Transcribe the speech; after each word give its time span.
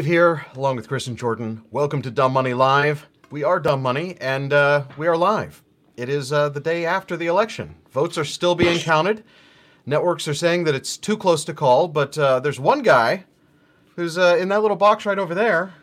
Dave 0.00 0.06
here, 0.06 0.46
along 0.56 0.76
with 0.76 0.88
Chris 0.88 1.08
and 1.08 1.18
Jordan. 1.18 1.62
Welcome 1.70 2.00
to 2.00 2.10
Dumb 2.10 2.32
Money 2.32 2.54
Live. 2.54 3.06
We 3.30 3.44
are 3.44 3.60
Dumb 3.60 3.82
Money, 3.82 4.16
and 4.18 4.50
uh, 4.50 4.84
we 4.96 5.06
are 5.06 5.14
live. 5.14 5.62
It 5.94 6.08
is 6.08 6.32
uh, 6.32 6.48
the 6.48 6.58
day 6.58 6.86
after 6.86 7.18
the 7.18 7.26
election. 7.26 7.74
Votes 7.90 8.16
are 8.16 8.24
still 8.24 8.54
being 8.54 8.78
counted. 8.78 9.22
Networks 9.84 10.26
are 10.26 10.32
saying 10.32 10.64
that 10.64 10.74
it's 10.74 10.96
too 10.96 11.18
close 11.18 11.44
to 11.44 11.52
call, 11.52 11.86
but 11.86 12.16
uh, 12.16 12.40
there's 12.40 12.58
one 12.58 12.80
guy 12.80 13.24
who's 13.94 14.16
uh, 14.16 14.38
in 14.40 14.48
that 14.48 14.62
little 14.62 14.74
box 14.74 15.04
right 15.04 15.18
over 15.18 15.34
there 15.34 15.74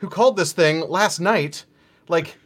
who 0.00 0.10
called 0.10 0.36
this 0.36 0.52
thing 0.52 0.86
last 0.86 1.18
night, 1.18 1.64
like 2.08 2.36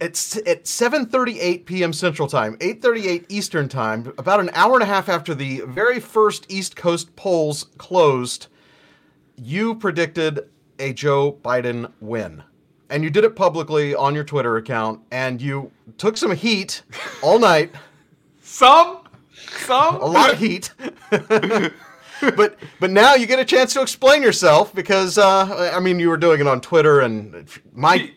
it's 0.00 0.38
at 0.38 0.64
7:38 0.64 1.66
p.m. 1.66 1.92
Central 1.92 2.26
Time, 2.26 2.56
8:38 2.56 3.26
Eastern 3.28 3.68
Time, 3.68 4.14
about 4.16 4.40
an 4.40 4.48
hour 4.54 4.72
and 4.72 4.82
a 4.82 4.86
half 4.86 5.10
after 5.10 5.34
the 5.34 5.60
very 5.66 6.00
first 6.00 6.50
East 6.50 6.74
Coast 6.74 7.14
polls 7.16 7.64
closed. 7.76 8.46
You 9.44 9.74
predicted 9.74 10.48
a 10.78 10.92
Joe 10.92 11.36
Biden 11.44 11.90
win. 12.00 12.44
And 12.90 13.02
you 13.02 13.10
did 13.10 13.24
it 13.24 13.34
publicly 13.34 13.92
on 13.92 14.14
your 14.14 14.22
Twitter 14.22 14.56
account, 14.56 15.00
and 15.10 15.42
you 15.42 15.72
took 15.98 16.16
some 16.16 16.30
heat 16.30 16.82
all 17.22 17.40
night. 17.40 17.74
Some, 18.44 18.98
some, 19.64 19.96
a 19.96 20.04
lot 20.04 20.30
of 20.30 20.38
heat. 20.38 20.74
but 21.10 22.58
but 22.80 22.90
now 22.90 23.14
you 23.14 23.26
get 23.26 23.38
a 23.38 23.44
chance 23.46 23.72
to 23.72 23.80
explain 23.80 24.20
yourself 24.20 24.74
because 24.74 25.16
uh, 25.16 25.70
I 25.72 25.80
mean 25.80 25.98
you 25.98 26.10
were 26.10 26.18
doing 26.18 26.40
it 26.40 26.46
on 26.46 26.60
Twitter 26.60 27.00
and 27.00 27.48
my 27.72 28.10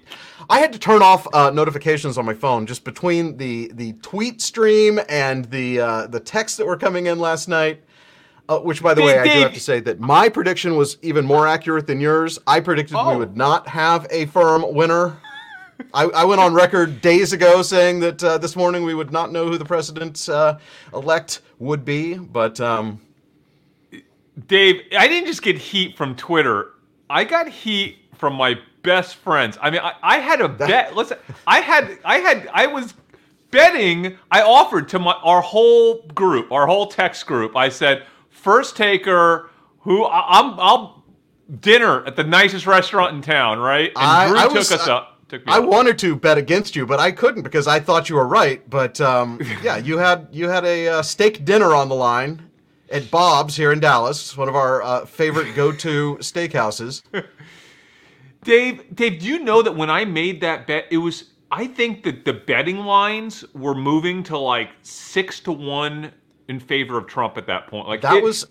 I 0.49 0.59
had 0.59 0.73
to 0.73 0.79
turn 0.79 1.01
off 1.01 1.25
uh, 1.33 1.51
notifications 1.51 2.17
on 2.17 2.25
my 2.25 2.33
phone 2.33 2.65
just 2.65 2.83
between 2.83 3.37
the 3.37 3.71
the 3.75 3.93
tweet 4.01 4.41
stream 4.41 4.99
and 5.07 5.45
the 5.45 5.79
uh, 5.79 6.07
the 6.07 6.19
texts 6.19 6.57
that 6.57 6.67
were 6.67 6.77
coming 6.77 7.05
in 7.05 7.17
last 7.17 7.47
night. 7.47 7.84
Uh, 8.47 8.59
which, 8.59 8.83
by 8.83 8.93
the 8.93 9.01
way, 9.01 9.17
I 9.17 9.23
do 9.23 9.29
have 9.41 9.53
to 9.53 9.59
say 9.59 9.79
that 9.81 9.99
my 9.99 10.29
prediction 10.29 10.75
was 10.75 10.97
even 11.01 11.25
more 11.25 11.47
accurate 11.47 11.87
than 11.87 11.99
yours. 11.99 12.37
I 12.45 12.59
predicted 12.59 12.95
we 12.95 13.01
Oh. 13.01 13.17
would 13.17 13.35
not 13.35 13.67
have 13.67 14.05
a 14.11 14.27
firm 14.27 14.63
winner. 14.73 15.17
I, 15.93 16.03
I 16.03 16.25
went 16.25 16.39
on 16.39 16.53
record 16.53 17.01
days 17.01 17.33
ago 17.33 17.61
saying 17.63 17.99
that 18.01 18.23
uh, 18.23 18.37
this 18.37 18.55
morning 18.55 18.83
we 18.83 18.93
would 18.93 19.11
not 19.11 19.31
know 19.31 19.47
who 19.47 19.57
the 19.57 19.65
president 19.65 20.29
uh, 20.29 20.57
elect 20.93 21.41
would 21.59 21.83
be, 21.83 22.13
but 22.15 22.59
um, 22.61 23.01
Dave, 24.47 24.81
I 24.97 25.07
didn't 25.07 25.27
just 25.27 25.41
get 25.41 25.57
heat 25.57 25.97
from 25.97 26.15
Twitter. 26.15 26.71
I 27.09 27.23
got 27.23 27.47
heat 27.49 27.97
from 28.15 28.35
my 28.35 28.59
best 28.83 29.15
friends. 29.15 29.57
I 29.61 29.69
mean, 29.71 29.81
I, 29.81 29.93
I 30.03 30.19
had 30.19 30.39
a 30.41 30.47
bet. 30.49 30.95
Listen, 30.95 31.17
I 31.47 31.61
had, 31.61 31.97
I 32.05 32.17
had, 32.19 32.47
I 32.53 32.67
was 32.67 32.93
betting. 33.51 34.17
I 34.31 34.41
offered 34.41 34.89
to 34.89 34.99
my 34.99 35.13
our 35.23 35.41
whole 35.41 36.03
group, 36.13 36.51
our 36.51 36.67
whole 36.67 36.87
text 36.87 37.25
group. 37.25 37.55
I 37.55 37.69
said, 37.69 38.05
first 38.45 38.77
taker, 38.77 39.49
who 39.79 40.03
I, 40.05 40.39
I'm, 40.39 40.59
I'll 40.59 41.03
dinner 41.61 42.05
at 42.05 42.15
the 42.15 42.23
nicest 42.23 42.67
restaurant 42.67 43.15
in 43.15 43.21
town, 43.23 43.57
right? 43.57 43.89
And 43.89 43.97
I- 43.97 44.27
Drew 44.27 44.37
I 44.37 44.43
took 44.43 44.53
was- 44.53 44.71
us 44.71 44.87
up. 44.87 45.11
Took 45.27 45.43
me 45.47 45.51
I 45.51 45.57
up. 45.57 45.65
wanted 45.65 45.97
to 45.99 46.15
bet 46.15 46.37
against 46.37 46.75
you, 46.75 46.85
but 46.85 46.99
I 46.99 47.11
couldn't 47.11 47.41
because 47.41 47.65
I 47.65 47.79
thought 47.79 48.09
you 48.09 48.15
were 48.15 48.27
right. 48.27 48.61
But 48.69 49.01
um, 49.01 49.41
yeah, 49.63 49.77
you 49.77 49.97
had 49.97 50.27
you 50.31 50.47
had 50.47 50.63
a 50.65 50.87
uh, 50.87 51.01
steak 51.01 51.43
dinner 51.43 51.73
on 51.73 51.89
the 51.89 51.95
line 51.95 52.47
at 52.91 53.09
Bob's 53.09 53.55
here 53.55 53.71
in 53.71 53.79
Dallas, 53.79 54.37
one 54.37 54.47
of 54.47 54.55
our 54.55 54.83
uh, 54.83 55.05
favorite 55.07 55.55
go-to 55.55 56.17
steakhouses. 56.21 57.01
Dave, 58.43 58.83
Dave, 58.95 59.19
do 59.19 59.25
you 59.25 59.39
know 59.39 59.63
that 59.63 59.75
when 59.75 59.89
I 59.89 60.05
made 60.05 60.41
that 60.41 60.67
bet, 60.67 60.85
it 60.91 60.97
was 60.97 61.31
I 61.49 61.65
think 61.65 62.03
that 62.03 62.23
the 62.23 62.33
betting 62.33 62.81
lines 62.81 63.43
were 63.55 63.73
moving 63.73 64.21
to 64.23 64.37
like 64.37 64.69
six 64.83 65.39
to 65.41 65.51
one 65.51 66.11
in 66.47 66.59
favor 66.59 66.97
of 66.97 67.07
Trump 67.07 67.37
at 67.37 67.47
that 67.47 67.67
point. 67.67 67.87
Like 67.87 68.01
That 68.01 68.15
it- 68.17 68.23
was. 68.23 68.47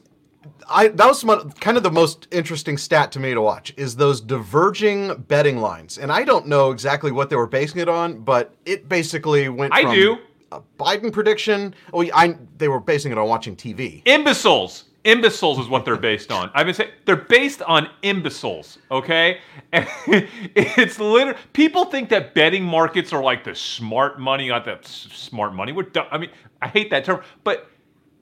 I 0.69 0.89
that 0.89 1.07
was 1.07 1.25
kind 1.61 1.79
of 1.79 1.83
the 1.83 1.91
most 1.91 2.29
interesting 2.31 2.77
stat 2.77 3.11
to 3.13 3.19
me 3.21 3.33
to 3.33 3.41
watch 3.41 3.73
is 3.79 3.97
those 3.97 4.21
diverging 4.21 5.15
betting 5.27 5.57
lines, 5.57 5.97
and 5.97 6.13
I 6.13 6.23
don't 6.25 6.47
know 6.47 6.71
exactly 6.71 7.11
what 7.13 7.31
they 7.31 7.37
were 7.37 7.47
basing 7.47 7.81
it 7.81 7.89
on, 7.89 8.21
but 8.21 8.55
it 8.67 8.87
basically 8.87 9.49
went. 9.49 9.73
I 9.73 9.83
from 9.85 9.95
do. 9.95 10.17
A 10.53 10.61
Biden 10.79 11.11
prediction. 11.11 11.75
Oh, 11.95 12.05
I 12.15 12.37
they 12.59 12.69
were 12.69 12.79
basing 12.79 13.11
it 13.11 13.17
on 13.17 13.27
watching 13.27 13.57
TV. 13.57 14.03
imbeciles. 14.05 14.85
Imbeciles 15.05 15.59
is 15.59 15.69
what 15.69 15.85
they're 15.87 15.97
based 15.97 16.31
on. 16.31 16.51
I've 16.55 16.67
been 16.67 16.75
saying 16.75 16.91
they're 17.07 17.17
based 17.17 17.63
on 17.63 17.89
imbeciles. 18.03 18.77
Okay, 18.91 19.39
and 19.73 19.89
it's 20.55 20.99
literally 21.01 21.39
people 21.55 21.87
think 21.87 22.11
that 22.11 22.35
betting 22.35 22.65
markets 22.65 23.15
are 23.15 23.23
like 23.23 23.45
the 23.45 23.55
smart 23.55 24.21
money, 24.21 24.49
not 24.49 24.67
the 24.67 24.79
s- 24.79 25.09
smart 25.13 25.55
money. 25.55 25.73
We're 25.73 25.85
dumb. 25.85 26.07
I 26.11 26.19
mean, 26.19 26.31
I 26.61 26.69
hate 26.69 26.91
that 26.91 27.05
term, 27.07 27.23
but 27.45 27.71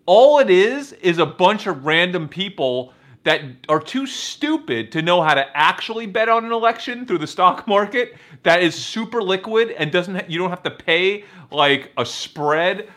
all 0.07 0.39
it 0.39 0.51
is 0.51 0.93
is 0.95 1.19
a 1.19 1.27
bunch 1.27 1.67
of 1.67 1.85
random 1.85 2.29
people 2.29 2.93
that 3.25 3.43
are 3.69 3.81
too 3.81 4.07
stupid 4.07 4.91
to 4.93 5.01
know 5.03 5.23
how 5.23 5.35
to 5.35 5.57
actually 5.57 6.07
bet 6.07 6.29
on 6.29 6.45
an 6.45 6.53
election 6.53 7.07
through 7.07 7.19
the 7.19 7.27
stock 7.27 7.67
market 7.69 8.15
that 8.43 8.63
is 8.63 8.75
super 8.75 9.23
liquid 9.23 9.71
and 9.71 9.93
doesn't 9.93 10.17
ha- 10.17 10.25
you 10.29 10.39
don't 10.39 10.51
have 10.51 10.63
to 10.65 10.71
pay 10.71 11.25
like 11.51 11.93
a 11.99 12.05
spread. 12.05 12.89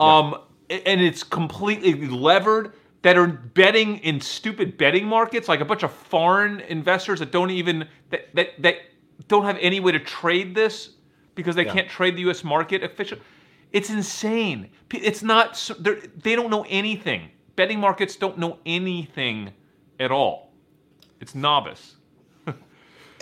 Um 0.00 0.36
a- 0.70 0.88
and 0.88 1.00
it's 1.00 1.22
completely 1.22 1.94
levered 2.08 2.72
that 3.02 3.18
are 3.18 3.26
betting 3.26 3.98
in 3.98 4.18
stupid 4.20 4.78
betting 4.78 5.06
markets 5.06 5.46
like 5.48 5.60
a 5.60 5.64
bunch 5.64 5.82
of 5.82 5.92
foreign 5.92 6.60
investors 6.60 7.18
that 7.18 7.30
don't 7.30 7.50
even 7.50 7.86
that 8.10 8.34
that, 8.34 8.62
that 8.62 8.76
don't 9.28 9.44
have 9.44 9.58
any 9.60 9.80
way 9.80 9.92
to 9.92 10.00
trade 10.00 10.54
this 10.54 10.90
because 11.34 11.54
they 11.54 11.64
can't 11.64 11.88
trade 11.88 12.16
the 12.16 12.22
US 12.30 12.42
market 12.42 12.82
official 12.82 13.18
it's 13.74 13.90
insane. 13.90 14.70
It's 14.92 15.22
not. 15.22 15.70
they're- 15.80 16.00
don't 16.22 16.48
know 16.50 16.64
anything. 16.70 17.28
Betting 17.56 17.80
markets 17.80 18.16
don't 18.16 18.38
know 18.38 18.58
anything 18.64 19.52
at 20.00 20.10
all. 20.10 20.52
It's 21.20 21.34
novice. 21.34 21.96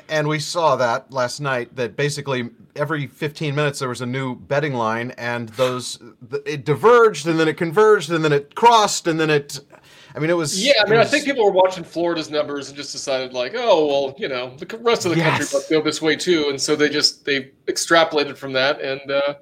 And 0.09 0.29
we 0.29 0.41
saw 0.41 0.77
that 0.77 1.11
last 1.11 1.41
night 1.41 1.75
that 1.77 1.97
basically 1.97 2.51
every 2.77 3.07
15 3.07 3.55
minutes 3.55 3.79
there 3.79 3.89
was 3.89 4.01
a 4.03 4.07
new 4.07 4.35
betting 4.35 4.75
line 4.75 5.13
and 5.13 5.49
those 5.51 5.99
it 6.45 6.65
diverged 6.67 7.27
and 7.27 7.39
then 7.41 7.49
it 7.49 7.57
converged 7.57 8.11
and 8.11 8.23
then 8.23 8.33
it 8.33 8.55
crossed 8.55 9.07
and 9.07 9.19
then 9.19 9.31
it 9.31 9.61
I 10.15 10.19
mean 10.19 10.29
it 10.29 10.37
was 10.37 10.63
Yeah, 10.63 10.73
I 10.81 10.83
it 10.83 10.91
mean, 10.91 10.99
I 10.99 11.05
think 11.05 11.25
people 11.25 11.45
were 11.47 11.53
watching 11.53 11.85
Florida's 11.85 12.31
numbers 12.31 12.69
and 12.69 12.77
just 12.77 12.93
decided 12.93 13.33
like, 13.33 13.53
oh 13.55 13.87
well, 13.87 14.15
you 14.19 14.29
know, 14.29 14.55
the 14.57 14.67
rest 14.79 15.07
of 15.07 15.15
the 15.15 15.21
country 15.23 15.45
Yes. 15.45 15.55
must 15.55 15.71
go 15.71 15.81
this 15.81 16.03
way 16.03 16.17
too, 16.17 16.49
and 16.51 16.61
so 16.61 16.77
they 16.77 16.91
just 16.91 17.25
they 17.25 17.53
extrapolated 17.67 18.37
from 18.37 18.53
that, 18.55 18.81
and 18.83 19.11
uh, 19.11 19.35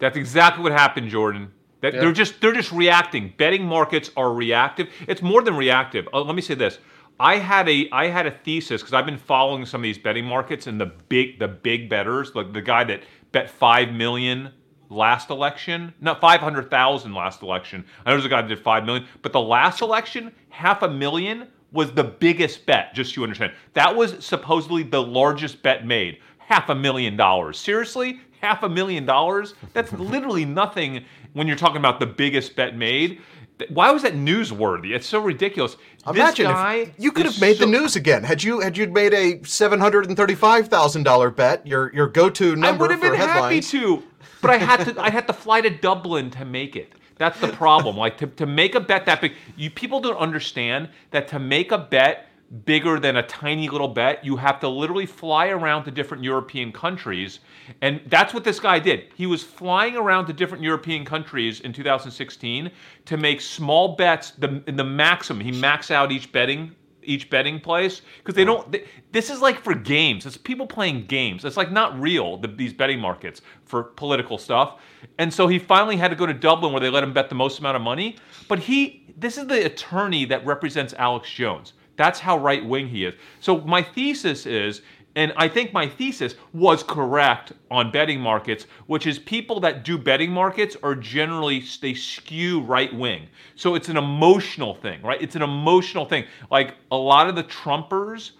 That's 0.00 0.16
exactly 0.16 0.62
what 0.62 0.72
happened, 0.72 1.08
Jordan. 1.10 1.52
That 1.82 1.94
Yeah. 1.94 2.00
they're 2.00 2.12
just 2.12 2.40
they're 2.40 2.52
just 2.52 2.72
reacting. 2.72 3.32
Betting 3.36 3.64
markets 3.64 4.10
are 4.16 4.32
reactive. 4.32 4.88
It's 5.06 5.22
more 5.22 5.42
than 5.42 5.56
reactive. 5.56 6.08
Uh, 6.12 6.22
let 6.22 6.34
me 6.34 6.42
say 6.42 6.54
this. 6.54 6.78
I 7.18 7.36
had 7.36 7.68
a 7.68 7.88
I 7.92 8.06
had 8.08 8.26
a 8.26 8.30
thesis 8.30 8.80
because 8.82 8.94
I've 8.94 9.06
been 9.06 9.18
following 9.18 9.64
some 9.66 9.80
of 9.80 9.84
these 9.84 9.98
betting 9.98 10.24
markets 10.24 10.66
and 10.66 10.80
the 10.80 10.86
big 11.08 11.38
the 11.38 11.48
big 11.48 11.88
betters, 11.88 12.34
like 12.34 12.52
the 12.52 12.62
guy 12.62 12.84
that 12.84 13.02
bet 13.32 13.48
five 13.50 13.92
million 13.92 14.50
last 14.88 15.30
election, 15.30 15.94
not 16.00 16.20
five 16.20 16.40
hundred 16.40 16.70
thousand 16.70 17.14
last 17.14 17.42
election. 17.42 17.84
I 18.04 18.10
know 18.10 18.16
there's 18.16 18.24
a 18.26 18.28
guy 18.30 18.42
that 18.42 18.48
did 18.48 18.58
five 18.58 18.84
million, 18.84 19.06
but 19.22 19.32
the 19.32 19.40
last 19.40 19.80
election, 19.82 20.32
half 20.48 20.82
a 20.82 20.88
million 20.88 21.46
was 21.72 21.92
the 21.92 22.04
biggest 22.04 22.66
bet. 22.66 22.94
Just 22.94 23.14
so 23.14 23.20
you 23.20 23.24
understand, 23.24 23.52
that 23.74 23.94
was 23.94 24.22
supposedly 24.24 24.82
the 24.82 25.02
largest 25.02 25.62
bet 25.62 25.86
made. 25.86 26.18
Half 26.38 26.68
a 26.68 26.74
million 26.74 27.16
dollars. 27.16 27.58
Seriously, 27.58 28.20
half 28.40 28.62
a 28.62 28.68
million 28.68 29.04
dollars? 29.06 29.54
That's 29.72 29.92
literally 29.92 30.44
nothing 30.44 31.04
when 31.32 31.46
you're 31.46 31.56
talking 31.56 31.76
about 31.76 32.00
the 32.00 32.06
biggest 32.06 32.56
bet 32.56 32.76
made. 32.76 33.20
Why 33.68 33.90
was 33.90 34.02
that 34.02 34.14
newsworthy? 34.14 34.94
It's 34.94 35.06
so 35.06 35.20
ridiculous. 35.20 35.76
Imagine 36.08 36.46
this 36.46 36.54
guy 36.54 36.94
you 36.96 37.12
could 37.12 37.26
have 37.26 37.38
made 37.40 37.58
so- 37.58 37.66
the 37.66 37.70
news 37.70 37.94
again 37.94 38.24
had 38.24 38.42
you 38.42 38.60
had 38.60 38.76
you 38.76 38.88
made 38.88 39.12
a 39.12 39.44
seven 39.44 39.78
hundred 39.78 40.06
and 40.06 40.16
thirty 40.16 40.34
five 40.34 40.68
thousand 40.68 41.02
dollar 41.02 41.30
bet 41.30 41.66
your 41.66 41.92
your 41.94 42.06
go 42.06 42.30
to 42.30 42.56
number. 42.56 42.84
I 42.84 42.88
would 42.88 42.90
have 42.90 43.00
for 43.00 43.10
been 43.10 43.20
happy 43.20 43.60
to, 43.60 44.02
but 44.40 44.50
I 44.50 44.56
had 44.56 44.84
to. 44.86 45.00
I 45.00 45.10
had 45.10 45.26
to 45.26 45.34
fly 45.34 45.60
to 45.60 45.68
Dublin 45.70 46.30
to 46.30 46.44
make 46.46 46.74
it. 46.74 46.92
That's 47.18 47.38
the 47.38 47.48
problem. 47.48 47.98
Like 47.98 48.16
to, 48.18 48.28
to 48.28 48.46
make 48.46 48.74
a 48.74 48.80
bet 48.80 49.04
that 49.04 49.20
big, 49.20 49.34
you 49.54 49.70
people 49.70 50.00
don't 50.00 50.16
understand 50.16 50.88
that 51.10 51.28
to 51.28 51.38
make 51.38 51.70
a 51.70 51.76
bet 51.76 52.29
bigger 52.64 52.98
than 52.98 53.16
a 53.16 53.22
tiny 53.22 53.68
little 53.68 53.88
bet, 53.88 54.24
you 54.24 54.36
have 54.36 54.58
to 54.60 54.68
literally 54.68 55.06
fly 55.06 55.48
around 55.48 55.84
to 55.84 55.90
different 55.90 56.24
European 56.24 56.72
countries, 56.72 57.40
and 57.80 58.00
that's 58.06 58.34
what 58.34 58.42
this 58.42 58.58
guy 58.58 58.78
did. 58.78 59.06
He 59.14 59.26
was 59.26 59.42
flying 59.42 59.96
around 59.96 60.26
to 60.26 60.32
different 60.32 60.64
European 60.64 61.04
countries 61.04 61.60
in 61.60 61.72
2016 61.72 62.70
to 63.04 63.16
make 63.16 63.40
small 63.40 63.94
bets. 63.94 64.32
The 64.32 64.62
in 64.66 64.76
the 64.76 64.84
maximum, 64.84 65.44
he 65.44 65.52
maxed 65.52 65.90
out 65.90 66.10
each 66.10 66.32
betting 66.32 66.74
each 67.02 67.30
betting 67.30 67.60
place 67.60 68.02
because 68.18 68.34
they 68.34 68.44
don't. 68.44 68.70
They, 68.72 68.84
this 69.12 69.30
is 69.30 69.40
like 69.40 69.62
for 69.62 69.74
games. 69.74 70.26
It's 70.26 70.36
people 70.36 70.66
playing 70.66 71.06
games. 71.06 71.44
It's 71.44 71.56
like 71.56 71.70
not 71.70 71.98
real. 72.00 72.36
The, 72.36 72.48
these 72.48 72.72
betting 72.72 72.98
markets 72.98 73.42
for 73.64 73.84
political 73.84 74.38
stuff. 74.38 74.80
And 75.18 75.32
so 75.32 75.46
he 75.46 75.58
finally 75.58 75.96
had 75.96 76.08
to 76.08 76.16
go 76.16 76.26
to 76.26 76.34
Dublin 76.34 76.72
where 76.72 76.80
they 76.80 76.90
let 76.90 77.04
him 77.04 77.12
bet 77.12 77.28
the 77.28 77.34
most 77.34 77.58
amount 77.60 77.76
of 77.76 77.82
money. 77.82 78.16
But 78.48 78.58
he, 78.58 79.04
this 79.16 79.38
is 79.38 79.46
the 79.46 79.64
attorney 79.66 80.24
that 80.26 80.44
represents 80.44 80.94
Alex 80.94 81.30
Jones. 81.30 81.74
That's 82.00 82.20
how 82.26 82.36
right 82.38 82.64
wing 82.72 82.86
he 82.88 83.00
is. 83.08 83.14
So 83.40 83.50
my 83.74 83.82
thesis 83.82 84.46
is 84.46 84.82
And 85.16 85.32
I 85.36 85.48
think 85.48 85.72
my 85.72 85.88
thesis 85.88 86.34
was 86.52 86.82
correct 86.82 87.52
on 87.70 87.90
betting 87.90 88.20
markets, 88.20 88.66
which 88.86 89.06
is 89.06 89.18
people 89.18 89.58
that 89.60 89.84
do 89.84 89.98
betting 89.98 90.30
markets 90.30 90.76
are 90.82 90.94
generally 90.94 91.64
they 91.82 91.94
skew 91.94 92.60
right 92.60 92.92
wing. 92.94 93.22
So 93.56 93.74
it's 93.74 93.88
an 93.88 93.96
emotional 93.96 94.74
thing, 94.74 95.02
right? 95.02 95.20
It's 95.20 95.36
an 95.36 95.42
emotional 95.42 96.04
thing. 96.06 96.24
Like 96.50 96.76
a 96.90 96.96
lot 96.96 97.28
of 97.28 97.34
the 97.34 97.42
Trumpers 97.44 98.32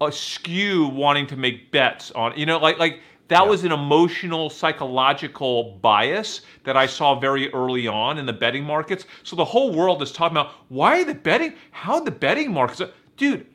uh, 0.00 0.10
skew 0.10 0.88
wanting 0.88 1.26
to 1.28 1.36
make 1.36 1.70
bets 1.70 2.10
on, 2.12 2.32
you 2.38 2.46
know, 2.46 2.58
like 2.58 2.78
like 2.78 3.00
that 3.28 3.46
was 3.46 3.64
an 3.64 3.72
emotional 3.72 4.50
psychological 4.50 5.78
bias 5.82 6.42
that 6.64 6.76
I 6.76 6.86
saw 6.86 7.18
very 7.18 7.52
early 7.52 7.86
on 7.86 8.18
in 8.18 8.26
the 8.26 8.32
betting 8.32 8.64
markets. 8.64 9.04
So 9.22 9.36
the 9.36 9.44
whole 9.44 9.72
world 9.72 10.02
is 10.02 10.12
talking 10.12 10.36
about 10.36 10.52
why 10.68 11.00
are 11.00 11.04
the 11.04 11.14
betting, 11.14 11.54
how 11.70 12.00
the 12.00 12.10
betting 12.10 12.52
markets, 12.52 12.82
dude, 13.16 13.46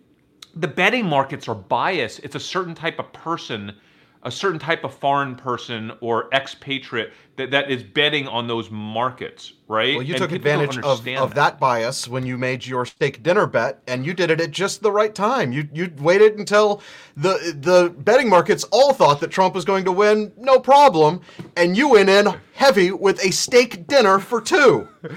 the 0.56 0.68
betting 0.68 1.06
markets 1.06 1.48
are 1.48 1.56
biased. 1.56 2.20
It's 2.24 2.36
a 2.36 2.40
certain 2.40 2.76
type 2.76 3.00
of 3.00 3.12
person, 3.14 3.74
a 4.24 4.32
certain 4.32 4.60
type 4.60 4.84
of 4.84 4.94
foreign 4.94 5.36
person 5.36 5.92
or 6.02 6.30
expatriate 6.34 7.12
that, 7.38 7.52
that 7.52 7.72
is 7.72 7.84
betting 7.84 8.28
on 8.28 8.48
those 8.48 8.70
markets, 8.72 9.54
right? 9.68 9.96
Well, 9.96 10.04
you 10.04 10.16
And 10.16 10.24
took 10.24 10.32
advantage 10.34 10.78
of, 10.78 10.84
understand 10.86 11.20
of 11.22 11.36
that 11.36 11.60
bias 11.60 12.08
when 12.08 12.26
you 12.26 12.38
made 12.38 12.66
your 12.66 12.86
steak 12.86 13.24
dinner 13.24 13.48
bet, 13.48 13.82
and 13.88 14.06
you 14.06 14.14
did 14.14 14.32
it 14.32 14.42
at 14.42 14.52
just 14.52 14.82
the 14.82 14.92
right 14.92 15.16
time. 15.16 15.52
You 15.54 15.68
you 15.74 15.92
waited 16.00 16.38
until 16.40 16.82
the 17.16 17.56
the 17.60 17.94
betting 18.00 18.30
markets 18.30 18.66
all 18.72 18.94
thought 18.94 19.22
that 19.22 19.32
Trump 19.32 19.56
was 19.56 19.66
going 19.66 19.86
to 19.86 19.92
win, 19.92 20.34
no 20.38 20.60
problem, 20.60 21.22
and 21.56 21.78
you 21.78 21.90
went 21.90 22.10
in 22.10 22.28
heavy 22.54 22.92
with 22.92 23.24
a 23.24 23.32
steak 23.32 23.88
dinner 23.88 24.20
for 24.20 24.42
two. 24.42 24.90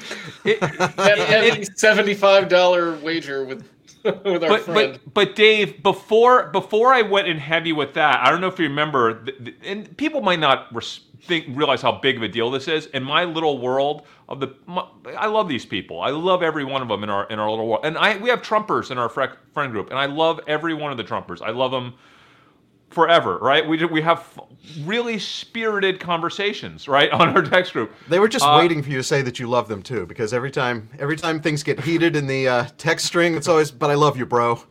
It- 0.44 0.66
That 1.04 1.18
heavy 1.20 1.64
seventy-five 1.76 2.48
dollar 2.48 2.96
wager 2.98 3.44
with 3.44 3.71
with 4.24 4.42
our 4.42 4.48
but, 4.48 4.62
friend. 4.62 5.00
but 5.04 5.14
but 5.14 5.36
Dave, 5.36 5.82
before 5.82 6.48
before 6.48 6.92
I 6.92 7.02
went 7.02 7.28
in 7.28 7.38
heavy 7.38 7.72
with 7.72 7.94
that, 7.94 8.20
I 8.20 8.30
don't 8.30 8.40
know 8.40 8.48
if 8.48 8.58
you 8.58 8.66
remember, 8.66 9.24
and 9.64 9.96
people 9.96 10.20
might 10.20 10.40
not 10.40 10.74
think 11.22 11.46
realize 11.50 11.82
how 11.82 11.92
big 11.92 12.16
of 12.16 12.22
a 12.22 12.28
deal 12.28 12.50
this 12.50 12.68
is. 12.68 12.86
In 12.86 13.04
my 13.04 13.24
little 13.24 13.58
world 13.58 14.06
of 14.28 14.40
the, 14.40 14.54
my, 14.66 14.84
I 15.16 15.26
love 15.26 15.48
these 15.48 15.64
people. 15.64 16.00
I 16.00 16.10
love 16.10 16.42
every 16.42 16.64
one 16.64 16.82
of 16.82 16.88
them 16.88 17.04
in 17.04 17.10
our 17.10 17.26
in 17.26 17.38
our 17.38 17.48
little 17.50 17.68
world, 17.68 17.84
and 17.84 17.96
I 17.96 18.16
we 18.16 18.28
have 18.30 18.42
Trumpers 18.42 18.90
in 18.90 18.98
our 18.98 19.08
friend 19.08 19.72
group, 19.72 19.90
and 19.90 19.98
I 19.98 20.06
love 20.06 20.40
every 20.46 20.74
one 20.74 20.90
of 20.90 20.98
the 20.98 21.04
Trumpers. 21.04 21.40
I 21.40 21.50
love 21.50 21.70
them 21.70 21.94
forever, 22.92 23.38
right? 23.38 23.66
We 23.66 23.84
we 23.86 24.02
have 24.02 24.38
really 24.84 25.18
spirited 25.18 25.98
conversations, 26.00 26.86
right, 26.88 27.10
on 27.20 27.30
our 27.30 27.42
text 27.42 27.72
group. 27.72 27.92
They 28.08 28.18
were 28.18 28.28
just 28.28 28.44
Uh, 28.44 28.56
waiting 28.58 28.82
for 28.82 28.90
you 28.90 28.98
to 28.98 29.02
say 29.02 29.22
that 29.22 29.38
you 29.38 29.48
love 29.48 29.68
them 29.68 29.82
too, 29.82 30.06
because 30.06 30.32
every 30.32 30.50
time 30.50 30.88
every 30.98 31.16
time 31.16 31.40
things 31.40 31.62
get 31.62 31.80
heated 31.80 32.16
in 32.16 32.26
the 32.26 32.48
uh, 32.48 32.66
text 32.78 33.06
string, 33.06 33.34
it's 33.34 33.48
always, 33.48 33.70
"But 33.70 33.90
I 33.90 33.94
love 33.94 34.16
you, 34.16 34.26
bro." 34.26 34.60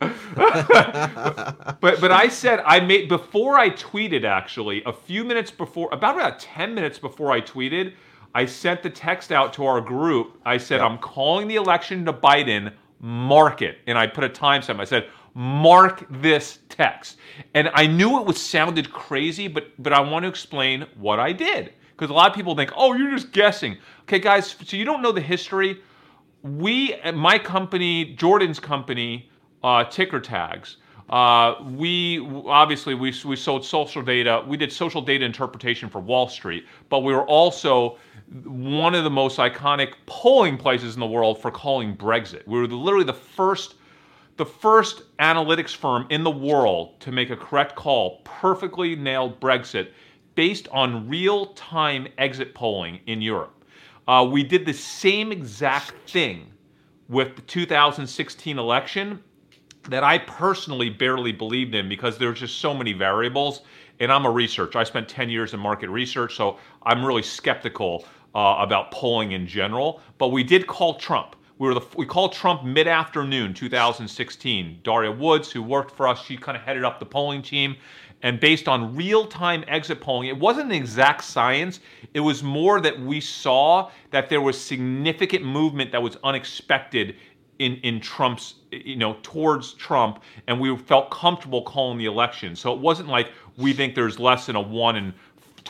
But 1.80 2.00
but 2.00 2.12
I 2.12 2.28
said 2.28 2.62
I 2.64 2.80
made 2.80 3.08
before 3.08 3.58
I 3.58 3.70
tweeted 3.70 4.24
actually 4.24 4.82
a 4.84 4.92
few 4.92 5.24
minutes 5.24 5.50
before 5.50 5.88
about 5.92 6.14
about 6.16 6.38
ten 6.38 6.74
minutes 6.74 6.98
before 6.98 7.32
I 7.32 7.40
tweeted, 7.40 7.94
I 8.34 8.46
sent 8.46 8.82
the 8.82 8.90
text 8.90 9.32
out 9.32 9.52
to 9.54 9.66
our 9.66 9.80
group. 9.80 10.38
I 10.44 10.58
said 10.58 10.80
I'm 10.80 10.98
calling 10.98 11.48
the 11.48 11.56
election 11.56 12.04
to 12.06 12.12
Biden. 12.12 12.72
Mark 13.04 13.62
it, 13.62 13.78
and 13.88 13.98
I 13.98 14.06
put 14.06 14.22
a 14.22 14.28
timestamp. 14.28 14.78
I 14.78 14.84
said 14.84 15.08
mark 15.34 16.06
this 16.10 16.58
text, 16.68 17.18
and 17.54 17.70
I 17.74 17.86
knew 17.86 18.20
it 18.20 18.26
was 18.26 18.40
sounded 18.40 18.92
crazy, 18.92 19.48
but 19.48 19.70
but 19.82 19.92
I 19.92 20.00
want 20.00 20.24
to 20.24 20.28
explain 20.28 20.86
what 20.96 21.18
I 21.18 21.32
did. 21.32 21.72
Because 21.90 22.10
a 22.10 22.14
lot 22.14 22.30
of 22.30 22.34
people 22.34 22.56
think, 22.56 22.72
oh, 22.74 22.94
you're 22.94 23.10
just 23.10 23.32
guessing. 23.32 23.76
Okay, 24.02 24.18
guys, 24.18 24.56
so 24.64 24.76
you 24.76 24.84
don't 24.84 25.02
know 25.02 25.12
the 25.12 25.20
history. 25.20 25.80
We 26.42 26.96
my 27.14 27.38
company 27.38 28.16
jordan's 28.16 28.58
company 28.58 29.30
uh, 29.62 29.84
TickerTags 29.84 30.76
uh, 31.12 31.62
we 31.74 32.26
obviously 32.46 32.94
we, 32.94 33.14
we 33.26 33.36
sold 33.36 33.64
social 33.64 34.00
data. 34.00 34.42
We 34.46 34.56
did 34.56 34.72
social 34.72 35.02
data 35.02 35.24
interpretation 35.26 35.90
for 35.90 36.00
wall 36.00 36.28
street 36.28 36.66
but 36.88 37.00
we 37.00 37.12
were 37.12 37.26
also 37.26 37.98
one 38.44 38.94
of 38.94 39.04
the 39.04 39.10
most 39.10 39.38
iconic 39.38 39.92
polling 40.06 40.56
places 40.56 40.94
in 40.94 41.00
the 41.00 41.06
world 41.06 41.40
for 41.40 41.50
calling 41.50 41.96
brexit. 41.96 42.46
We 42.46 42.58
were 42.58 42.66
literally 42.66 43.04
the 43.04 43.12
first 43.12 43.74
the 44.42 44.46
first 44.46 45.16
analytics 45.18 45.72
firm 45.72 46.04
in 46.10 46.24
the 46.24 46.30
world 46.30 46.98
to 46.98 47.12
make 47.12 47.30
a 47.30 47.36
correct 47.36 47.76
call 47.76 48.22
perfectly 48.24 48.96
nailed 48.96 49.38
brexit 49.38 49.90
based 50.34 50.66
on 50.72 51.08
real-time 51.08 52.08
exit 52.18 52.52
polling 52.52 52.98
in 53.06 53.22
europe 53.22 53.64
uh, 54.08 54.28
we 54.28 54.42
did 54.42 54.66
the 54.66 54.72
same 54.72 55.30
exact 55.30 55.92
thing 56.10 56.52
with 57.08 57.36
the 57.36 57.42
2016 57.42 58.58
election 58.58 59.22
that 59.88 60.02
I 60.02 60.18
personally 60.18 60.90
barely 60.90 61.30
believed 61.30 61.76
in 61.76 61.88
because 61.88 62.18
there's 62.18 62.40
just 62.40 62.58
so 62.58 62.74
many 62.74 62.92
variables. 62.92 63.62
And 64.00 64.10
I'm 64.10 64.24
a 64.24 64.30
researcher. 64.30 64.78
I 64.78 64.84
spent 64.84 65.08
10 65.08 65.28
years 65.30 65.54
in 65.54 65.60
market 65.60 65.88
research, 65.88 66.34
so 66.34 66.58
I'm 66.82 67.04
really 67.04 67.22
skeptical 67.22 68.04
uh, 68.34 68.56
about 68.58 68.90
polling 68.90 69.32
in 69.32 69.46
general. 69.46 70.00
But 70.18 70.28
we 70.28 70.42
did 70.42 70.66
call 70.66 70.94
Trump. 70.94 71.36
We 71.62 71.68
were 71.68 71.74
the 71.74 71.86
we 71.96 72.06
called 72.06 72.32
Trump 72.32 72.64
mid-afternoon 72.64 73.54
2016. 73.54 74.80
Daria 74.82 75.12
Woods, 75.12 75.52
who 75.52 75.62
worked 75.62 75.92
for 75.92 76.08
us, 76.08 76.20
she 76.20 76.36
kind 76.36 76.56
of 76.56 76.64
headed 76.64 76.82
up 76.82 76.98
the 76.98 77.06
polling 77.06 77.40
team. 77.40 77.76
And 78.24 78.40
based 78.40 78.66
on 78.66 78.96
real-time 78.96 79.62
exit 79.68 80.00
polling, 80.00 80.26
it 80.26 80.36
wasn't 80.36 80.66
an 80.66 80.72
exact 80.72 81.22
science. 81.22 81.78
It 82.14 82.18
was 82.18 82.42
more 82.42 82.80
that 82.80 82.98
we 82.98 83.20
saw 83.20 83.92
that 84.10 84.28
there 84.28 84.40
was 84.40 84.60
significant 84.60 85.44
movement 85.44 85.92
that 85.92 86.02
was 86.02 86.16
unexpected 86.24 87.14
in 87.60 87.76
in 87.84 88.00
Trump's 88.00 88.56
you 88.72 88.96
know 88.96 89.16
towards 89.22 89.74
Trump, 89.74 90.20
and 90.48 90.58
we 90.58 90.76
felt 90.76 91.12
comfortable 91.12 91.62
calling 91.62 91.96
the 91.96 92.06
election. 92.06 92.56
So 92.56 92.74
it 92.74 92.80
wasn't 92.80 93.08
like 93.08 93.30
we 93.56 93.72
think 93.72 93.94
there's 93.94 94.18
less 94.18 94.46
than 94.46 94.56
a 94.56 94.60
one 94.60 94.96
in 94.96 95.14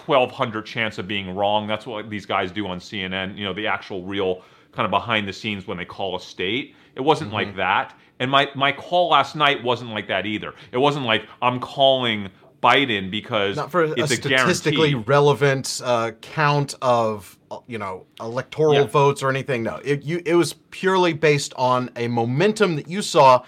1200 0.07 0.65
chance 0.65 0.97
of 0.97 1.07
being 1.07 1.35
wrong. 1.35 1.67
That's 1.67 1.85
what 1.85 2.09
these 2.09 2.25
guys 2.25 2.51
do 2.51 2.67
on 2.67 2.79
CNN. 2.79 3.37
You 3.37 3.45
know 3.45 3.53
the 3.53 3.67
actual 3.67 4.05
real 4.05 4.43
kind 4.73 4.85
of 4.85 4.91
behind 4.91 5.29
the 5.29 5.33
scenes 5.33 5.67
when 5.67 5.77
they 5.77 5.85
call 5.85 6.17
a 6.17 6.21
state. 6.21 6.75
It 6.95 7.01
wasn't 7.01 7.29
Mm-hmm. 7.31 7.35
like 7.49 7.57
that. 7.57 7.99
And 8.21 8.31
my 8.31 8.49
my 8.55 8.73
call 8.73 9.09
last 9.11 9.35
night 9.37 9.63
wasn't 9.63 9.91
like 9.91 10.09
that 10.09 10.27
either. 10.27 10.55
It 10.71 10.79
wasn't 10.79 11.07
like 11.07 11.27
I'm 11.41 11.59
calling 11.61 12.29
Biden 12.63 13.11
because 13.11 13.57
Not 13.57 13.71
for 13.73 13.83
a 13.85 13.91
it's 13.93 14.13
a, 14.13 14.17
statistically 14.17 14.91
guarantee. 14.91 15.05
relevant 15.11 15.81
uh, 15.85 16.13
count 16.21 16.75
of 16.81 17.37
uh, 17.51 17.59
you 17.67 17.79
know 17.79 18.07
electoral 18.21 18.75
Yeah. 18.75 18.85
votes 18.85 19.23
or 19.23 19.31
anything. 19.31 19.65
No, 19.65 19.81
it 19.85 20.05
you 20.05 20.23
it 20.25 20.35
was 20.37 20.53
purely 20.71 21.13
based 21.13 21.53
on 21.57 21.91
a 21.97 22.07
momentum 22.07 22.77
that 22.77 22.87
you 22.89 23.03
saw 23.03 23.43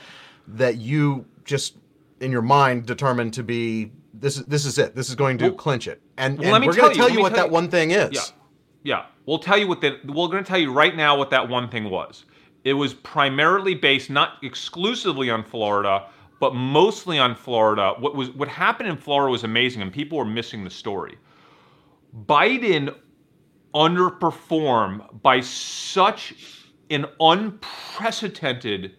that 0.49 0.76
you 0.78 1.26
just 1.44 1.76
in 2.20 2.32
your 2.32 2.42
mind 2.42 2.87
determined 2.87 3.34
to 3.34 3.44
be 3.44 3.92
this 4.12 4.37
is 4.38 4.44
this 4.46 4.64
is 4.66 4.78
it. 4.78 4.96
This 4.96 5.08
is 5.08 5.14
going 5.14 5.38
to 5.38 5.49
Well- 5.50 5.54
clinch 5.54 5.87
it. 5.87 6.00
And, 6.16 6.38
well, 6.38 6.46
and 6.46 6.52
let 6.52 6.60
me 6.60 6.66
we're 6.68 6.75
going 6.75 6.90
to 6.92 6.96
you, 6.96 7.00
tell 7.06 7.10
you 7.10 7.20
what 7.20 7.30
tell 7.34 7.44
that 7.44 7.46
you- 7.49 7.52
one 7.52 7.68
thing 7.68 7.90
is. 7.92 8.10
Yeah. 8.12 8.22
Yeah. 8.82 9.04
We'll 9.26 9.38
tell 9.38 9.57
you 9.57 9.66
what 9.66 9.81
that 9.81 10.04
we're 10.04 10.28
going 10.28 10.45
to 10.45 10.49
tell 10.49 10.59
you 10.59 10.73
right 10.73 10.95
now 10.95 11.16
what 11.16 11.31
that 11.31 11.49
one 11.49 11.69
thing 11.69 11.90
was. 11.90 12.25
It 12.64 12.75
was 12.75 12.95
primarily 12.95 13.75
based 13.75 14.11
not 14.11 14.38
exclusively 14.43 15.31
on 15.31 15.45
Florida, 15.45 16.09
but 16.40 16.54
mostly 16.54 17.19
on 17.19 17.35
Florida. 17.35 17.95
What 17.99 18.14
was 18.14 18.31
what 18.31 18.49
happened 18.49 18.88
in 18.88 18.97
Florida 18.97 19.31
was 19.31 19.45
amazing 19.45 19.83
and 19.83 19.93
people 19.93 20.19
were 20.19 20.25
missing 20.25 20.64
the 20.64 20.71
story. 20.71 21.16
Biden 22.26 22.95
underperformed 23.75 25.23
by 25.23 25.40
such 25.40 26.35
an 26.90 27.07
unprecedented 27.19 28.97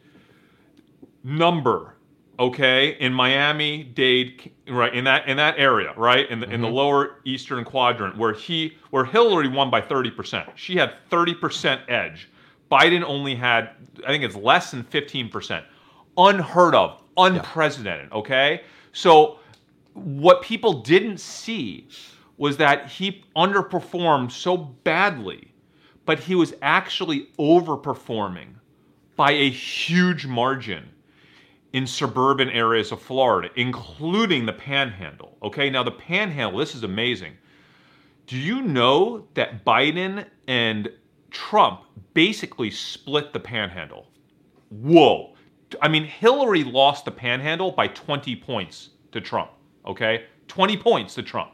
number 1.23 1.94
okay 2.39 2.97
in 2.99 3.13
miami 3.13 3.83
dade 3.83 4.51
right 4.69 4.93
in 4.93 5.03
that 5.03 5.27
in 5.27 5.37
that 5.37 5.57
area 5.57 5.93
right 5.95 6.29
in 6.29 6.39
the, 6.39 6.49
in 6.49 6.61
the 6.61 6.67
mm-hmm. 6.67 6.75
lower 6.75 7.19
eastern 7.23 7.63
quadrant 7.63 8.17
where 8.17 8.33
he 8.33 8.75
where 8.89 9.05
hillary 9.05 9.47
won 9.47 9.69
by 9.69 9.81
30% 9.81 10.49
she 10.55 10.75
had 10.75 10.93
30% 11.09 11.81
edge. 11.87 12.29
Biden 12.71 13.03
only 13.03 13.35
had 13.35 13.71
i 14.05 14.07
think 14.07 14.23
it's 14.23 14.35
less 14.35 14.71
than 14.71 14.83
15% 14.83 15.63
unheard 16.17 16.75
of 16.75 17.01
unprecedented 17.17 18.11
okay? 18.11 18.61
So 18.91 19.39
what 19.93 20.41
people 20.41 20.81
didn't 20.81 21.19
see 21.19 21.87
was 22.37 22.57
that 22.57 22.89
he 22.89 23.23
underperformed 23.35 24.31
so 24.31 24.57
badly 24.57 25.53
but 26.05 26.19
he 26.19 26.35
was 26.35 26.53
actually 26.61 27.29
overperforming 27.39 28.55
by 29.15 29.31
a 29.31 29.49
huge 29.49 30.25
margin 30.25 30.89
in 31.75 31.85
suburban 31.85 32.49
areas 32.51 32.93
of 32.93 33.01
Florida, 33.01 33.49
including 33.57 34.45
the 34.45 34.53
Panhandle. 34.53 35.37
Okay, 35.43 35.69
now 35.69 35.83
the 35.83 35.91
Panhandle, 35.91 36.57
this 36.57 36.73
is 36.73 36.83
amazing. 36.83 37.33
Do 38.27 38.37
you 38.37 38.61
know 38.61 39.27
that 39.33 39.65
Biden 39.65 40.25
and 40.47 40.87
Trump 41.31 41.81
basically 42.13 42.71
split 42.71 43.33
the 43.33 43.41
Panhandle? 43.41 44.07
Whoa. 44.69 45.35
I 45.81 45.89
mean, 45.89 46.05
Hillary 46.05 46.63
lost 46.63 47.03
the 47.03 47.11
Panhandle 47.11 47.73
by 47.73 47.89
20 47.89 48.37
points 48.37 48.91
to 49.11 49.19
Trump. 49.19 49.51
Okay, 49.85 50.27
20 50.47 50.77
points 50.77 51.15
to 51.15 51.23
Trump. 51.23 51.51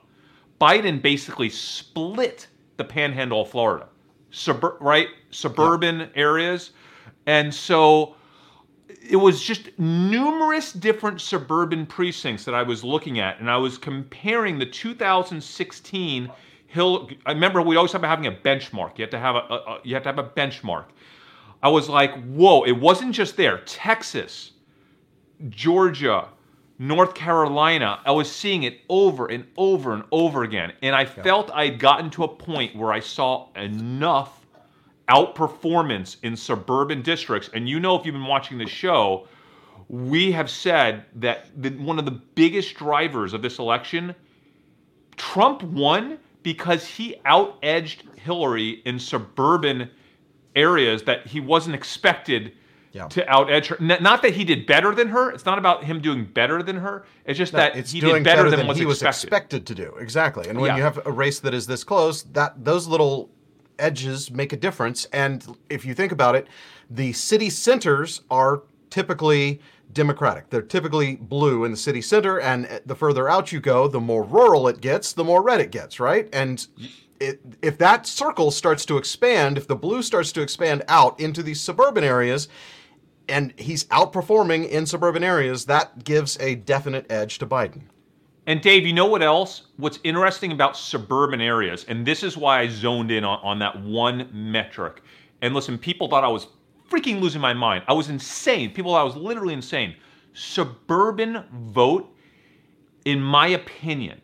Biden 0.62 1.02
basically 1.02 1.50
split 1.50 2.46
the 2.78 2.84
Panhandle 2.84 3.42
of 3.42 3.50
Florida, 3.50 3.88
Subur- 4.32 4.78
right? 4.80 5.08
Suburban 5.32 6.12
areas, 6.14 6.74
and 7.26 7.52
so 7.52 8.16
it 9.10 9.16
was 9.16 9.42
just 9.42 9.78
numerous 9.80 10.74
different 10.74 11.22
suburban 11.22 11.86
precincts 11.86 12.46
that 12.46 12.54
I 12.54 12.64
was 12.64 12.84
looking 12.84 13.20
at, 13.20 13.40
and 13.40 13.50
I 13.50 13.58
was 13.58 13.78
comparing 13.78 14.60
the 14.60 14.66
2016 14.66 16.32
Hill. 16.68 17.10
I 17.26 17.34
remember 17.34 17.62
we 17.62 17.76
always 17.76 17.92
talk 17.92 18.00
about 18.00 18.10
having 18.10 18.28
a 18.28 18.32
benchmark. 18.32 18.98
You 18.98 19.04
have 19.04 19.10
to 19.10 19.20
have 19.20 19.36
a, 19.36 19.40
a, 19.40 19.56
a 19.56 19.80
you 19.84 19.94
have 19.94 20.04
to 20.04 20.10
have 20.10 20.20
a 20.20 20.24
benchmark. 20.24 20.86
I 21.62 21.70
was 21.70 21.90
like, 21.90 22.14
whoa! 22.24 22.64
It 22.64 22.72
wasn't 22.72 23.14
just 23.14 23.36
there. 23.36 23.58
Texas, 23.66 24.52
Georgia, 25.50 26.30
North 26.80 27.14
Carolina. 27.14 28.00
I 28.06 28.12
was 28.12 28.32
seeing 28.32 28.64
it 28.64 28.80
over 28.88 29.28
and 29.28 29.46
over 29.58 29.94
and 29.94 30.04
over 30.12 30.44
again, 30.44 30.72
and 30.82 30.96
I 30.96 31.04
felt 31.04 31.52
I'd 31.52 31.78
gotten 31.78 32.10
to 32.12 32.24
a 32.24 32.28
point 32.30 32.76
where 32.76 32.94
I 32.94 33.02
saw 33.02 33.52
enough 33.56 34.41
outperformance 35.12 36.18
in 36.24 36.36
suburban 36.36 37.02
districts. 37.02 37.50
And 37.54 37.68
you 37.68 37.80
know, 37.80 37.96
if 38.00 38.06
you've 38.06 38.14
been 38.14 38.26
watching 38.26 38.58
the 38.58 38.68
show, 38.68 39.28
we 39.90 40.32
have 40.32 40.50
said 40.50 41.04
that 41.16 41.48
the, 41.62 41.70
one 41.72 42.00
of 42.00 42.06
the 42.06 42.12
biggest 42.12 42.76
drivers 42.76 43.34
of 43.34 43.42
this 43.42 43.60
election, 43.60 44.16
Trump 45.18 45.64
won 45.64 46.18
because 46.44 46.86
he 46.88 47.16
out 47.26 47.58
edged 47.62 48.04
Hillary 48.16 48.82
in 48.86 48.98
suburban 49.00 49.90
areas 50.56 51.04
that 51.04 51.28
he 51.28 51.40
wasn't 51.40 51.76
expected 51.76 52.54
Yeah. 52.94 53.08
to 53.10 53.30
out 53.30 53.52
edge 53.52 53.68
her. 53.68 53.78
Not 53.80 54.22
that 54.22 54.34
he 54.34 54.44
did 54.44 54.66
better 54.66 54.94
than 54.96 55.08
her. 55.10 55.30
It's 55.32 55.46
not 55.46 55.58
about 55.58 55.84
him 55.84 56.02
doing 56.02 56.26
better 56.26 56.64
than 56.64 56.78
her. 56.78 57.06
It's 57.26 57.38
just 57.38 57.52
that 57.54 57.76
it's 57.76 57.92
he 57.92 58.00
did 58.00 58.24
better, 58.24 58.50
than, 58.50 58.68
was 58.68 58.78
he 58.78 58.86
was 58.86 59.02
expected. 59.02 59.28
expected 59.28 59.66
to 59.68 59.76
do. 59.76 59.96
Exactly. 60.00 60.48
And 60.50 60.60
when 60.60 60.70
Yeah. 60.70 60.78
you 60.78 60.84
have 60.84 61.06
a 61.06 61.12
race 61.12 61.40
that 61.42 61.54
is 61.54 61.68
this 61.68 61.84
close, 61.84 62.24
that 62.34 62.64
those 62.66 62.88
little 62.88 63.30
edges 63.82 64.32
make 64.32 64.54
a 64.54 64.58
difference. 64.58 65.06
And 65.12 65.58
if 65.70 65.84
you 65.84 65.94
think 65.94 66.12
about 66.12 66.36
it, 66.36 66.48
the 66.90 67.12
city 67.14 67.50
centers 67.50 68.22
are 68.30 68.64
typically 68.90 69.60
Democratic. 69.94 70.50
They're 70.50 70.62
typically 70.62 71.16
blue 71.18 71.66
in 71.66 71.72
the 71.72 71.78
city 71.78 72.02
center, 72.02 72.40
and 72.40 72.82
the 72.86 72.96
further 72.96 73.28
out 73.28 73.52
you 73.52 73.60
go, 73.60 73.88
the 73.88 74.00
more 74.00 74.24
rural 74.24 74.68
it 74.68 74.80
gets, 74.80 75.12
the 75.12 75.24
more 75.24 75.42
red 75.42 75.60
it 75.60 75.72
gets, 75.72 76.00
right? 76.00 76.30
And 76.32 76.66
it, 77.20 77.42
if 77.62 77.78
that 77.80 78.08
circle 78.08 78.52
starts 78.52 78.86
to 78.86 78.98
expand, 78.98 79.58
if 79.58 79.68
the 79.68 79.76
blue 79.76 80.02
starts 80.02 80.32
to 80.34 80.42
expand 80.42 80.84
out 80.88 81.20
into 81.20 81.44
these 81.44 81.60
suburban 81.60 82.04
areas, 82.04 82.48
and 83.28 83.54
he's 83.58 83.86
outperforming 83.86 84.70
in 84.70 84.86
suburban 84.86 85.24
areas, 85.24 85.66
that 85.66 86.04
gives 86.04 86.38
a 86.40 86.56
definite 86.56 87.10
edge 87.12 87.38
to 87.40 87.46
Biden. 87.46 87.84
And 88.48 88.60
Dave, 88.62 88.88
you 88.88 88.94
know 88.94 89.06
what 89.06 89.22
else? 89.22 89.64
What's 89.78 90.00
interesting 90.04 90.52
about 90.52 90.76
suburban 90.76 91.42
areas, 91.42 91.86
and 91.88 92.06
this 92.06 92.24
is 92.24 92.36
why 92.36 92.60
I 92.60 92.68
zoned 92.68 93.12
in 93.12 93.24
on, 93.24 93.40
on 93.44 93.60
that 93.60 93.80
one 93.82 94.30
metric. 94.34 95.04
And 95.42 95.54
listen, 95.54 95.78
people 95.78 96.08
thought 96.08 96.24
I 96.24 96.28
was 96.28 96.48
freaking 96.90 97.22
losing 97.22 97.42
my 97.42 97.54
mind. 97.54 97.84
I 97.88 97.94
was 97.94 98.10
insane. 98.10 98.74
People 98.74 98.94
thought 98.94 99.02
I 99.02 99.06
was 99.06 99.16
literally 99.16 99.54
insane. 99.54 99.96
Suburban 100.34 101.44
vote, 101.52 102.14
in 103.06 103.22
my 103.22 103.48
opinion, 103.48 104.20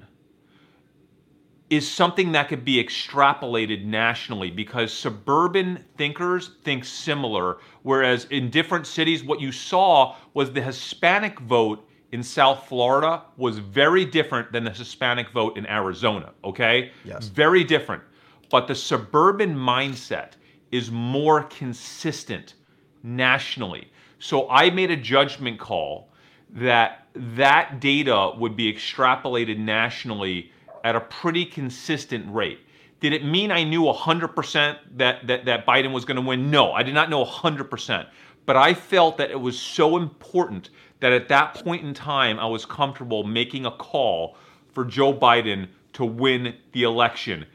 is 1.70 1.90
something 1.90 2.32
that 2.32 2.48
could 2.48 2.64
be 2.64 2.82
extrapolated 2.84 3.84
nationally 3.86 4.50
because 4.50 4.94
suburban 4.94 5.84
thinkers 5.98 6.52
think 6.64 6.86
similar, 6.86 7.58
whereas 7.84 8.26
in 8.26 8.50
different 8.50 8.88
cities, 8.88 9.24
what 9.24 9.42
you 9.42 9.52
saw 9.52 10.16
was 10.34 10.52
the 10.52 10.62
Hispanic 10.62 11.40
vote 11.42 11.87
in 12.12 12.24
South 12.24 12.68
Florida 12.68 13.24
was 13.36 13.58
very 13.60 14.06
different 14.06 14.52
than 14.52 14.64
the 14.64 14.72
Hispanic 14.72 15.30
vote 15.32 15.58
in 15.58 15.66
Arizona, 15.68 16.32
okay? 16.44 16.92
Yes. 17.04 17.28
Very 17.28 17.64
different. 17.64 18.02
But 18.50 18.68
the 18.68 18.76
suburban 18.76 19.56
mindset 19.56 20.34
is 20.72 20.90
more 20.90 21.44
consistent 21.44 22.54
nationally. 23.04 23.92
So 24.20 24.50
I 24.50 24.70
made 24.70 24.92
a 24.92 24.96
judgment 24.96 25.60
call 25.60 26.10
that 26.52 27.08
that 27.14 27.80
data 27.80 28.32
would 28.38 28.56
be 28.56 28.72
extrapolated 28.72 29.58
nationally 29.58 30.52
at 30.84 30.96
a 30.96 31.02
pretty 31.02 31.46
consistent 31.46 32.34
rate. 32.34 32.60
Did 33.00 33.14
it 33.14 33.26
mean 33.26 33.52
I 33.52 33.64
knew 33.64 33.84
100% 33.84 34.78
that, 34.96 35.28
that, 35.28 35.46
that 35.46 35.68
Biden 35.68 35.92
was 35.92 36.06
going 36.06 36.16
to 36.16 36.22
win? 36.22 36.50
No, 36.50 36.72
I 36.72 36.84
did 36.84 36.94
not 36.94 37.10
know 37.10 37.24
100%. 37.24 38.08
But 38.46 38.56
I 38.56 38.74
felt 38.74 39.18
that 39.18 39.30
it 39.30 39.40
was 39.40 39.60
so 39.60 39.98
important 39.98 40.70
that 41.00 41.14
at 41.14 41.30
that 41.30 41.56
point 41.56 41.86
in 41.86 41.94
time, 41.94 42.40
I 42.40 42.46
was 42.46 42.66
comfortable 42.66 43.24
making 43.24 43.66
a 43.66 43.72
call 43.72 44.36
for 44.74 44.86
Joe 44.86 45.14
Biden 45.14 45.68
to 45.94 46.06
win 46.06 46.56
the 46.72 46.84
election. 46.84 47.46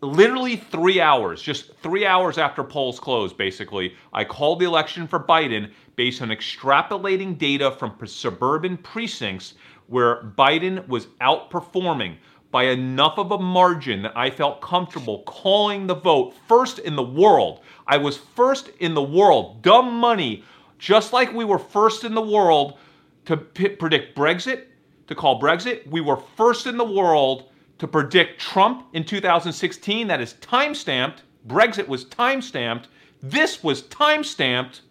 Literally 0.00 0.56
three 0.56 1.00
hours, 1.00 1.40
just 1.40 1.76
three 1.76 2.04
hours 2.04 2.36
after 2.36 2.64
polls 2.64 2.98
closed, 2.98 3.36
basically, 3.36 3.94
I 4.12 4.24
called 4.24 4.58
the 4.58 4.66
election 4.66 5.06
for 5.06 5.20
Biden 5.20 5.70
based 5.94 6.22
on 6.22 6.30
extrapolating 6.30 7.38
data 7.38 7.70
from 7.70 7.96
suburban 8.04 8.76
precincts 8.78 9.54
where 9.86 10.24
Biden 10.36 10.86
was 10.88 11.06
outperforming 11.20 12.16
by 12.50 12.64
enough 12.64 13.18
of 13.18 13.30
a 13.32 13.38
margin 13.38 14.02
that 14.02 14.16
I 14.16 14.28
felt 14.30 14.60
comfortable 14.60 15.22
calling 15.22 15.86
the 15.86 15.94
vote 15.94 16.34
first 16.48 16.80
in 16.80 16.96
the 16.96 17.02
world. 17.02 17.60
I 17.86 17.96
was 17.96 18.16
first 18.16 18.70
in 18.80 18.94
the 18.94 19.02
world. 19.02 19.62
Dumb 19.62 19.94
money, 19.94 20.44
just 20.78 21.12
like 21.12 21.32
we 21.32 21.44
were 21.44 21.58
first 21.58 22.04
in 22.04 22.14
the 22.14 22.20
world 22.20 22.76
to 23.26 23.36
p- 23.36 23.68
predict 23.68 24.16
Brexit, 24.16 24.64
to 25.08 25.14
call 25.14 25.40
Brexit, 25.40 25.86
we 25.86 26.00
were 26.00 26.16
first 26.36 26.66
in 26.66 26.76
the 26.76 26.84
world 26.84 27.50
to 27.78 27.88
predict 27.88 28.40
Trump 28.40 28.86
in 28.92 29.04
2016. 29.04 30.06
That 30.06 30.20
is 30.20 30.34
time 30.34 30.74
stamped. 30.74 31.22
Brexit 31.46 31.88
was 31.88 32.04
time 32.04 32.40
stamped. 32.40 32.88
This 33.22 33.62
was 33.62 33.82
time 33.82 34.24
stamped. 34.24 34.82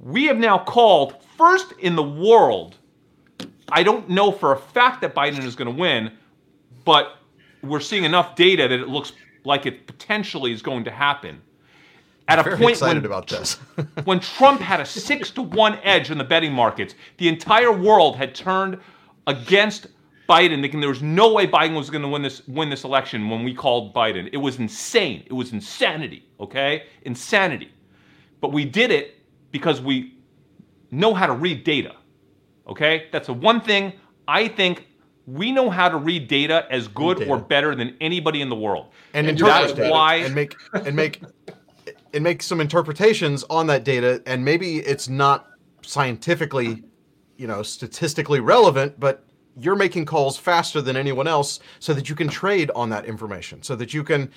We 0.00 0.24
have 0.24 0.38
now 0.38 0.58
called 0.58 1.22
first 1.36 1.72
in 1.80 1.96
the 1.96 2.02
world. 2.02 2.76
I 3.70 3.82
don't 3.82 4.08
know 4.08 4.32
for 4.32 4.52
a 4.52 4.58
fact 4.58 5.00
that 5.02 5.14
Biden 5.14 5.44
is 5.44 5.54
going 5.54 5.70
to 5.70 5.78
win, 5.78 6.12
but 6.84 7.18
we're 7.62 7.80
seeing 7.80 8.04
enough 8.04 8.36
data 8.36 8.68
that 8.68 8.80
it 8.80 8.88
looks 8.88 9.12
like 9.44 9.66
it 9.66 9.86
potentially 9.86 10.52
is 10.52 10.62
going 10.62 10.84
to 10.84 10.90
happen. 10.90 11.40
At 12.28 12.38
a 12.38 12.42
Very 12.42 12.58
point 12.58 12.70
excited 12.72 13.02
when, 13.02 13.06
about 13.06 13.26
this. 13.26 13.54
when 14.04 14.20
Trump 14.20 14.60
had 14.60 14.80
a 14.80 14.84
six 14.84 15.30
to 15.30 15.42
one 15.42 15.78
edge 15.82 16.10
in 16.10 16.18
the 16.18 16.24
betting 16.24 16.52
markets, 16.52 16.94
the 17.16 17.26
entire 17.26 17.72
world 17.72 18.16
had 18.16 18.34
turned 18.34 18.78
against 19.26 19.86
Biden, 20.28 20.60
thinking 20.60 20.80
there 20.80 20.90
was 20.90 21.02
no 21.02 21.32
way 21.32 21.46
Biden 21.46 21.74
was 21.74 21.88
going 21.88 22.02
to 22.02 22.08
win 22.08 22.20
this 22.20 22.46
win 22.46 22.68
this 22.68 22.84
election 22.84 23.30
when 23.30 23.44
we 23.44 23.54
called 23.54 23.94
Biden. 23.94 24.28
It 24.30 24.36
was 24.36 24.58
insane. 24.58 25.22
It 25.26 25.32
was 25.32 25.54
insanity. 25.54 26.22
Okay, 26.38 26.84
insanity. 27.02 27.72
But 28.42 28.52
we 28.52 28.66
did 28.66 28.90
it 28.90 29.14
because 29.50 29.80
we 29.80 30.18
know 30.90 31.14
how 31.14 31.26
to 31.26 31.32
read 31.32 31.64
data. 31.64 31.96
Okay, 32.68 33.06
that's 33.10 33.28
the 33.28 33.32
one 33.32 33.62
thing 33.62 33.94
I 34.28 34.48
think 34.48 34.86
we 35.26 35.50
know 35.50 35.70
how 35.70 35.88
to 35.88 35.96
read 35.96 36.28
data 36.28 36.66
as 36.70 36.88
good 36.88 37.18
data. 37.18 37.30
or 37.30 37.38
better 37.38 37.74
than 37.74 37.96
anybody 38.02 38.42
in 38.42 38.50
the 38.50 38.56
world. 38.56 38.88
and 39.14 39.26
And 39.26 39.38
that's 39.38 39.72
data 39.72 39.90
why- 39.90 40.16
and 40.16 40.34
make 40.34 40.54
and 40.74 40.94
make 40.94 41.22
and 42.14 42.24
make 42.24 42.42
some 42.42 42.60
interpretations 42.60 43.44
on 43.50 43.66
that 43.66 43.84
data 43.84 44.22
and 44.26 44.44
maybe 44.44 44.78
it's 44.78 45.08
not 45.08 45.46
scientifically 45.82 46.82
you 47.36 47.46
know 47.46 47.62
statistically 47.62 48.40
relevant 48.40 48.98
but 48.98 49.24
you're 49.60 49.76
making 49.76 50.04
calls 50.04 50.36
faster 50.36 50.80
than 50.80 50.96
anyone 50.96 51.26
else 51.26 51.60
so 51.80 51.92
that 51.92 52.08
you 52.08 52.14
can 52.14 52.28
trade 52.28 52.70
on 52.74 52.88
that 52.90 53.04
information 53.04 53.62
so 53.62 53.74
that 53.74 53.92
you 53.92 54.04
can 54.04 54.30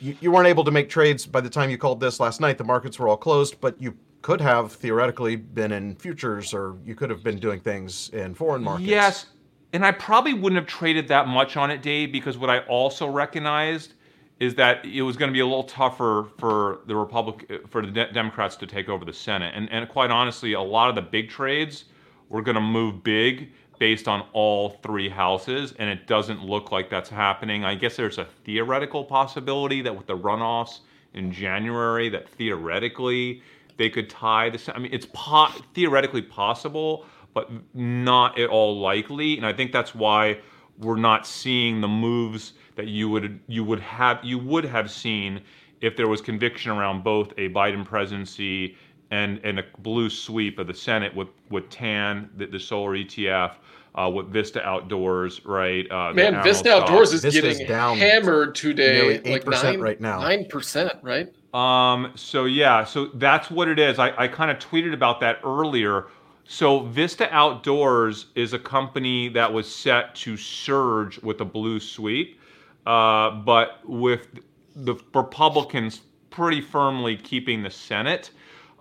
you, 0.00 0.16
you 0.20 0.32
weren't 0.32 0.48
able 0.48 0.64
to 0.64 0.70
make 0.72 0.88
trades 0.88 1.26
by 1.26 1.40
the 1.40 1.50
time 1.50 1.70
you 1.70 1.78
called 1.78 2.00
this 2.00 2.18
last 2.18 2.40
night. 2.40 2.58
The 2.58 2.64
markets 2.64 2.98
were 2.98 3.08
all 3.08 3.16
closed 3.16 3.60
but 3.60 3.80
you 3.80 3.96
could 4.22 4.40
have 4.40 4.72
theoretically 4.72 5.36
been 5.36 5.72
in 5.72 5.94
futures 5.96 6.52
or 6.52 6.76
you 6.84 6.94
could 6.94 7.10
have 7.10 7.22
been 7.22 7.38
doing 7.38 7.60
things 7.60 8.10
in 8.10 8.34
foreign 8.34 8.62
markets. 8.62 8.88
Yes, 8.88 9.26
and 9.72 9.84
I 9.84 9.92
probably 9.92 10.34
wouldn't 10.34 10.60
have 10.60 10.66
traded 10.66 11.08
that 11.08 11.28
much 11.28 11.56
on 11.56 11.70
it, 11.70 11.80
Dave, 11.80 12.12
because 12.12 12.36
what 12.36 12.50
I 12.50 12.60
also 12.60 13.08
recognized 13.08 13.94
is 14.40 14.54
that 14.54 14.84
it 14.86 15.02
was 15.02 15.16
going 15.16 15.28
to 15.28 15.32
be 15.32 15.40
a 15.40 15.46
little 15.46 15.64
tougher 15.64 16.28
for 16.38 16.80
the 16.86 16.96
Republic 16.96 17.50
for 17.68 17.84
the 17.84 17.92
De- 17.92 18.12
Democrats 18.12 18.56
to 18.56 18.66
take 18.66 18.88
over 18.88 19.04
the 19.04 19.12
Senate, 19.12 19.52
and 19.54 19.70
and 19.70 19.88
quite 19.88 20.10
honestly, 20.10 20.54
a 20.54 20.60
lot 20.60 20.88
of 20.88 20.94
the 20.96 21.02
big 21.02 21.28
trades 21.28 21.84
were 22.30 22.42
going 22.42 22.54
to 22.54 22.60
move 22.60 23.04
big 23.04 23.52
based 23.78 24.08
on 24.08 24.26
all 24.32 24.70
three 24.82 25.08
houses, 25.08 25.74
and 25.78 25.88
it 25.88 26.06
doesn't 26.06 26.44
look 26.44 26.70
like 26.70 26.90
that's 26.90 27.08
happening. 27.08 27.64
I 27.64 27.74
guess 27.74 27.96
there's 27.96 28.18
a 28.18 28.26
theoretical 28.44 29.04
possibility 29.04 29.80
that 29.82 29.96
with 29.96 30.06
the 30.06 30.16
runoffs 30.16 30.80
in 31.14 31.32
January, 31.32 32.08
that 32.10 32.28
theoretically 32.28 33.42
they 33.76 33.90
could 33.90 34.08
tie 34.08 34.50
the. 34.50 34.72
I 34.74 34.78
mean, 34.78 34.92
it's 34.92 35.06
po- 35.12 35.52
theoretically 35.74 36.22
possible, 36.22 37.06
but 37.34 37.50
not 37.74 38.38
at 38.38 38.48
all 38.48 38.78
likely. 38.78 39.36
And 39.36 39.46
I 39.46 39.52
think 39.52 39.72
that's 39.72 39.94
why 39.94 40.38
we're 40.80 40.96
not 40.96 41.26
seeing 41.26 41.80
the 41.80 41.88
moves 41.88 42.54
that 42.76 42.88
you 42.88 43.08
would 43.08 43.38
you 43.46 43.64
would 43.64 43.80
have 43.80 44.18
you 44.24 44.38
would 44.38 44.64
have 44.64 44.90
seen 44.90 45.40
if 45.80 45.96
there 45.96 46.08
was 46.08 46.20
conviction 46.20 46.70
around 46.70 47.02
both 47.02 47.32
a 47.32 47.48
Biden 47.50 47.84
presidency 47.84 48.76
and 49.10 49.40
and 49.44 49.58
a 49.58 49.64
blue 49.78 50.08
sweep 50.08 50.58
of 50.58 50.66
the 50.66 50.74
Senate 50.74 51.14
with 51.14 51.28
with 51.50 51.68
TAN, 51.70 52.30
the, 52.36 52.46
the 52.46 52.60
solar 52.60 52.96
ETF, 52.96 53.54
uh, 53.94 54.10
with 54.12 54.28
Vista 54.28 54.62
Outdoors, 54.62 55.44
right? 55.44 55.90
Uh, 55.90 56.12
Man, 56.12 56.42
Vista 56.42 56.70
stock. 56.70 56.82
Outdoors 56.82 57.12
is 57.12 57.22
Vista's 57.22 57.58
getting 57.58 57.66
down 57.66 57.98
hammered 57.98 58.54
today. 58.54 59.20
like 59.24 59.44
8% 59.44 59.62
nine, 59.62 59.80
right 59.80 60.00
now. 60.00 60.20
Nine 60.20 60.46
percent, 60.46 60.92
right? 61.02 61.32
Um, 61.52 62.12
so 62.14 62.44
yeah, 62.44 62.84
so 62.84 63.06
that's 63.14 63.50
what 63.50 63.68
it 63.68 63.78
is. 63.78 63.98
I, 63.98 64.14
I 64.16 64.28
kind 64.28 64.50
of 64.50 64.58
tweeted 64.58 64.94
about 64.94 65.20
that 65.20 65.40
earlier. 65.44 66.06
So 66.52 66.80
Vista 66.80 67.32
Outdoors 67.32 68.26
is 68.34 68.54
a 68.54 68.58
company 68.58 69.28
that 69.28 69.52
was 69.52 69.72
set 69.72 70.16
to 70.16 70.36
surge 70.36 71.16
with 71.22 71.40
a 71.40 71.44
blue 71.44 71.78
sweep, 71.78 72.40
uh, 72.86 73.30
but 73.30 73.78
with 73.88 74.26
the 74.74 74.96
Republicans 75.14 76.00
pretty 76.30 76.60
firmly 76.60 77.16
keeping 77.16 77.62
the 77.62 77.70
Senate. 77.70 78.32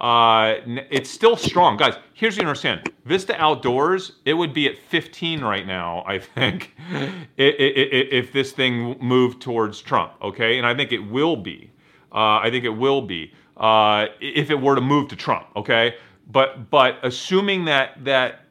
Uh, 0.02 0.56
it's 0.90 1.12
still 1.12 1.38
strong, 1.38 1.78
guys. 1.78 1.94
Here's 2.16 2.38
what 2.38 2.42
you 2.42 2.48
understand: 2.48 2.92
Vista 3.06 3.40
Outdoors, 3.40 4.14
it 4.26 4.34
would 4.34 4.52
be 4.52 4.68
at 4.68 4.76
15 4.76 5.42
right 5.42 5.68
now, 5.68 6.04
I 6.08 6.18
think, 6.18 6.76
if 7.38 8.34
this 8.34 8.52
thing 8.52 8.98
moved 9.00 9.44
towards 9.44 9.80
Trump. 9.80 10.14
Okay, 10.24 10.58
and 10.58 10.66
I 10.66 10.74
think 10.74 10.92
it 10.92 11.08
will 11.08 11.36
be. 11.36 11.70
Uh, 12.12 12.40
I 12.40 12.50
think 12.50 12.66
it 12.66 12.70
will 12.70 13.04
be 13.04 13.32
uh, 13.58 14.08
if 14.20 14.50
it 14.50 14.60
were 14.60 14.74
to 14.74 14.82
move 14.82 15.10
to 15.10 15.16
Trump. 15.16 15.48
Okay, 15.56 15.96
but 16.30 16.70
but 16.70 16.98
assuming 17.04 17.66
that 17.66 18.04
that 18.06 18.46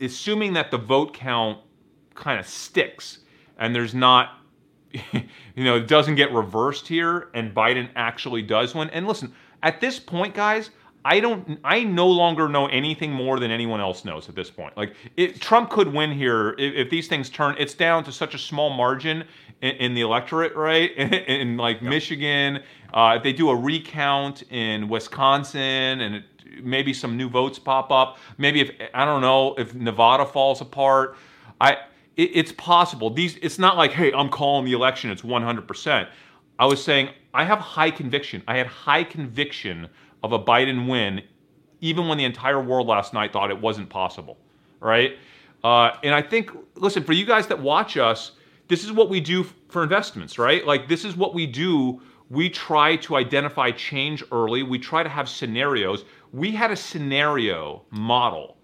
assuming 0.00 0.52
that 0.54 0.70
the 0.70 0.78
vote 0.78 1.14
count 1.14 1.58
kind 2.14 2.38
of 2.38 2.46
sticks 2.46 3.18
and 3.58 3.74
there's 3.74 3.94
not 3.94 4.38
you 4.92 5.64
know 5.64 5.76
it 5.76 5.88
doesn't 5.88 6.14
get 6.14 6.32
reversed 6.32 6.86
here 6.86 7.28
and 7.34 7.54
Biden 7.54 7.88
actually 7.96 8.42
does 8.42 8.74
win. 8.74 8.90
And 8.90 9.06
listen, 9.06 9.32
at 9.62 9.80
this 9.80 9.98
point, 9.98 10.34
guys, 10.34 10.70
I 11.06 11.20
don't. 11.20 11.60
I 11.64 11.84
no 11.84 12.06
longer 12.06 12.48
know 12.48 12.66
anything 12.66 13.12
more 13.12 13.38
than 13.38 13.50
anyone 13.50 13.80
else 13.80 14.04
knows 14.06 14.28
at 14.28 14.34
this 14.34 14.50
point. 14.50 14.74
Like 14.76 14.94
it, 15.16 15.40
Trump 15.40 15.68
could 15.68 15.92
win 15.92 16.10
here 16.10 16.54
if, 16.58 16.74
if, 16.74 16.90
these 16.90 17.08
things 17.08 17.28
turn. 17.28 17.56
It's 17.58 17.74
down 17.74 18.04
to 18.04 18.12
such 18.12 18.34
a 18.34 18.38
small 18.38 18.70
margin 18.70 19.24
in, 19.60 19.72
in 19.72 19.94
the 19.94 20.00
electorate, 20.00 20.54
right? 20.56 20.92
In, 20.96 21.12
in 21.12 21.56
like. 21.58 21.82
Michigan, 21.82 22.62
uh, 22.94 23.14
if 23.18 23.22
they 23.22 23.34
do 23.34 23.50
a 23.50 23.56
recount 23.56 24.44
in 24.50 24.88
Wisconsin, 24.88 26.00
and 26.00 26.14
it, 26.16 26.24
maybe 26.62 26.92
some 26.92 27.16
new 27.16 27.28
votes 27.28 27.58
pop 27.58 27.90
up. 27.90 28.18
Maybe 28.38 28.60
if 28.60 28.70
I 28.92 29.04
don't 29.04 29.20
know 29.20 29.54
if 29.56 29.74
Nevada 29.74 30.26
falls 30.26 30.60
apart. 30.60 31.16
I 31.60 31.72
it, 32.16 32.30
it's 32.34 32.52
possible. 32.52 33.10
These. 33.10 33.36
It's 33.42 33.58
not 33.58 33.76
like 33.76 33.92
hey, 33.92 34.12
I'm 34.12 34.28
calling 34.28 34.64
the 34.64 34.72
election. 34.72 35.10
It's 35.10 35.24
100. 35.24 35.66
percent 35.66 36.08
I 36.58 36.66
was 36.66 36.82
saying 36.82 37.10
I 37.32 37.44
have 37.44 37.58
high 37.58 37.90
conviction. 37.90 38.42
I 38.46 38.56
had 38.56 38.66
high 38.66 39.04
conviction 39.04 39.88
of 40.22 40.32
a 40.32 40.38
Biden 40.38 40.88
win, 40.88 41.22
even 41.80 42.08
when 42.08 42.16
the 42.18 42.24
entire 42.24 42.60
world 42.60 42.86
last 42.86 43.12
night 43.12 43.32
thought 43.32 43.50
it 43.50 43.60
wasn't 43.60 43.88
possible, 43.88 44.38
right? 44.80 45.18
Uh, 45.64 45.96
and 46.02 46.14
I 46.14 46.22
think, 46.22 46.50
listen, 46.76 47.02
for 47.02 47.12
you 47.12 47.26
guys 47.26 47.46
that 47.48 47.60
watch 47.60 47.96
us, 47.96 48.32
this 48.68 48.84
is 48.84 48.92
what 48.92 49.10
we 49.10 49.20
do 49.20 49.44
for 49.68 49.82
investments, 49.82 50.38
right? 50.38 50.64
Like 50.66 50.88
this 50.88 51.04
is 51.04 51.16
what 51.16 51.34
we 51.34 51.46
do. 51.46 52.00
We 52.30 52.48
try 52.48 52.96
to 52.96 53.16
identify 53.16 53.70
change 53.70 54.22
early. 54.32 54.62
We 54.62 54.78
try 54.78 55.02
to 55.02 55.08
have 55.08 55.28
scenarios. 55.28 56.04
We 56.34 56.50
had 56.50 56.72
a 56.72 56.76
scenario 56.76 57.82
model 57.92 58.56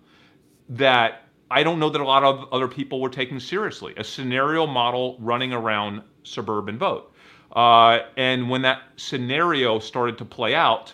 that 0.71 1.23
I 1.53 1.63
don't 1.63 1.79
know 1.79 1.89
that 1.89 2.01
a 2.01 2.05
lot 2.05 2.25
of 2.25 2.53
other 2.53 2.67
people 2.67 3.01
were 3.01 3.09
taking 3.09 3.39
seriously. 3.39 3.95
A 3.97 4.03
scenario 4.03 4.67
model 4.67 5.17
running 5.21 5.53
around 5.53 6.03
suburban 6.25 6.79
vote. 6.79 7.13
Uh, 7.55 8.01
and 8.17 8.51
when 8.51 8.63
that 8.63 8.83
scenario 8.97 9.79
started 9.79 10.19
to 10.19 10.25
play 10.25 10.53
out, 10.53 10.93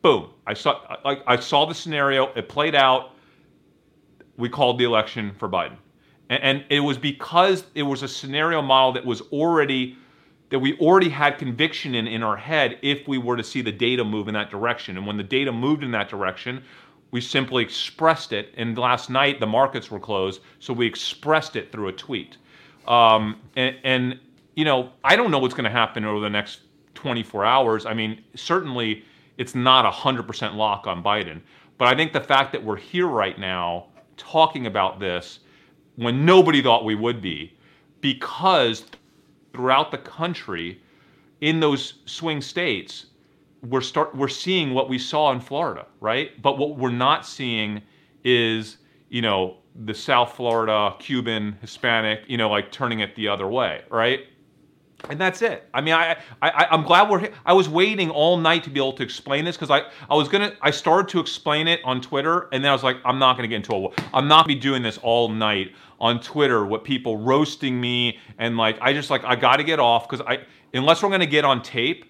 boom! 0.00 0.30
I 0.46 0.54
saw 0.54 0.96
like 1.04 1.24
I 1.26 1.40
saw 1.40 1.66
the 1.66 1.74
scenario. 1.74 2.32
It 2.34 2.48
played 2.48 2.76
out. 2.76 3.10
We 4.36 4.48
called 4.48 4.78
the 4.78 4.84
election 4.84 5.32
for 5.36 5.48
Biden, 5.48 5.76
and, 6.30 6.42
and 6.42 6.64
it 6.70 6.80
was 6.80 6.98
because 6.98 7.64
it 7.74 7.82
was 7.82 8.04
a 8.04 8.08
scenario 8.08 8.62
model 8.62 8.92
that 8.92 9.04
was 9.04 9.22
already 9.32 9.96
that 10.50 10.58
we 10.58 10.78
already 10.78 11.08
had 11.08 11.38
conviction 11.38 11.94
in 11.94 12.06
in 12.06 12.22
our 12.22 12.36
head 12.36 12.78
if 12.82 13.06
we 13.08 13.18
were 13.18 13.36
to 13.36 13.44
see 13.44 13.62
the 13.62 13.72
data 13.72 14.04
move 14.04 14.28
in 14.28 14.34
that 14.34 14.50
direction. 14.50 14.96
And 14.96 15.06
when 15.06 15.16
the 15.16 15.24
data 15.24 15.50
moved 15.50 15.82
in 15.82 15.90
that 15.92 16.08
direction, 16.08 16.62
we 17.10 17.20
simply 17.20 17.62
expressed 17.62 18.32
it. 18.32 18.52
And 18.56 18.76
last 18.78 19.10
night 19.10 19.40
the 19.40 19.46
markets 19.46 19.90
were 19.90 20.00
closed, 20.00 20.40
so 20.60 20.72
we 20.72 20.86
expressed 20.86 21.56
it 21.56 21.72
through 21.72 21.88
a 21.88 21.92
tweet. 21.92 22.36
Um, 22.86 23.40
and, 23.56 23.76
and 23.84 24.20
you 24.54 24.64
know, 24.64 24.90
I 25.04 25.16
don't 25.16 25.30
know 25.30 25.38
what's 25.38 25.54
going 25.54 25.64
to 25.64 25.70
happen 25.70 26.04
over 26.04 26.20
the 26.20 26.30
next 26.30 26.60
24 26.94 27.44
hours. 27.44 27.86
I 27.86 27.94
mean, 27.94 28.22
certainly 28.34 29.04
it's 29.38 29.54
not 29.54 29.84
a 29.84 29.90
100% 29.90 30.54
lock 30.54 30.86
on 30.86 31.02
Biden. 31.02 31.40
But 31.78 31.88
I 31.88 31.96
think 31.96 32.12
the 32.12 32.20
fact 32.20 32.52
that 32.52 32.64
we're 32.64 32.76
here 32.76 33.06
right 33.06 33.38
now 33.38 33.86
talking 34.16 34.66
about 34.66 34.98
this 34.98 35.40
when 35.96 36.24
nobody 36.24 36.62
thought 36.62 36.84
we 36.84 36.94
would 36.94 37.20
be, 37.20 37.56
because 38.00 38.84
throughout 39.56 39.90
the 39.90 39.98
country, 39.98 40.80
in 41.40 41.60
those 41.60 41.94
swing 42.04 42.42
states, 42.42 43.06
we're 43.62 43.80
start 43.80 44.14
we're 44.14 44.28
seeing 44.28 44.74
what 44.74 44.88
we 44.88 44.98
saw 44.98 45.32
in 45.32 45.40
Florida, 45.40 45.86
right? 46.00 46.40
But 46.42 46.58
what 46.58 46.76
we're 46.76 46.90
not 46.90 47.26
seeing 47.26 47.82
is, 48.22 48.76
you 49.08 49.22
know, 49.22 49.56
the 49.84 49.94
South 49.94 50.34
Florida 50.34 50.94
Cuban 50.98 51.56
Hispanic, 51.60 52.20
you 52.26 52.36
know, 52.36 52.50
like 52.50 52.70
turning 52.70 53.00
it 53.00 53.16
the 53.16 53.28
other 53.28 53.48
way, 53.48 53.82
right? 53.90 54.26
And 55.10 55.20
that's 55.20 55.42
it. 55.42 55.68
I 55.72 55.80
mean, 55.80 55.94
I, 55.94 56.16
I 56.42 56.66
I'm 56.70 56.82
glad 56.82 57.08
we're. 57.08 57.20
Here. 57.20 57.32
I 57.44 57.52
was 57.52 57.68
waiting 57.68 58.10
all 58.10 58.36
night 58.36 58.64
to 58.64 58.70
be 58.70 58.80
able 58.80 58.92
to 58.94 59.02
explain 59.02 59.44
this 59.44 59.56
because 59.56 59.70
I 59.70 59.82
I 60.10 60.14
was 60.14 60.28
gonna. 60.28 60.52
I 60.62 60.70
started 60.70 61.08
to 61.12 61.20
explain 61.20 61.68
it 61.68 61.80
on 61.84 62.00
Twitter, 62.00 62.48
and 62.52 62.64
then 62.64 62.70
I 62.70 62.74
was 62.74 62.82
like, 62.82 62.96
I'm 63.04 63.18
not 63.18 63.36
gonna 63.36 63.48
get 63.48 63.56
into 63.56 63.74
a. 63.74 63.88
I'm 64.14 64.28
not 64.28 64.46
gonna 64.46 64.54
be 64.54 64.60
doing 64.60 64.82
this 64.82 64.98
all 64.98 65.28
night 65.28 65.72
on 66.00 66.20
Twitter 66.20 66.66
with 66.66 66.84
people 66.84 67.16
roasting 67.16 67.80
me 67.80 68.18
and 68.38 68.58
like 68.58 68.76
I 68.82 68.92
just 68.92 69.08
like 69.08 69.24
I 69.24 69.34
got 69.34 69.56
to 69.56 69.64
get 69.64 69.80
off 69.80 70.08
because 70.08 70.24
I 70.26 70.40
unless 70.74 71.02
we're 71.02 71.08
gonna 71.08 71.24
get 71.24 71.44
on 71.44 71.62
tape 71.62 72.04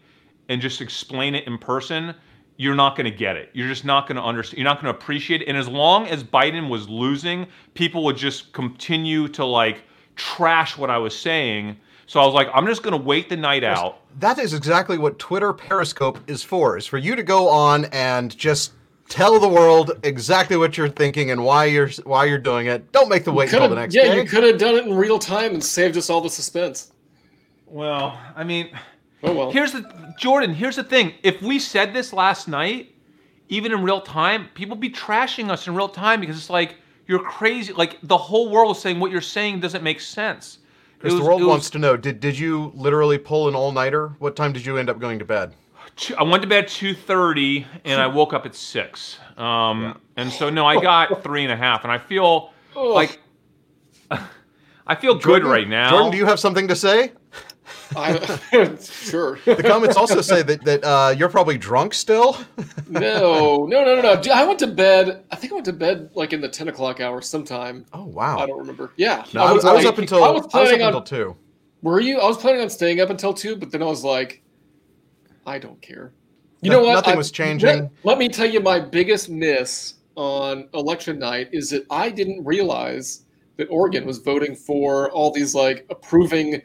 and 0.48 0.60
just 0.60 0.80
explain 0.80 1.34
it 1.34 1.46
in 1.46 1.58
person, 1.58 2.14
you're 2.56 2.74
not 2.74 2.96
going 2.96 3.10
to 3.10 3.16
get 3.16 3.36
it. 3.36 3.50
You're 3.52 3.68
just 3.68 3.84
not 3.84 4.06
going 4.06 4.16
to 4.16 4.22
understand. 4.22 4.58
You're 4.58 4.64
not 4.64 4.80
going 4.80 4.92
to 4.92 4.98
appreciate 4.98 5.42
it. 5.42 5.48
And 5.48 5.56
as 5.56 5.68
long 5.68 6.06
as 6.06 6.24
Biden 6.24 6.68
was 6.68 6.88
losing, 6.88 7.46
people 7.74 8.04
would 8.04 8.16
just 8.16 8.52
continue 8.52 9.28
to 9.28 9.44
like 9.44 9.82
trash 10.14 10.78
what 10.78 10.88
I 10.88 10.98
was 10.98 11.18
saying 11.18 11.76
so 12.06 12.20
I 12.20 12.24
was 12.24 12.34
like, 12.34 12.48
I'm 12.54 12.66
just 12.66 12.82
going 12.82 12.98
to 12.98 13.04
wait 13.04 13.28
the 13.28 13.36
night 13.36 13.64
out. 13.64 14.00
That 14.20 14.38
is 14.38 14.54
exactly 14.54 14.96
what 14.96 15.18
Twitter 15.18 15.52
Periscope 15.52 16.18
is 16.28 16.42
for. 16.42 16.78
Is 16.78 16.86
for 16.86 16.98
you 16.98 17.16
to 17.16 17.22
go 17.22 17.48
on 17.48 17.86
and 17.86 18.36
just 18.36 18.72
tell 19.08 19.38
the 19.38 19.48
world 19.48 19.92
exactly 20.04 20.56
what 20.56 20.76
you're 20.76 20.88
thinking 20.88 21.30
and 21.32 21.44
why 21.44 21.64
you're 21.64 21.88
why 22.04 22.24
you're 22.24 22.38
doing 22.38 22.66
it. 22.66 22.92
Don't 22.92 23.08
make 23.08 23.24
the 23.24 23.32
wait 23.32 23.52
until 23.52 23.68
the 23.68 23.74
next 23.74 23.94
yeah, 23.94 24.02
day. 24.02 24.08
Yeah, 24.08 24.22
you 24.22 24.28
could 24.28 24.44
have 24.44 24.58
done 24.58 24.76
it 24.76 24.86
in 24.86 24.94
real 24.94 25.18
time 25.18 25.52
and 25.52 25.62
saved 25.62 25.96
us 25.96 26.08
all 26.08 26.20
the 26.20 26.30
suspense. 26.30 26.92
Well, 27.66 28.18
I 28.36 28.44
mean, 28.44 28.70
oh 29.24 29.34
well. 29.34 29.50
Here's 29.50 29.72
the 29.72 30.14
Jordan. 30.18 30.54
Here's 30.54 30.76
the 30.76 30.84
thing. 30.84 31.12
If 31.24 31.42
we 31.42 31.58
said 31.58 31.92
this 31.92 32.12
last 32.12 32.46
night, 32.46 32.94
even 33.48 33.72
in 33.72 33.82
real 33.82 34.00
time, 34.00 34.48
people 34.54 34.76
be 34.76 34.90
trashing 34.90 35.50
us 35.50 35.66
in 35.66 35.74
real 35.74 35.88
time 35.88 36.20
because 36.20 36.36
it's 36.36 36.50
like 36.50 36.76
you're 37.08 37.22
crazy. 37.22 37.72
Like 37.72 37.98
the 38.04 38.16
whole 38.16 38.48
world 38.48 38.76
is 38.76 38.82
saying 38.82 39.00
what 39.00 39.10
you're 39.10 39.20
saying 39.20 39.60
doesn't 39.60 39.82
make 39.82 40.00
sense. 40.00 40.58
Was, 41.02 41.14
the 41.14 41.22
world 41.22 41.40
was, 41.40 41.48
wants 41.48 41.70
to 41.70 41.78
know: 41.78 41.96
Did 41.96 42.20
did 42.20 42.38
you 42.38 42.72
literally 42.74 43.18
pull 43.18 43.48
an 43.48 43.54
all 43.54 43.72
nighter? 43.72 44.08
What 44.18 44.36
time 44.36 44.52
did 44.52 44.64
you 44.64 44.78
end 44.78 44.88
up 44.90 44.98
going 44.98 45.18
to 45.18 45.24
bed? 45.24 45.54
I 46.18 46.22
went 46.22 46.42
to 46.42 46.48
bed 46.48 46.68
two 46.68 46.94
thirty, 46.94 47.66
and 47.84 48.00
I 48.00 48.06
woke 48.06 48.32
up 48.32 48.46
at 48.46 48.54
six. 48.54 49.18
Um, 49.36 49.82
yeah. 49.82 49.94
And 50.16 50.32
so 50.32 50.50
no, 50.50 50.66
I 50.66 50.80
got 50.80 51.22
three 51.24 51.42
and 51.44 51.52
a 51.52 51.56
half, 51.56 51.84
and 51.84 51.92
I 51.92 51.98
feel 51.98 52.52
like 52.74 53.20
I 54.86 54.94
feel 54.94 55.18
Jordan, 55.18 55.42
good 55.42 55.44
right 55.44 55.68
now. 55.68 55.90
Jordan, 55.90 56.10
do 56.12 56.18
you 56.18 56.26
have 56.26 56.40
something 56.40 56.68
to 56.68 56.76
say? 56.76 57.12
I, 57.94 58.18
sure. 58.80 59.38
The 59.44 59.62
comments 59.62 59.96
also 59.96 60.20
say 60.20 60.42
that 60.42 60.64
that 60.64 60.84
uh, 60.84 61.14
you're 61.16 61.28
probably 61.28 61.58
drunk 61.58 61.94
still. 61.94 62.36
no, 62.88 63.66
no, 63.66 63.84
no, 63.84 64.00
no, 64.00 64.20
no. 64.20 64.32
I 64.32 64.44
went 64.44 64.58
to 64.60 64.66
bed. 64.66 65.24
I 65.30 65.36
think 65.36 65.52
I 65.52 65.54
went 65.54 65.66
to 65.66 65.72
bed 65.72 66.10
like 66.14 66.32
in 66.32 66.40
the 66.40 66.48
ten 66.48 66.68
o'clock 66.68 67.00
hour 67.00 67.20
sometime. 67.20 67.84
Oh 67.92 68.04
wow! 68.04 68.38
I 68.38 68.46
don't 68.46 68.58
remember. 68.58 68.92
Yeah, 68.96 69.24
no, 69.32 69.42
I 69.42 69.52
was, 69.52 69.64
I 69.64 69.72
was 69.72 69.84
up 69.84 69.98
until 69.98 70.24
I 70.24 70.30
was 70.30 70.46
planning 70.46 70.82
I 70.82 70.86
was 70.86 70.94
on, 70.94 71.02
until 71.02 71.02
two. 71.02 71.36
Were 71.82 72.00
you? 72.00 72.18
I 72.18 72.26
was 72.26 72.36
planning 72.36 72.60
on 72.60 72.70
staying 72.70 73.00
up 73.00 73.10
until 73.10 73.32
two, 73.32 73.56
but 73.56 73.70
then 73.70 73.82
I 73.82 73.86
was 73.86 74.04
like, 74.04 74.42
I 75.46 75.58
don't 75.58 75.80
care. 75.80 76.12
You 76.62 76.70
no, 76.70 76.78
know 76.78 76.86
what? 76.86 76.94
Nothing 76.94 77.14
I, 77.14 77.16
was 77.16 77.30
changing. 77.30 77.82
Let, 77.82 77.90
let 78.04 78.18
me 78.18 78.28
tell 78.28 78.46
you, 78.46 78.60
my 78.60 78.80
biggest 78.80 79.28
miss 79.28 79.94
on 80.16 80.68
election 80.74 81.18
night 81.18 81.48
is 81.52 81.70
that 81.70 81.86
I 81.90 82.10
didn't 82.10 82.44
realize 82.44 83.24
that 83.56 83.66
Oregon 83.66 84.04
was 84.04 84.18
voting 84.18 84.54
for 84.54 85.10
all 85.10 85.30
these 85.30 85.54
like 85.54 85.86
approving 85.90 86.60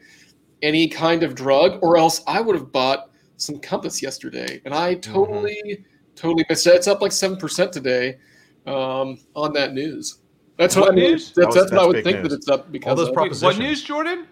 any 0.62 0.88
kind 0.88 1.22
of 1.22 1.34
drug, 1.34 1.78
or 1.82 1.96
else 1.96 2.22
I 2.26 2.40
would 2.40 2.54
have 2.54 2.72
bought 2.72 3.10
some 3.36 3.58
Compass 3.58 4.02
yesterday, 4.02 4.60
and 4.64 4.74
I 4.74 4.94
mm-hmm. 4.94 5.12
totally, 5.12 5.62
mm-hmm. 5.66 5.82
totally 6.14 6.44
missed 6.48 6.66
it. 6.66 6.74
It's 6.74 6.86
up 6.86 7.02
like 7.02 7.12
seven 7.12 7.36
percent 7.36 7.72
today 7.72 8.18
um, 8.66 9.18
on 9.34 9.52
that 9.54 9.74
news. 9.74 10.18
That's 10.58 10.76
what, 10.76 10.82
what 10.82 10.92
I 10.92 10.94
mean. 10.94 11.10
News? 11.12 11.32
That's, 11.32 11.34
that 11.34 11.46
was, 11.46 11.54
that's, 11.54 11.72
what 11.72 11.80
I 11.80 11.86
would 11.86 12.04
think 12.04 12.18
news. 12.20 12.28
that 12.30 12.36
it's 12.36 12.48
up 12.48 12.70
because 12.70 12.90
all 12.90 12.96
those 12.96 13.08
of. 13.08 13.14
propositions. 13.14 13.42
What 13.42 13.58
news, 13.58 13.82
Jordan? 13.82 14.26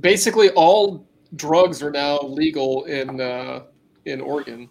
Basically, 0.00 0.50
all 0.50 1.06
drugs 1.36 1.82
are 1.82 1.90
now 1.90 2.18
legal 2.20 2.84
in 2.84 3.20
uh, 3.20 3.62
in 4.04 4.20
Oregon. 4.20 4.68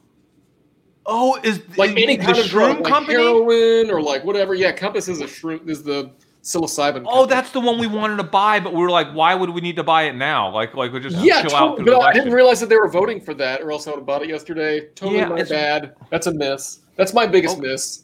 Oh, 1.08 1.40
is 1.44 1.62
like 1.78 1.92
any 1.92 2.18
kind 2.18 2.38
of 2.38 2.48
drug, 2.48 2.84
company? 2.84 3.18
like 3.18 3.26
heroin 3.26 3.92
or 3.92 4.02
like 4.02 4.24
whatever. 4.24 4.56
Yeah, 4.56 4.72
Compass 4.72 5.08
is 5.08 5.22
a 5.22 5.26
shroom 5.26 5.70
is 5.70 5.84
the 5.84 6.12
psilocybin. 6.46 7.04
Oh, 7.08 7.26
that's 7.26 7.50
the 7.50 7.60
one 7.60 7.80
we 7.80 7.88
wanted 7.88 8.18
to 8.18 8.24
buy, 8.24 8.60
but 8.60 8.72
we 8.74 8.80
were 8.80 8.92
like, 8.92 9.12
why 9.12 9.34
would 9.34 9.50
we 9.50 9.62
need 9.62 9.76
to 9.78 9.84
buy 9.84 10.04
it 10.04 10.16
now? 10.16 10.52
Like, 10.54 10.76
like 10.76 10.94
we 10.94 11.00
just 11.00 11.18
yeah. 11.18 11.42
chill 11.42 11.50
Totally, 11.50 11.84
but 11.84 12.02
I 12.02 12.14
didn't 12.14 12.34
realize 12.34 12.60
that 12.60 12.70
they 12.70 12.78
were 12.78 12.88
voting 12.88 13.20
for 13.20 13.34
that, 13.34 13.62
or 13.62 13.72
else 13.72 13.88
I 13.88 13.90
would 13.90 13.98
have 13.98 14.06
bought 14.06 14.22
it 14.22 14.30
yesterday. 14.30 14.88
Totally 14.96 15.20
Yeah, 15.20 15.30
my 15.30 15.44
bad. 15.44 15.96
That's 16.12 16.28
a 16.28 16.34
miss. 16.34 16.80
That's 16.98 17.14
my 17.14 17.26
biggest 17.26 17.58
Oh. 17.58 17.62
miss. 17.62 18.04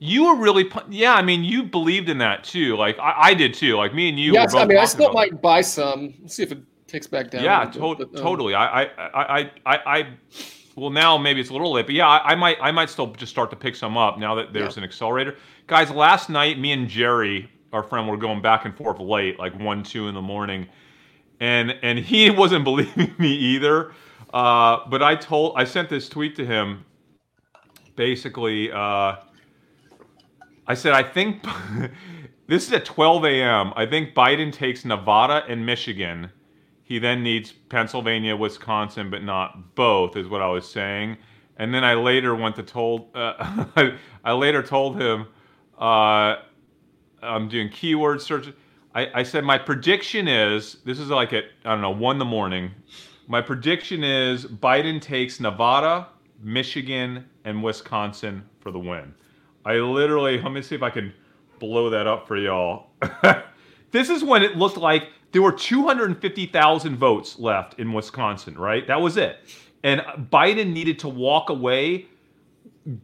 You 0.00 0.26
were 0.26 0.36
really, 0.36 0.70
yeah. 0.90 1.14
I 1.14 1.22
mean, 1.22 1.42
you 1.42 1.64
believed 1.64 2.08
in 2.08 2.18
that 2.18 2.44
too. 2.44 2.76
Like 2.76 2.98
I, 3.00 3.14
I 3.18 3.34
did 3.34 3.52
too. 3.54 3.76
Like 3.76 3.94
me 3.94 4.08
and 4.08 4.20
you. 4.20 4.32
yeah, 4.32 4.46
I 4.54 4.64
mean, 4.64 4.78
I 4.78 4.84
still 4.84 5.12
might 5.12 5.42
buy 5.42 5.60
some. 5.60 6.14
Let's 6.20 6.36
see 6.36 6.44
if 6.44 6.52
it 6.52 6.60
takes 6.86 7.06
back 7.08 7.30
down. 7.30 7.42
Yeah, 7.42 7.64
to- 7.64 7.96
bit, 7.96 8.12
but, 8.12 8.18
um, 8.18 8.24
totally. 8.24 8.54
I, 8.54 8.82
I, 8.82 8.84
I, 8.84 9.40
I, 9.40 9.50
I, 9.66 9.98
I, 9.98 10.08
well, 10.76 10.90
now 10.90 11.18
maybe 11.18 11.40
it's 11.40 11.50
a 11.50 11.52
little 11.52 11.72
late, 11.72 11.86
but 11.86 11.96
yeah, 11.96 12.06
I, 12.06 12.32
I 12.32 12.34
might, 12.36 12.58
I 12.60 12.70
might 12.70 12.90
still 12.90 13.08
just 13.14 13.32
start 13.32 13.50
to 13.50 13.56
pick 13.56 13.74
some 13.74 13.96
up 13.96 14.18
now 14.18 14.36
that 14.36 14.52
there's 14.52 14.76
Yeah. 14.76 14.82
an 14.82 14.88
accelerator. 14.88 15.36
Guys, 15.66 15.90
last 15.90 16.30
night, 16.30 16.60
me 16.60 16.70
and 16.70 16.86
Jerry, 16.88 17.50
our 17.72 17.82
friend, 17.82 18.08
were 18.08 18.16
going 18.16 18.42
back 18.42 18.64
and 18.64 18.76
forth 18.76 18.98
late, 18.98 19.38
like 19.38 19.58
one, 19.58 19.82
two 19.82 20.08
in 20.08 20.14
the 20.14 20.22
morning, 20.22 20.66
and 21.40 21.74
and 21.82 21.98
he 21.98 22.30
wasn't 22.42 22.64
believing 22.64 23.14
me 23.18 23.32
either. 23.32 23.92
Uh, 24.32 24.80
but 24.88 25.02
I 25.02 25.14
told, 25.14 25.54
I 25.56 25.64
sent 25.64 25.88
this 25.88 26.08
tweet 26.08 26.36
to 26.36 26.44
him. 26.44 26.84
Basically, 27.96 28.70
uh, 28.70 29.16
I 30.66 30.74
said, 30.74 30.92
I 30.92 31.02
think 31.02 31.44
this 32.46 32.66
is 32.66 32.72
at 32.72 32.84
12 32.84 33.24
a.m. 33.24 33.72
I 33.74 33.86
think 33.86 34.14
Biden 34.14 34.52
takes 34.52 34.84
Nevada 34.84 35.44
and 35.48 35.64
Michigan. 35.64 36.30
He 36.84 36.98
then 36.98 37.22
needs 37.22 37.52
Pennsylvania, 37.52 38.36
Wisconsin, 38.36 39.10
but 39.10 39.22
not 39.22 39.74
both, 39.74 40.16
is 40.16 40.28
what 40.28 40.42
I 40.42 40.48
was 40.48 40.70
saying. 40.70 41.16
And 41.56 41.74
then 41.74 41.84
I 41.84 41.94
later 41.94 42.34
went 42.34 42.56
to 42.56 42.62
told, 42.62 43.14
uh, 43.14 43.64
I 44.24 44.32
later 44.32 44.62
told 44.62 45.00
him, 45.00 45.26
uh, 45.78 46.36
I'm 47.22 47.48
doing 47.48 47.68
keyword 47.68 48.20
search. 48.20 48.52
I, 48.94 49.08
I 49.14 49.22
said 49.22 49.44
my 49.44 49.58
prediction 49.58 50.28
is 50.28 50.78
this 50.84 50.98
is 50.98 51.08
like 51.08 51.32
at 51.32 51.44
I 51.64 51.70
don't 51.72 51.80
know 51.80 51.90
one 51.90 52.16
in 52.16 52.18
the 52.18 52.24
morning. 52.24 52.70
My 53.26 53.42
prediction 53.42 54.02
is 54.02 54.46
Biden 54.46 55.00
takes 55.00 55.40
Nevada, 55.40 56.08
Michigan, 56.42 57.26
and 57.44 57.62
Wisconsin 57.62 58.44
for 58.60 58.70
the 58.70 58.78
win. 58.78 59.14
I 59.64 59.74
literally 59.74 60.40
let 60.40 60.52
me 60.52 60.62
see 60.62 60.74
if 60.74 60.82
I 60.82 60.90
can 60.90 61.12
blow 61.58 61.90
that 61.90 62.06
up 62.06 62.26
for 62.26 62.36
y'all. 62.36 62.90
this 63.90 64.08
is 64.08 64.24
when 64.24 64.42
it 64.42 64.56
looked 64.56 64.76
like 64.76 65.08
there 65.32 65.42
were 65.42 65.52
250,000 65.52 66.96
votes 66.96 67.38
left 67.38 67.78
in 67.78 67.92
Wisconsin, 67.92 68.56
right? 68.56 68.86
That 68.86 69.00
was 69.00 69.16
it. 69.16 69.36
And 69.84 70.00
Biden 70.32 70.72
needed 70.72 70.98
to 71.00 71.08
walk 71.08 71.50
away 71.50 72.06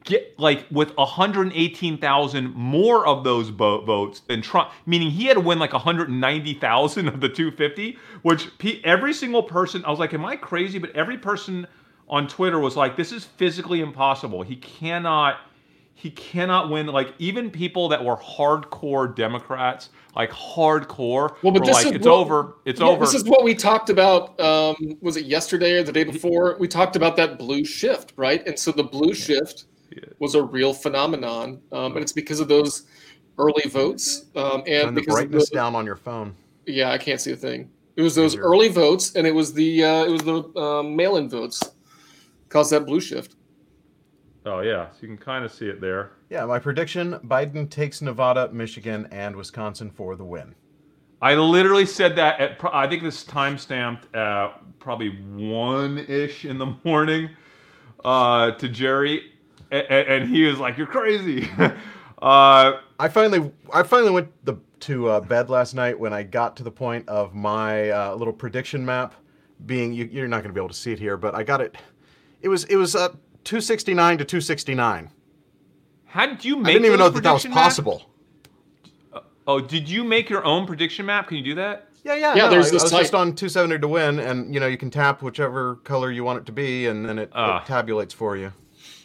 get 0.04 0.38
like 0.38 0.66
with 0.70 0.96
118,000 0.96 2.54
more 2.54 3.06
of 3.06 3.24
those 3.24 3.50
bo- 3.50 3.84
votes 3.84 4.20
than 4.20 4.40
Trump, 4.42 4.70
meaning 4.86 5.10
he 5.10 5.26
had 5.26 5.34
to 5.34 5.40
win 5.40 5.58
like 5.58 5.72
190,000 5.72 7.08
of 7.08 7.20
the 7.20 7.28
250, 7.28 7.98
which 8.22 8.48
every 8.84 9.12
single 9.12 9.42
person, 9.42 9.84
I 9.84 9.90
was 9.90 9.98
like, 9.98 10.14
am 10.14 10.24
I 10.24 10.36
crazy? 10.36 10.78
But 10.78 10.90
every 10.96 11.18
person 11.18 11.66
on 12.08 12.28
Twitter 12.28 12.58
was 12.58 12.76
like, 12.76 12.96
this 12.96 13.12
is 13.12 13.24
physically 13.24 13.80
impossible. 13.80 14.42
He 14.42 14.56
cannot, 14.56 15.38
he 15.94 16.10
cannot 16.10 16.70
win. 16.70 16.86
Like 16.86 17.14
even 17.18 17.50
people 17.50 17.88
that 17.88 18.02
were 18.04 18.16
hardcore 18.16 19.14
Democrats, 19.14 19.90
like 20.16 20.30
hardcore, 20.30 21.36
Well, 21.42 21.52
but 21.52 21.60
were 21.60 21.60
this 21.66 21.74
like, 21.74 21.86
is 21.86 21.92
it's 21.92 22.06
what- 22.06 22.14
over, 22.14 22.56
it's 22.64 22.80
Yeah, 22.80 22.86
over. 22.88 23.04
This 23.04 23.14
is 23.14 23.24
what 23.24 23.44
we 23.44 23.54
talked 23.54 23.90
about. 23.90 24.38
Um, 24.40 24.96
was 25.00 25.16
it 25.16 25.26
yesterday 25.26 25.78
or 25.78 25.82
the 25.82 25.92
day 25.92 26.04
before? 26.04 26.56
We 26.58 26.68
talked 26.68 26.96
about 26.96 27.16
that 27.16 27.38
blue 27.38 27.64
shift, 27.64 28.12
right? 28.16 28.46
And 28.46 28.58
so 28.58 28.70
the 28.72 28.84
blue 28.84 29.12
shift 29.14 29.64
was 30.18 30.35
a 30.35 30.42
real 30.42 30.72
phenomenon, 30.72 31.61
um, 31.72 31.92
and 31.94 32.02
it's 32.02 32.12
because 32.12 32.40
of 32.40 32.48
those 32.48 32.85
early 33.38 33.68
votes 33.68 34.26
um, 34.37 34.62
and 34.66 34.85
Turn 34.85 34.94
the 34.94 35.00
because 35.00 35.14
brightness 35.14 35.50
the, 35.50 35.57
down 35.57 35.74
on 35.74 35.85
your 35.85 35.96
phone. 35.96 36.35
yeah, 36.66 36.90
I 36.90 36.98
can't 36.98 37.20
see 37.20 37.33
a 37.33 37.37
thing. 37.37 37.70
It 37.96 38.02
was 38.02 38.14
those 38.14 38.37
early 38.37 38.68
votes, 38.68 39.14
and 39.14 39.26
it 39.26 39.35
was 39.35 39.52
the 39.52 39.85
uh, 39.85 40.04
it 40.04 40.11
was 40.11 40.22
the 40.22 40.42
um, 40.61 40.96
mail-in 40.96 41.28
votes 41.28 41.62
caused 42.48 42.72
that 42.72 42.87
blue 42.87 43.00
shift. 43.00 43.37
oh 44.46 44.61
yeah, 44.61 44.90
so 44.90 44.98
you 45.02 45.09
can 45.09 45.16
kind 45.16 45.44
of 45.44 45.52
see 45.52 45.66
it 45.66 45.80
there. 45.80 46.11
Yeah, 46.30 46.44
my 46.46 46.59
prediction: 46.59 47.20
Biden 47.24 47.68
takes 47.70 48.02
Nevada, 48.02 48.48
Michigan, 48.52 49.07
and 49.12 49.37
Wisconsin 49.37 49.90
for 49.90 50.16
the 50.16 50.24
win. 50.24 50.54
I 51.22 51.35
literally 51.37 51.87
said 51.87 52.16
that 52.16 52.40
at 52.40 52.59
pro- 52.59 52.72
I 52.72 52.88
think 52.88 53.02
this 53.02 53.24
time 53.24 53.57
stamped 53.57 54.12
at 54.14 54.48
probably 54.78 55.11
one 55.11 55.98
ish 55.98 56.44
in 56.44 56.59
the 56.59 56.74
morning 56.85 57.30
uh, 58.04 58.50
to 58.52 58.68
Jerry, 58.68 59.33
and, 59.70 59.87
and 59.90 60.29
he 60.29 60.44
was 60.44 60.59
like, 60.59 60.77
"You're 60.79 60.87
crazy." 60.87 61.48
uh, 61.59 61.72
I 62.98 63.09
finally, 63.09 63.50
I 63.72 63.83
finally 63.83 64.11
went 64.12 64.29
the, 64.44 64.57
to 64.81 65.09
uh, 65.09 65.20
bed 65.20 65.50
last 65.50 65.74
night 65.74 65.98
when 65.98 66.12
I 66.12 66.22
got 66.22 66.57
to 66.57 66.62
the 66.62 66.70
point 66.70 67.09
of 67.09 67.35
my 67.35 67.90
uh, 67.90 68.14
little 68.14 68.33
prediction 68.33 68.85
map 68.85 69.14
being. 69.66 69.92
You, 69.92 70.05
you're 70.07 70.29
not 70.29 70.38
going 70.42 70.50
to 70.50 70.55
be 70.55 70.61
able 70.61 70.68
to 70.68 70.74
see 70.74 70.92
it 70.92 70.98
here, 70.98 71.16
but 71.16 71.35
I 71.35 71.42
got 71.42 71.61
it. 71.61 71.77
It 72.42 72.48
was 72.48 72.64
it 72.64 72.77
was 72.77 72.94
uh, 72.94 73.09
269 73.44 74.18
to 74.18 74.24
269. 74.24 75.11
how 76.07 76.27
did 76.27 76.44
you 76.44 76.57
make? 76.57 76.66
It? 76.66 76.70
I 76.70 76.72
didn't 76.74 76.87
even 76.87 76.98
know 76.98 77.09
that 77.09 77.22
that 77.22 77.33
was 77.33 77.42
prediction 77.42 77.50
maps? 77.55 77.77
possible. 77.77 78.11
Oh, 79.46 79.61
did 79.61 79.88
you 79.90 80.05
make 80.05 80.31
your 80.31 80.44
own 80.44 80.66
prediction 80.66 81.05
map? 81.07 81.29
Can 81.29 81.37
you 81.37 81.42
do 81.44 81.55
that? 81.57 81.88
Yeah, 82.03 82.14
yeah. 82.14 82.35
Yeah, 82.35 82.44
no, 82.44 82.50
there's 82.50 82.68
I, 82.68 82.70
this 82.70 82.83
I 82.83 82.85
was 82.85 82.90
type- 82.92 83.00
just 83.03 83.14
on 83.14 83.35
270 83.35 83.79
to 83.81 83.88
win, 83.88 84.18
and 84.18 84.53
you 84.55 84.61
know 84.61 84.66
you 84.66 84.77
can 84.79 84.90
tap 84.90 85.22
whichever 85.22 85.77
color 85.77 86.11
you 86.11 86.24
want 86.24 86.38
it 86.38 86.46
to 86.46 86.53
be, 86.53 86.87
and 86.87 87.05
then 87.07 87.18
it, 87.18 87.31
Ah. 87.35 87.62
it 87.62 87.66
tabulates 87.66 88.12
for 88.14 88.37
you. 88.37 88.53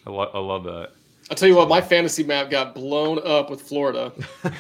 I, 0.09 0.11
lo- 0.11 0.31
I 0.33 0.39
love 0.39 0.63
that. 0.63 0.91
I'll 1.29 1.35
tell 1.35 1.47
you 1.47 1.55
what, 1.55 1.69
my 1.69 1.79
fantasy 1.81 2.23
map 2.23 2.49
got 2.49 2.73
blown 2.73 3.19
up 3.25 3.49
with 3.49 3.61
Florida. 3.61 4.11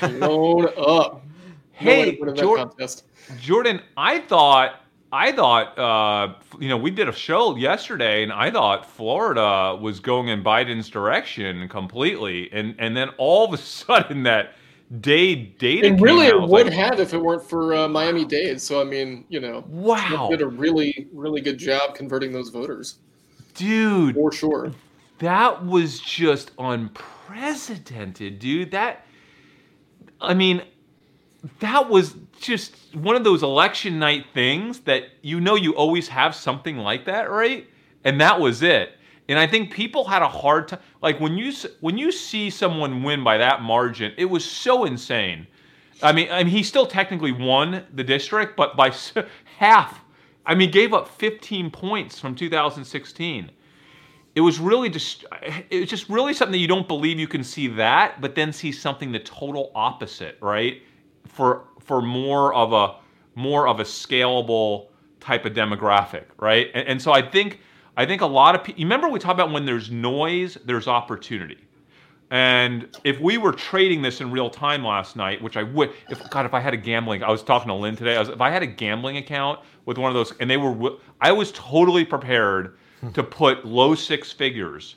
blown 0.01 0.67
up. 0.77 1.23
Hey, 1.71 2.15
to 2.15 2.23
win 2.23 2.35
Jor- 2.35 2.57
contest. 2.57 3.05
Jordan, 3.39 3.81
I 3.97 4.19
thought, 4.19 4.81
I 5.11 5.31
thought, 5.31 5.77
uh, 5.79 6.35
you 6.59 6.69
know, 6.69 6.77
we 6.77 6.91
did 6.91 7.09
a 7.09 7.13
show 7.13 7.55
yesterday, 7.55 8.21
and 8.21 8.31
I 8.31 8.51
thought 8.51 8.85
Florida 8.85 9.77
was 9.81 9.99
going 9.99 10.27
in 10.27 10.43
Biden's 10.43 10.89
direction 10.89 11.67
completely, 11.69 12.51
and 12.51 12.75
and 12.77 12.95
then 12.95 13.09
all 13.17 13.45
of 13.45 13.53
a 13.53 13.57
sudden 13.63 14.23
that 14.23 14.53
day 15.01 15.35
data. 15.35 15.87
And 15.87 15.99
really, 16.01 16.27
out, 16.27 16.43
it 16.43 16.49
would 16.49 16.65
like, 16.67 16.73
have 16.73 16.99
if 16.99 17.13
it 17.13 17.21
weren't 17.21 17.43
for 17.43 17.73
uh, 17.73 17.87
Miami 17.87 18.25
Dade. 18.25 18.61
So 18.61 18.81
I 18.81 18.83
mean, 18.83 19.25
you 19.29 19.39
know, 19.39 19.63
Wow, 19.67 20.27
did 20.29 20.41
a 20.41 20.47
really, 20.47 21.07
really 21.13 21.41
good 21.41 21.57
job 21.57 21.95
converting 21.95 22.31
those 22.31 22.49
voters 22.49 22.97
dude, 23.59 24.15
for 24.15 24.31
sure. 24.31 24.71
That 25.19 25.65
was 25.65 25.99
just 25.99 26.51
unprecedented, 26.57 28.39
dude. 28.39 28.71
That, 28.71 29.05
I 30.19 30.33
mean, 30.33 30.63
that 31.59 31.89
was 31.89 32.15
just 32.39 32.75
one 32.93 33.15
of 33.15 33.23
those 33.23 33.43
election 33.43 33.99
night 33.99 34.25
things 34.33 34.79
that 34.81 35.03
you 35.21 35.39
know 35.39 35.55
you 35.55 35.75
always 35.75 36.07
have 36.07 36.35
something 36.35 36.77
like 36.77 37.05
that, 37.05 37.29
right? 37.29 37.67
And 38.03 38.19
that 38.21 38.39
was 38.39 38.63
it. 38.63 38.93
And 39.27 39.37
I 39.37 39.45
think 39.45 39.71
people 39.71 40.05
had 40.05 40.21
a 40.21 40.27
hard 40.27 40.69
time. 40.69 40.79
Like 41.01 41.19
when 41.19 41.37
you 41.37 41.53
when 41.81 41.97
you 41.97 42.11
see 42.11 42.49
someone 42.49 43.03
win 43.03 43.23
by 43.23 43.37
that 43.37 43.61
margin, 43.61 44.13
it 44.17 44.25
was 44.25 44.43
so 44.43 44.85
insane. 44.85 45.45
I 46.01 46.13
mean, 46.13 46.29
I 46.31 46.43
mean, 46.43 46.53
he 46.53 46.63
still 46.63 46.85
technically 46.85 47.33
won 47.33 47.85
the 47.93 48.03
district, 48.03 48.55
but 48.55 48.75
by 48.75 48.93
half. 49.57 50.03
I 50.45 50.55
mean, 50.55 50.71
gave 50.71 50.93
up 50.93 51.07
15 51.09 51.69
points 51.69 52.19
from 52.19 52.33
2016 52.33 53.51
it 54.39 54.41
was 54.41 54.57
really 54.57 54.87
just 54.87 55.25
it 55.69 55.81
was 55.81 55.89
just 55.89 56.07
really 56.07 56.33
something 56.33 56.53
that 56.53 56.59
you 56.59 56.67
don't 56.67 56.87
believe 56.87 57.19
you 57.19 57.27
can 57.27 57.43
see 57.43 57.67
that 57.67 58.21
but 58.21 58.35
then 58.35 58.53
see 58.53 58.71
something 58.71 59.11
the 59.11 59.19
total 59.19 59.69
opposite 59.75 60.37
right 60.39 60.81
for 61.27 61.65
for 61.81 62.01
more 62.01 62.53
of 62.53 62.71
a 62.71 62.95
more 63.35 63.67
of 63.67 63.81
a 63.81 63.83
scalable 63.83 64.87
type 65.19 65.43
of 65.43 65.51
demographic 65.51 66.23
right 66.37 66.67
and, 66.73 66.87
and 66.87 67.01
so 67.01 67.11
i 67.11 67.21
think 67.21 67.59
i 67.97 68.05
think 68.05 68.21
a 68.21 68.25
lot 68.25 68.55
of 68.55 68.63
people 68.63 68.81
remember 68.81 69.09
we 69.09 69.19
talked 69.19 69.33
about 69.33 69.51
when 69.51 69.65
there's 69.65 69.91
noise 69.91 70.57
there's 70.63 70.87
opportunity 70.87 71.57
and 72.31 72.87
if 73.03 73.19
we 73.19 73.37
were 73.37 73.51
trading 73.51 74.01
this 74.03 74.21
in 74.21 74.29
real 74.29 74.51
time 74.51 74.83
last 74.85 75.15
night, 75.15 75.41
which 75.41 75.57
I 75.57 75.63
would, 75.63 75.93
if 76.11 76.29
God, 76.29 76.45
if 76.45 76.53
I 76.53 76.59
had 76.59 76.75
a 76.75 76.77
gambling, 76.77 77.23
I 77.23 77.31
was 77.31 77.41
talking 77.41 77.69
to 77.69 77.73
Lynn 77.73 77.95
today. 77.95 78.17
I 78.17 78.19
was, 78.19 78.29
if 78.29 78.39
I 78.39 78.51
had 78.51 78.61
a 78.61 78.67
gambling 78.67 79.17
account 79.17 79.61
with 79.85 79.97
one 79.97 80.11
of 80.11 80.13
those, 80.13 80.37
and 80.39 80.47
they 80.47 80.57
were, 80.57 80.97
I 81.19 81.31
was 81.31 81.51
totally 81.53 82.05
prepared 82.05 82.77
to 83.13 83.23
put 83.23 83.65
low 83.65 83.95
six 83.95 84.31
figures 84.31 84.95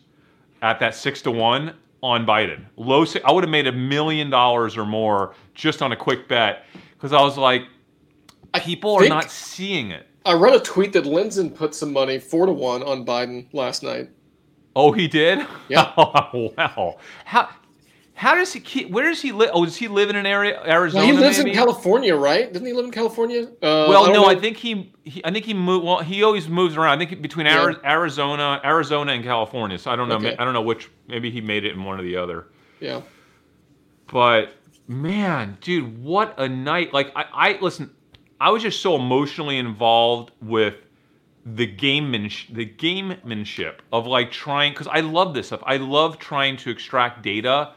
at 0.62 0.78
that 0.80 0.94
six 0.94 1.22
to 1.22 1.30
one 1.30 1.74
on 2.02 2.26
Biden. 2.26 2.64
Low 2.76 3.04
six, 3.04 3.24
I 3.24 3.32
would 3.32 3.44
have 3.44 3.50
made 3.50 3.66
a 3.66 3.72
million 3.72 4.30
dollars 4.30 4.76
or 4.76 4.84
more 4.84 5.34
just 5.54 5.82
on 5.82 5.92
a 5.92 5.96
quick 5.96 6.28
bet 6.28 6.66
because 6.94 7.12
I 7.12 7.20
was 7.20 7.36
like, 7.36 7.62
people 8.60 8.94
are 8.94 9.08
not 9.08 9.30
seeing 9.30 9.90
it. 9.90 10.06
I 10.24 10.34
read 10.34 10.54
a 10.54 10.60
tweet 10.60 10.92
that 10.92 11.04
Lindsay 11.04 11.48
put 11.50 11.74
some 11.74 11.92
money 11.92 12.18
four 12.18 12.46
to 12.46 12.52
one 12.52 12.82
on 12.82 13.04
Biden 13.04 13.46
last 13.52 13.82
night. 13.82 14.10
Oh, 14.74 14.92
he 14.92 15.08
did. 15.08 15.46
Yeah. 15.68 15.92
wow. 15.96 16.98
How? 17.24 17.50
How 18.22 18.36
does 18.36 18.52
he 18.52 18.60
keep? 18.60 18.88
Where 18.88 19.08
does 19.08 19.20
he 19.20 19.32
live? 19.32 19.50
Oh, 19.52 19.64
does 19.64 19.74
he 19.74 19.88
live 19.88 20.08
in 20.08 20.14
an 20.14 20.26
area, 20.26 20.60
Well, 20.62 20.70
Arizona? 20.70 21.06
he 21.06 21.12
lives 21.12 21.38
maybe? 21.38 21.50
in 21.50 21.56
California, 21.56 22.14
right? 22.14 22.52
Doesn't 22.52 22.64
he 22.64 22.72
live 22.72 22.84
in 22.84 22.92
California? 22.92 23.46
Uh, 23.60 23.86
Well, 23.88 24.04
don't 24.04 24.12
no, 24.12 24.22
know. 24.22 24.28
I 24.28 24.36
think 24.36 24.58
he, 24.58 24.92
he 25.02 25.24
I 25.24 25.32
think 25.32 25.44
he 25.44 25.54
moved. 25.54 25.84
Well, 25.84 25.98
he 25.98 26.22
always 26.22 26.48
moves 26.48 26.76
around. 26.76 27.00
I 27.00 27.04
think 27.04 27.20
between 27.20 27.46
Yeah. 27.46 27.72
Arizona, 27.84 28.60
Arizona, 28.64 29.10
and 29.10 29.24
California. 29.24 29.76
So 29.76 29.90
I 29.90 29.96
don't 29.96 30.08
know. 30.08 30.18
Okay. 30.18 30.36
I 30.38 30.44
don't 30.44 30.54
know 30.54 30.62
which. 30.62 30.88
Maybe 31.08 31.32
he 31.32 31.40
made 31.40 31.64
it 31.64 31.72
in 31.72 31.82
one 31.82 31.98
or 31.98 32.04
the 32.04 32.16
other. 32.16 32.46
Yeah. 32.78 33.00
But 34.06 34.52
man, 34.86 35.58
dude, 35.60 36.00
what 36.00 36.38
a 36.38 36.48
night! 36.48 36.94
Like 36.94 37.10
I, 37.16 37.24
I 37.32 37.58
listen, 37.60 37.90
I 38.40 38.50
was 38.50 38.62
just 38.62 38.82
so 38.82 38.94
emotionally 38.94 39.58
involved 39.58 40.30
with 40.40 40.74
the 41.44 41.66
gamemanship, 41.66 42.54
the 42.54 42.66
gamemanship 42.66 43.78
of 43.92 44.06
like 44.06 44.30
trying 44.30 44.74
because 44.74 44.86
I 44.86 45.00
love 45.00 45.34
this 45.34 45.48
stuff. 45.48 45.62
I 45.66 45.78
love 45.78 46.20
trying 46.20 46.56
to 46.58 46.70
extract 46.70 47.22
data 47.24 47.72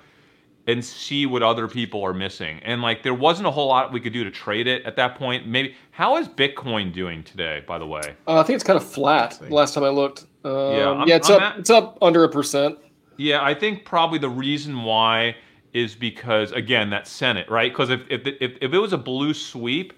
and 0.68 0.84
see 0.84 1.26
what 1.26 1.44
other 1.44 1.68
people 1.68 2.04
are 2.04 2.14
missing. 2.14 2.60
And 2.64 2.82
like 2.82 3.04
there 3.04 3.14
wasn't 3.14 3.48
a 3.48 3.52
whole 3.52 3.68
lot 3.68 3.92
we 3.94 4.00
could 4.00 4.14
do 4.14 4.24
to 4.24 4.32
trade 4.32 4.68
it 4.68 4.84
at 4.86 4.96
that 4.96 5.16
point. 5.16 5.48
Maybe 5.48 5.76
how 5.92 6.18
is 6.18 6.28
Bitcoin 6.28 6.92
doing 6.94 7.24
today? 7.24 7.64
By 7.68 7.78
the 7.78 7.86
way, 7.88 8.02
Uh, 8.28 8.40
I 8.40 8.44
think 8.44 8.56
it's 8.56 8.64
kind 8.64 8.78
of 8.78 8.84
flat. 8.88 9.40
Last 9.50 9.74
time 9.74 9.84
I 9.84 9.90
looked. 9.90 10.26
Um, 10.44 10.52
Yeah, 10.52 10.90
I'm- 10.92 11.08
yeah, 11.08 11.16
it's 11.16 11.30
I'm 11.30 11.36
up. 11.38 11.42
at- 11.42 11.60
It's 11.60 11.70
up 11.70 11.98
under 12.02 12.24
a 12.24 12.30
percent. 12.30 12.78
Yeah, 13.18 13.44
I 13.44 13.54
think 13.54 13.86
probably 13.86 14.20
the 14.20 14.30
reason 14.30 14.84
why 14.84 15.36
is 15.74 15.94
because 15.96 16.52
again 16.52 16.90
that 16.90 17.08
Senate, 17.08 17.50
right? 17.50 17.72
Because 17.72 17.90
if 17.90 18.02
if, 18.10 18.26
if 18.42 18.58
if 18.62 18.74
it 18.74 18.78
was 18.80 18.94
a 18.94 18.98
blue 18.98 19.34
sweep, 19.34 19.94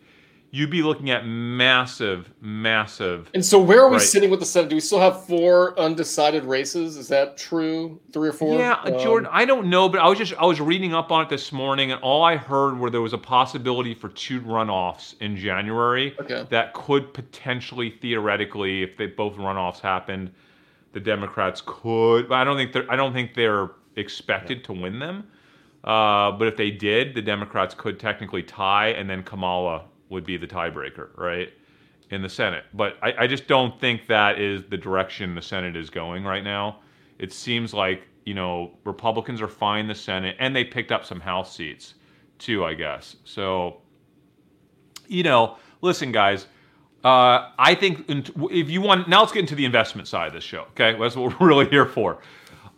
you'd 0.52 0.70
be 0.70 0.82
looking 0.82 1.10
at 1.10 1.26
massive, 1.26 2.32
massive. 2.42 3.30
And 3.34 3.44
so, 3.44 3.60
where 3.60 3.82
are 3.82 3.90
we 3.90 3.98
Right. 3.98 4.02
sitting 4.02 4.30
with 4.30 4.40
the 4.40 4.46
Senate? 4.46 4.70
Do 4.70 4.76
we 4.76 4.80
still 4.80 5.00
have 5.00 5.26
four 5.26 5.78
undecided 5.80 6.46
races? 6.46 6.96
Is 6.96 7.08
that 7.10 7.38
true? 7.38 8.00
Three 8.14 8.30
or 8.30 8.34
four? 8.34 8.58
Yeah, 8.58 8.78
Um, 8.84 8.98
Jordan, 9.00 9.30
I 9.32 9.46
don't 9.46 9.70
know, 9.70 9.90
but 9.90 10.00
I 10.00 10.08
was 10.08 10.18
just 10.18 10.34
I 10.40 10.46
was 10.46 10.62
reading 10.62 10.94
up 10.94 11.12
on 11.12 11.24
it 11.24 11.30
this 11.30 11.52
morning, 11.52 11.92
and 11.92 12.02
all 12.02 12.24
I 12.24 12.38
heard 12.38 12.80
were 12.80 12.90
there 12.90 13.02
was 13.02 13.14
a 13.14 13.18
possibility 13.18 13.94
for 13.94 14.10
two 14.10 14.40
runoffs 14.42 15.16
in 15.22 15.36
January 15.36 16.16
Okay. 16.20 16.46
that 16.50 16.74
could 16.74 17.14
potentially, 17.14 17.90
theoretically, 18.02 18.84
if 18.84 18.96
they 18.98 19.08
both 19.08 19.36
runoffs 19.36 19.80
happened, 19.82 20.32
the 20.94 21.00
Democrats 21.00 21.62
could. 21.66 22.30
But 22.30 22.36
I 22.36 22.44
don't 22.44 22.56
think 22.58 22.72
they're 22.72 22.90
I 22.92 22.96
don't 22.96 23.14
think 23.14 23.34
they're 23.34 23.72
expected 23.98 24.64
to 24.64 24.74
win 24.74 25.00
them. 25.00 25.26
Uh, 25.84 26.32
but 26.32 26.48
if 26.48 26.58
they 26.58 26.70
did, 26.72 27.14
the 27.14 27.22
Democrats 27.22 27.74
could 27.74 28.00
technically 28.00 28.44
tie, 28.44 28.90
and 28.90 29.10
then 29.10 29.24
Kamala 29.24 29.84
would 30.10 30.26
be 30.26 30.38
the 30.38 30.48
tiebreaker, 30.48 31.16
right, 31.18 31.50
in 32.12 32.22
the 32.22 32.30
Senate. 32.30 32.66
But 32.74 32.98
I, 33.02 33.14
I 33.20 33.28
just 33.28 33.48
don't 33.48 33.80
think 33.80 34.08
that 34.08 34.40
is 34.40 34.64
the 34.70 34.78
direction 34.78 35.36
the 35.36 35.42
Senate 35.42 35.76
is 35.76 35.90
going 35.90 36.24
right 36.24 36.44
now. 36.44 36.80
It 37.20 37.34
seems 37.34 37.74
like 37.74 38.04
you 38.26 38.34
know 38.34 38.72
Republicans 38.84 39.42
are 39.42 39.48
fine 39.48 39.82
in 39.82 39.88
the 39.88 39.96
Senate, 39.96 40.36
and 40.40 40.56
they 40.56 40.64
picked 40.64 40.92
up 40.92 41.06
some 41.06 41.20
House 41.20 41.56
seats 41.56 41.96
too, 42.38 42.64
I 42.64 42.74
guess. 42.74 43.16
So, 43.26 43.82
you 45.08 45.24
know, 45.24 45.58
listen, 45.82 46.12
guys. 46.12 46.48
Uh, 47.04 47.52
I 47.58 47.76
think 47.76 48.06
if 48.10 48.70
you 48.70 48.82
want, 48.82 49.08
now 49.08 49.22
let's 49.22 49.32
get 49.32 49.42
into 49.42 49.56
the 49.56 49.66
investment 49.66 50.08
side 50.08 50.28
of 50.28 50.34
this 50.34 50.44
show. 50.44 50.64
Okay, 50.72 50.98
that's 51.00 51.16
what 51.16 51.40
we're 51.40 51.48
really 51.48 51.70
here 51.70 51.86
for. 51.86 52.20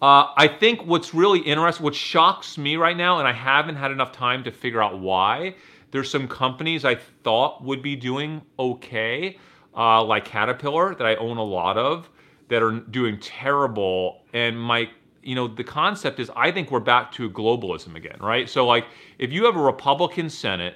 Uh, 0.02 0.32
I 0.38 0.48
think 0.48 0.86
what's 0.86 1.14
really 1.14 1.40
interesting, 1.40 1.84
what 1.84 1.96
shocks 1.96 2.58
me 2.58 2.78
right 2.78 2.96
now, 2.96 3.20
and 3.20 3.28
I 3.28 3.34
haven't 3.34 3.76
had 3.76 3.92
enough 3.92 4.12
time 4.12 4.44
to 4.46 4.52
figure 4.52 4.82
out 4.82 5.00
why. 5.00 5.56
There's 5.92 6.10
some 6.10 6.28
companies 6.28 6.86
I 6.86 6.96
thought 6.96 7.64
would 7.64 7.82
be 7.82 7.96
doing 7.96 8.42
okay, 8.58 9.38
uh, 9.76 10.04
like 10.04 10.26
Caterpillar, 10.26 10.96
that 10.96 11.06
I 11.06 11.16
own 11.16 11.38
a 11.38 11.44
lot 11.44 11.78
of, 11.78 12.10
that 12.50 12.62
are 12.62 12.80
doing 12.80 13.20
terrible. 13.20 14.24
And 14.34 14.60
my, 14.60 14.90
you 15.24 15.36
know, 15.36 15.48
the 15.48 15.64
concept 15.64 16.20
is 16.20 16.32
I 16.36 16.52
think 16.52 16.72
we're 16.72 16.80
back 16.80 17.12
to 17.14 17.30
globalism 17.30 17.96
again, 17.96 18.18
right? 18.20 18.50
So, 18.50 18.66
like, 18.66 18.86
if 19.18 19.32
you 19.32 19.46
have 19.46 19.56
a 19.56 19.62
Republican 19.62 20.30
Senate 20.30 20.76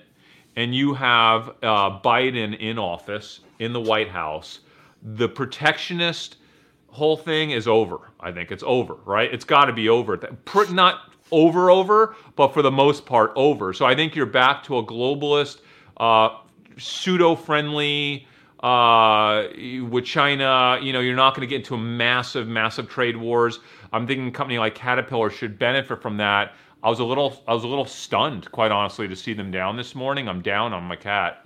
and 0.55 0.75
you 0.75 0.93
have 0.93 1.49
uh, 1.63 1.99
Biden 1.99 2.57
in 2.59 2.77
office 2.77 3.41
in 3.59 3.73
the 3.73 3.81
White 3.81 4.09
House, 4.09 4.59
the 5.01 5.27
protectionist 5.27 6.37
whole 6.87 7.17
thing 7.17 7.51
is 7.51 7.67
over. 7.67 8.11
I 8.19 8.31
think 8.31 8.51
it's 8.51 8.63
over, 8.65 8.95
right? 9.05 9.33
It's 9.33 9.45
got 9.45 9.65
to 9.65 9.73
be 9.73 9.89
over. 9.89 10.19
Not 10.69 11.12
over, 11.33 11.69
over, 11.69 12.15
but 12.35 12.53
for 12.53 12.61
the 12.61 12.71
most 12.71 13.05
part, 13.05 13.33
over. 13.35 13.73
So 13.73 13.85
I 13.85 13.95
think 13.95 14.15
you're 14.15 14.25
back 14.25 14.63
to 14.65 14.77
a 14.77 14.85
globalist, 14.85 15.61
uh, 15.97 16.37
pseudo-friendly 16.77 18.27
uh, 18.61 19.43
with 19.89 20.05
China. 20.05 20.79
You 20.81 20.93
know, 20.93 20.99
you're 20.99 21.15
not 21.15 21.35
going 21.35 21.41
to 21.41 21.47
get 21.47 21.57
into 21.57 21.75
a 21.75 21.79
massive, 21.79 22.47
massive 22.47 22.87
trade 22.87 23.17
wars. 23.17 23.59
I'm 23.91 24.07
thinking 24.07 24.27
a 24.27 24.31
company 24.31 24.59
like 24.59 24.75
Caterpillar 24.75 25.29
should 25.29 25.59
benefit 25.59 26.01
from 26.01 26.17
that. 26.17 26.53
I 26.83 26.89
was 26.89 26.99
a 26.99 27.03
little, 27.03 27.43
I 27.47 27.53
was 27.53 27.63
a 27.63 27.67
little 27.67 27.85
stunned, 27.85 28.51
quite 28.51 28.71
honestly, 28.71 29.07
to 29.07 29.15
see 29.15 29.33
them 29.33 29.51
down 29.51 29.75
this 29.77 29.95
morning. 29.95 30.27
I'm 30.27 30.41
down 30.41 30.73
on 30.73 30.83
my 30.83 30.95
cat. 30.95 31.45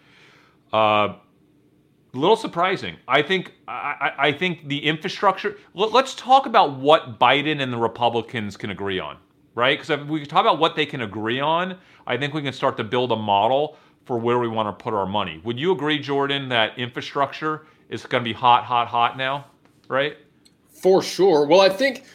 Uh, 0.73 1.15
a 2.13 2.17
little 2.17 2.35
surprising. 2.35 2.95
I 3.07 3.21
think 3.21 3.53
I, 3.67 4.13
I 4.17 4.27
I 4.27 4.31
think 4.31 4.67
the 4.67 4.79
infrastructure. 4.83 5.57
Let, 5.73 5.93
us 5.93 6.15
talk 6.15 6.45
about 6.45 6.79
what 6.79 7.19
Biden 7.19 7.61
and 7.61 7.71
the 7.71 7.77
Republicans 7.77 8.57
can 8.57 8.71
agree 8.71 8.99
on, 8.99 9.17
right? 9.57 9.79
Because 9.79 9.89
if 9.89 10.07
we 10.07 10.23
talk 10.23 10.41
about 10.41 10.59
what 10.59 10.75
they 10.75 10.85
can 10.85 11.01
agree 11.01 11.39
on, 11.39 11.75
I 12.05 12.15
think 12.15 12.35
we 12.35 12.43
can 12.43 12.53
start 12.53 12.77
to 12.77 12.83
build 12.83 13.11
a 13.11 13.15
model 13.15 13.75
for 14.05 14.19
where 14.19 14.37
we 14.37 14.47
want 14.47 14.67
to 14.67 14.83
put 14.83 14.93
our 14.93 15.07
money. 15.07 15.41
Would 15.43 15.59
you 15.59 15.71
agree, 15.71 15.97
Jordan, 15.97 16.47
that 16.49 16.77
infrastructure 16.77 17.65
is 17.89 18.05
going 18.05 18.23
to 18.23 18.29
be 18.29 18.33
hot, 18.33 18.65
hot, 18.65 18.87
hot 18.87 19.17
now, 19.17 19.47
right? 19.87 20.15
For 20.69 21.01
sure. 21.01 21.47
Well, 21.47 21.59
I 21.59 21.69
think, 21.69 22.05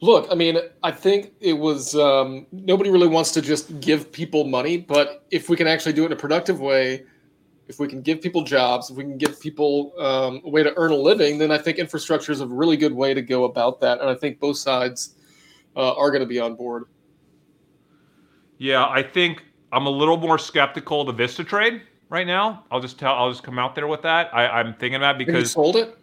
look, 0.00 0.28
I 0.30 0.36
mean, 0.36 0.56
I 0.84 0.92
think 0.92 1.32
it 1.40 1.54
was 1.54 1.96
um, 1.96 2.46
nobody 2.52 2.90
really 2.90 3.08
wants 3.08 3.32
to 3.32 3.42
just 3.42 3.80
give 3.80 4.12
people 4.12 4.44
money, 4.44 4.76
but 4.76 5.26
if 5.32 5.48
we 5.48 5.56
can 5.56 5.66
actually 5.66 5.94
do 5.94 6.04
it 6.04 6.06
in 6.06 6.12
a 6.12 6.16
productive 6.16 6.60
way, 6.60 7.02
if 7.66 7.80
we 7.80 7.88
can 7.88 8.02
give 8.02 8.22
people 8.22 8.44
jobs, 8.44 8.90
if 8.90 8.96
we 8.96 9.02
can 9.02 9.18
give 9.18 9.40
people 9.40 9.92
um, 9.98 10.42
a 10.44 10.48
way 10.48 10.62
to 10.62 10.72
earn 10.76 10.92
a 10.92 10.96
living, 10.96 11.38
then 11.38 11.50
I 11.50 11.58
think 11.58 11.78
infrastructure 11.78 12.30
is 12.30 12.40
a 12.40 12.46
really 12.46 12.76
good 12.76 12.92
way 12.92 13.14
to 13.14 13.22
go 13.22 13.46
about 13.46 13.80
that. 13.80 14.00
And 14.00 14.08
I 14.08 14.14
think 14.14 14.38
both 14.38 14.58
sides 14.58 15.16
uh, 15.76 15.94
are 15.94 16.10
going 16.10 16.20
to 16.20 16.26
be 16.26 16.40
on 16.40 16.54
board. 16.54 16.84
Yeah, 18.58 18.86
I 18.86 19.02
think 19.02 19.42
I'm 19.72 19.86
a 19.86 19.90
little 19.90 20.16
more 20.16 20.38
skeptical 20.38 21.02
of 21.02 21.08
the 21.08 21.12
Vista 21.12 21.44
trade 21.44 21.82
right 22.08 22.26
now. 22.26 22.64
I'll 22.70 22.80
just 22.80 22.98
tell. 22.98 23.14
I'll 23.14 23.30
just 23.30 23.42
come 23.42 23.58
out 23.58 23.74
there 23.74 23.86
with 23.86 24.02
that. 24.02 24.34
I, 24.34 24.46
I'm 24.46 24.74
thinking 24.74 24.96
about 24.96 25.14
Have 25.14 25.20
you 25.20 25.26
because 25.26 25.52
sold 25.52 25.76
it? 25.76 25.98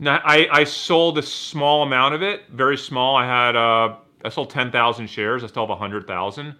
No, 0.00 0.18
I, 0.24 0.48
I 0.52 0.64
sold 0.64 1.18
a 1.18 1.22
small 1.22 1.82
amount 1.82 2.14
of 2.14 2.22
it, 2.22 2.42
very 2.50 2.76
small. 2.76 3.16
I 3.16 3.26
had 3.26 3.56
uh, 3.56 3.96
I 4.24 4.28
sold 4.28 4.50
ten 4.50 4.70
thousand 4.70 5.08
shares. 5.08 5.44
I 5.44 5.46
still 5.46 5.66
have 5.66 5.78
hundred 5.78 6.06
thousand. 6.06 6.54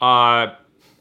Uh, 0.00 0.54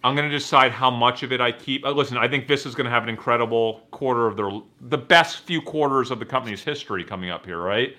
I'm 0.03 0.15
going 0.15 0.29
to 0.29 0.35
decide 0.35 0.71
how 0.71 0.91
much 0.91 1.23
of 1.23 1.31
it 1.31 1.41
I 1.41 1.51
keep. 1.51 1.83
Uh, 1.83 1.91
listen, 1.91 2.17
I 2.17 2.27
think 2.27 2.47
this 2.47 2.67
is 2.67 2.75
going 2.75 2.85
to 2.85 2.91
have 2.91 3.01
an 3.01 3.09
incredible 3.09 3.87
quarter 3.89 4.27
of 4.27 4.37
their 4.37 4.49
the 4.81 4.97
best 4.97 5.39
few 5.39 5.61
quarters 5.61 6.11
of 6.11 6.19
the 6.19 6.25
company's 6.25 6.63
history 6.63 7.03
coming 7.03 7.31
up 7.31 7.45
here, 7.45 7.59
right? 7.59 7.95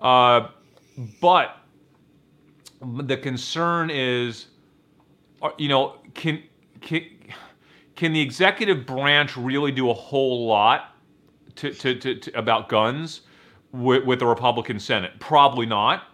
Uh, 0.00 0.48
but 1.20 1.58
the 2.80 3.16
concern 3.16 3.90
is, 3.90 4.46
uh, 5.42 5.50
you 5.58 5.68
know, 5.68 5.98
can 6.14 6.42
can 6.80 7.06
can 7.96 8.12
the 8.12 8.20
executive 8.20 8.86
branch 8.86 9.36
really 9.36 9.72
do 9.72 9.90
a 9.90 9.94
whole 9.94 10.46
lot 10.46 10.96
to, 11.56 11.72
to, 11.72 11.94
to, 11.94 12.16
to 12.16 12.38
about 12.38 12.68
guns 12.68 13.22
with, 13.72 14.04
with 14.04 14.18
the 14.18 14.26
Republican 14.26 14.80
Senate? 14.80 15.12
Probably 15.20 15.66
not. 15.66 16.04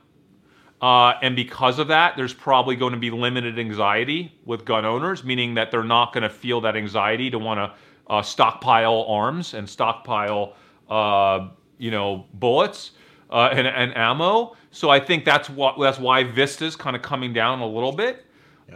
Uh, 0.83 1.15
and 1.23 1.37
because 1.37 1.79
of 1.79 1.89
that, 1.89 2.17
there's 2.17 2.33
probably 2.33 2.75
going 2.75 2.93
to 2.93 2.99
be 2.99 3.11
limited 3.11 3.59
anxiety 3.59 4.39
with 4.45 4.65
gun 4.65 4.85
owners, 4.85 5.25
meaning 5.25 5.55
that 5.55 5.71
they're 5.71 5.85
not 5.85 6.13
going 6.13 6.23
to 6.23 6.31
feel 6.31 6.61
that 6.61 6.77
anxiety 6.77 7.31
to 7.31 7.39
want 7.39 7.59
to 7.59 8.13
uh, 8.13 8.23
stockpile 8.23 9.05
arms 9.09 9.55
and 9.55 9.69
stockpile, 9.69 10.55
uh, 10.89 11.49
you 11.79 11.91
know, 11.91 12.27
bullets 12.35 12.93
uh, 13.31 13.51
and, 13.53 13.67
and 13.67 13.97
ammo. 13.97 14.57
So 14.71 14.91
I 14.91 15.01
think 15.01 15.25
that's 15.25 15.49
what 15.49 15.79
that's 15.81 15.99
why 15.99 16.25
Vista's 16.25 16.77
kind 16.77 16.97
of 16.97 17.03
coming 17.03 17.33
down 17.33 17.61
a 17.61 17.67
little 17.67 17.93
bit. 17.93 18.27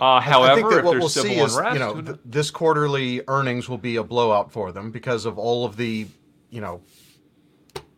Uh, 0.01 0.21
however, 0.21 0.53
I 0.53 0.55
think 0.57 0.71
that 0.71 0.79
if 0.79 0.85
what 0.85 0.91
there's 0.93 1.01
we'll 1.01 1.09
civil 1.09 1.31
see 1.31 1.41
is, 1.41 1.57
you 1.73 1.79
know, 1.79 2.01
th- 2.01 2.19
this 2.25 2.51
quarterly 2.51 3.23
earnings 3.29 3.69
will 3.69 3.79
be 3.79 3.97
a 3.97 4.03
blowout 4.03 4.51
for 4.51 4.73
them 4.73 4.91
because 4.91 5.25
of 5.25 5.39
all 5.39 5.65
of 5.65 5.77
the, 5.77 6.09
you 6.51 6.61
know, 6.61 6.83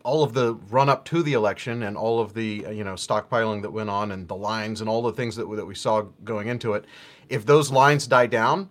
all 0.03 0.23
of 0.23 0.33
the 0.33 0.53
run 0.69 0.89
up 0.89 1.05
to 1.05 1.23
the 1.23 1.33
election 1.33 1.83
and 1.83 1.97
all 1.97 2.19
of 2.19 2.35
the, 2.35 2.65
you 2.71 2.83
know, 2.83 2.93
stockpiling 2.93 3.63
that 3.63 3.71
went 3.71 3.89
on 3.89 4.11
and 4.11 4.27
the 4.27 4.35
lines 4.35 4.79
and 4.79 4.89
all 4.89 5.01
the 5.01 5.11
things 5.11 5.35
that, 5.35 5.49
that 5.55 5.65
we 5.65 5.73
saw 5.73 6.03
going 6.23 6.47
into 6.47 6.73
it. 6.73 6.85
If 7.29 7.45
those 7.45 7.71
lines 7.71 8.05
die 8.05 8.27
down, 8.27 8.69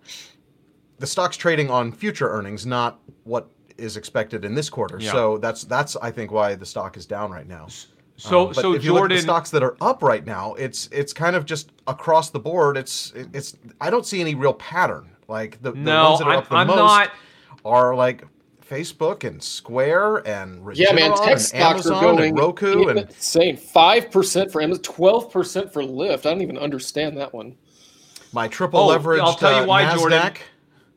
the 0.97 1.05
stock's 1.05 1.37
trading 1.37 1.69
on 1.69 1.91
future 1.91 2.29
earnings, 2.29 2.65
not 2.65 2.99
what 3.25 3.49
is 3.77 3.97
expected 3.97 4.45
in 4.45 4.55
this 4.55 4.69
quarter. 4.69 4.97
Yeah. 4.99 5.11
So 5.11 5.37
that's 5.37 5.63
that's 5.63 5.95
I 5.97 6.11
think 6.11 6.31
why 6.31 6.55
the 6.55 6.65
stock 6.65 6.97
is 6.97 7.05
down 7.05 7.31
right 7.31 7.47
now. 7.47 7.67
so 8.17 8.41
Um, 8.41 8.53
but 8.53 8.55
so 8.61 8.73
if 8.73 8.83
you 8.83 8.91
look 8.93 8.99
at 8.99 9.01
Jordan, 9.01 9.17
the 9.17 9.21
stocks 9.23 9.49
that 9.51 9.63
are 9.63 9.75
up 9.81 10.01
right 10.03 10.25
now, 10.25 10.53
it's 10.55 10.89
it's 10.91 11.13
kind 11.13 11.35
of 11.35 11.45
just 11.45 11.71
across 11.87 12.29
the 12.29 12.39
board. 12.39 12.77
It's 12.77 13.13
it's 13.33 13.55
I 13.81 13.89
don't 13.89 14.05
see 14.05 14.21
any 14.21 14.35
real 14.35 14.53
pattern. 14.53 15.09
Like 15.27 15.61
the, 15.61 15.71
the 15.71 15.77
No, 15.79 16.09
ones 16.11 16.19
that 16.19 16.27
are 16.27 16.31
I'm- 16.31 16.39
up 16.39 16.49
the 16.49 16.55
I'm 16.55 16.67
most 16.67 16.77
not- 16.77 17.11
are 17.65 17.93
like 17.95 18.23
Facebook 18.67 19.23
and 19.23 19.41
Square 19.43 20.27
and 20.27 20.61
Regeneron 20.61 20.75
Yeah, 20.77 20.93
man, 20.93 21.17
tech 21.17 21.29
and 21.31 21.41
stocks 21.41 21.53
Amazon 21.85 21.93
are 21.95 22.01
going 22.01 22.29
and 22.29 22.37
Roku 22.39 22.87
and 22.89 22.99
insane. 22.99 23.55
Five 23.57 24.09
percent 24.11 24.51
for 24.51 24.61
Amazon, 24.61 24.83
twelve 24.83 25.31
percent 25.31 25.71
for 25.71 25.81
Lyft. 25.83 26.25
I 26.25 26.31
don't 26.31 26.41
even 26.41 26.57
understand 26.57 27.17
that 27.17 27.33
one. 27.33 27.55
my 28.33 28.47
triple 28.47 28.79
Oh, 28.81 28.87
leverage. 28.87 29.21
I'll 29.21 29.35
tell 29.35 29.55
you 29.55 29.63
uh, 29.63 29.65
why, 29.67 29.83
Nasdaq. 29.83 29.97
Jordan. 29.97 30.33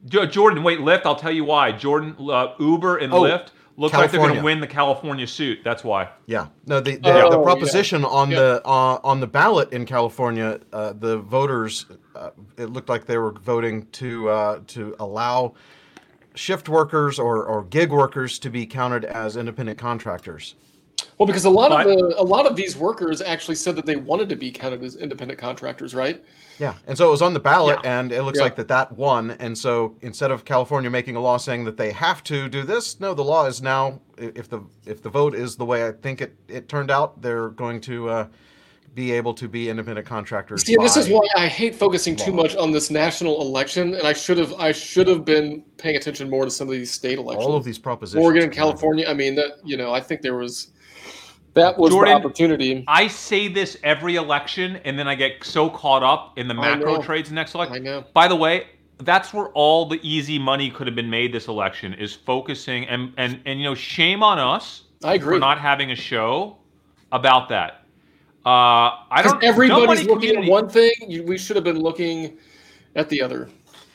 Jo- 0.06 0.26
Jordan, 0.26 0.62
wait, 0.62 0.78
Lyft. 0.80 1.02
I'll 1.04 1.16
tell 1.16 1.32
you 1.32 1.44
why. 1.44 1.72
Jordan, 1.72 2.16
uh, 2.18 2.54
Uber 2.58 2.98
and 2.98 3.12
Oh, 3.12 3.22
Lyft 3.22 3.48
look 3.76 3.92
like 3.92 4.10
they're 4.10 4.20
going 4.20 4.34
to 4.36 4.42
win 4.42 4.60
the 4.60 4.66
California 4.66 5.26
suit. 5.26 5.60
That's 5.64 5.84
why. 5.84 6.08
Yeah, 6.26 6.46
no, 6.66 6.80
the 6.80 6.96
the, 6.96 7.10
Oh, 7.24 7.30
the 7.30 7.38
yeah. 7.38 7.42
proposition 7.44 8.04
on 8.04 8.30
Yeah. 8.30 8.38
the 8.40 8.62
uh, 8.66 9.00
on 9.04 9.20
the 9.20 9.26
ballot 9.26 9.72
in 9.72 9.84
California, 9.86 10.60
uh, 10.72 10.92
the 10.98 11.18
voters 11.18 11.86
uh, 12.16 12.30
it 12.56 12.66
looked 12.70 12.88
like 12.88 13.06
they 13.06 13.18
were 13.18 13.32
voting 13.32 13.86
to 13.92 14.28
uh, 14.28 14.60
to 14.68 14.94
allow 14.98 15.54
shift 16.34 16.68
workers 16.68 17.18
or, 17.18 17.44
or 17.44 17.64
gig 17.64 17.90
workers 17.90 18.38
to 18.38 18.50
be 18.50 18.64
counted 18.64 19.04
as 19.04 19.36
independent 19.36 19.78
contractors. 19.78 20.54
Well, 21.18 21.26
because 21.26 21.44
a 21.44 21.50
lot 21.50 21.70
But- 21.70 21.86
of 21.86 21.98
the 21.98 22.20
a 22.20 22.22
lot 22.22 22.46
of 22.46 22.56
these 22.56 22.76
workers 22.76 23.20
actually 23.20 23.54
said 23.56 23.76
that 23.76 23.86
they 23.86 23.96
wanted 23.96 24.28
to 24.30 24.36
be 24.36 24.50
counted 24.50 24.82
as 24.82 24.96
independent 24.96 25.38
contractors, 25.38 25.94
right? 25.94 26.22
Yeah, 26.58 26.74
and 26.86 26.96
so 26.96 27.08
it 27.08 27.10
was 27.10 27.22
on 27.22 27.32
the 27.34 27.40
ballot, 27.40 27.78
Yeah. 27.82 28.00
and 28.00 28.12
it 28.12 28.22
looks 28.22 28.38
Yeah. 28.38 28.44
like 28.44 28.56
that 28.56 28.68
that 28.68 28.92
won. 28.92 29.30
And 29.38 29.56
so 29.56 29.94
instead 30.02 30.30
of 30.30 30.44
California 30.44 30.90
making 30.90 31.16
a 31.16 31.20
law 31.20 31.36
saying 31.38 31.64
that 31.64 31.76
they 31.76 31.90
have 31.92 32.22
to 32.24 32.48
do 32.48 32.62
this, 32.62 33.00
no, 33.00 33.14
the 33.14 33.24
law 33.24 33.46
is 33.46 33.62
now 33.62 34.00
if 34.18 34.48
the 34.48 34.60
if 34.86 35.02
the 35.02 35.08
vote 35.08 35.34
is 35.34 35.56
the 35.56 35.64
way 35.64 35.86
I 35.86 35.92
think 35.92 36.20
it 36.20 36.34
it 36.48 36.68
turned 36.68 36.90
out, 36.90 37.20
they're 37.22 37.48
going 37.50 37.80
to 37.82 38.08
uh, 38.10 38.26
be 38.94 39.12
able 39.12 39.32
to 39.34 39.46
be 39.48 39.70
independent 39.70 40.06
contractors. 40.06 40.64
See, 40.64 40.76
this 40.76 40.96
is 40.96 41.08
why 41.08 41.20
I 41.36 41.46
hate 41.46 41.76
focusing 41.76 42.16
too 42.16 42.32
much 42.32 42.56
on 42.56 42.72
this 42.72 42.90
national 42.90 43.40
election, 43.40 43.94
and 43.94 44.06
I 44.06 44.12
should 44.12 44.36
have 44.36 44.52
I 44.58 44.72
should 44.72 45.06
have 45.06 45.24
been 45.24 45.62
paying 45.76 45.96
attention 45.96 46.28
more 46.28 46.44
to 46.44 46.50
some 46.50 46.66
of 46.68 46.72
these 46.72 46.90
state 46.90 47.18
elections. 47.18 47.46
all 47.46 47.56
of 47.56 47.64
these 47.64 47.78
propositions. 47.78 48.22
Oregon 48.24 48.42
and 48.44 48.52
California. 48.52 49.06
I 49.08 49.14
mean, 49.14 49.34
that 49.36 49.58
you 49.64 49.76
know, 49.76 49.92
I 49.94 50.00
think 50.00 50.22
there 50.22 50.36
was 50.36 50.68
that 51.54 51.76
was 51.78 51.90
Jordan, 51.90 52.14
the 52.14 52.18
opportunity. 52.20 52.84
I 52.86 53.06
say 53.08 53.48
this 53.48 53.76
every 53.82 54.16
election, 54.16 54.76
and 54.84 54.98
then 54.98 55.08
I 55.08 55.14
get 55.14 55.42
so 55.44 55.68
caught 55.70 56.02
up 56.02 56.38
in 56.38 56.48
the 56.48 56.54
macro 56.54 57.02
trades 57.02 57.30
next 57.32 57.54
election. 57.54 57.76
I 57.76 57.78
know. 57.78 58.04
By 58.14 58.28
the 58.28 58.36
way, 58.36 58.66
that's 58.98 59.32
where 59.32 59.46
all 59.48 59.86
the 59.88 59.98
easy 60.08 60.38
money 60.38 60.70
could 60.70 60.86
have 60.86 60.96
been 60.96 61.10
made 61.10 61.32
this 61.32 61.48
election 61.48 61.94
is 61.94 62.14
focusing 62.14 62.86
and 62.86 63.12
and 63.16 63.40
and 63.46 63.58
you 63.58 63.64
know 63.64 63.74
shame 63.74 64.22
on 64.22 64.38
us 64.38 64.82
I 65.02 65.14
agree. 65.14 65.36
for 65.36 65.40
not 65.40 65.58
having 65.58 65.90
a 65.90 65.96
show 65.96 66.56
about 67.12 67.48
that. 67.48 67.84
Uh, 68.46 68.96
I 69.10 69.22
don't. 69.22 69.40
Dumb 69.40 69.50
everybody's 69.50 70.04
looking 70.06 70.30
community, 70.30 70.46
at 70.46 70.50
one 70.50 70.68
thing, 70.68 70.92
you, 71.08 71.24
we 71.24 71.36
should 71.36 71.56
have 71.56 71.64
been 71.64 71.80
looking 71.80 72.38
at 72.96 73.08
the 73.08 73.20
other. 73.22 73.48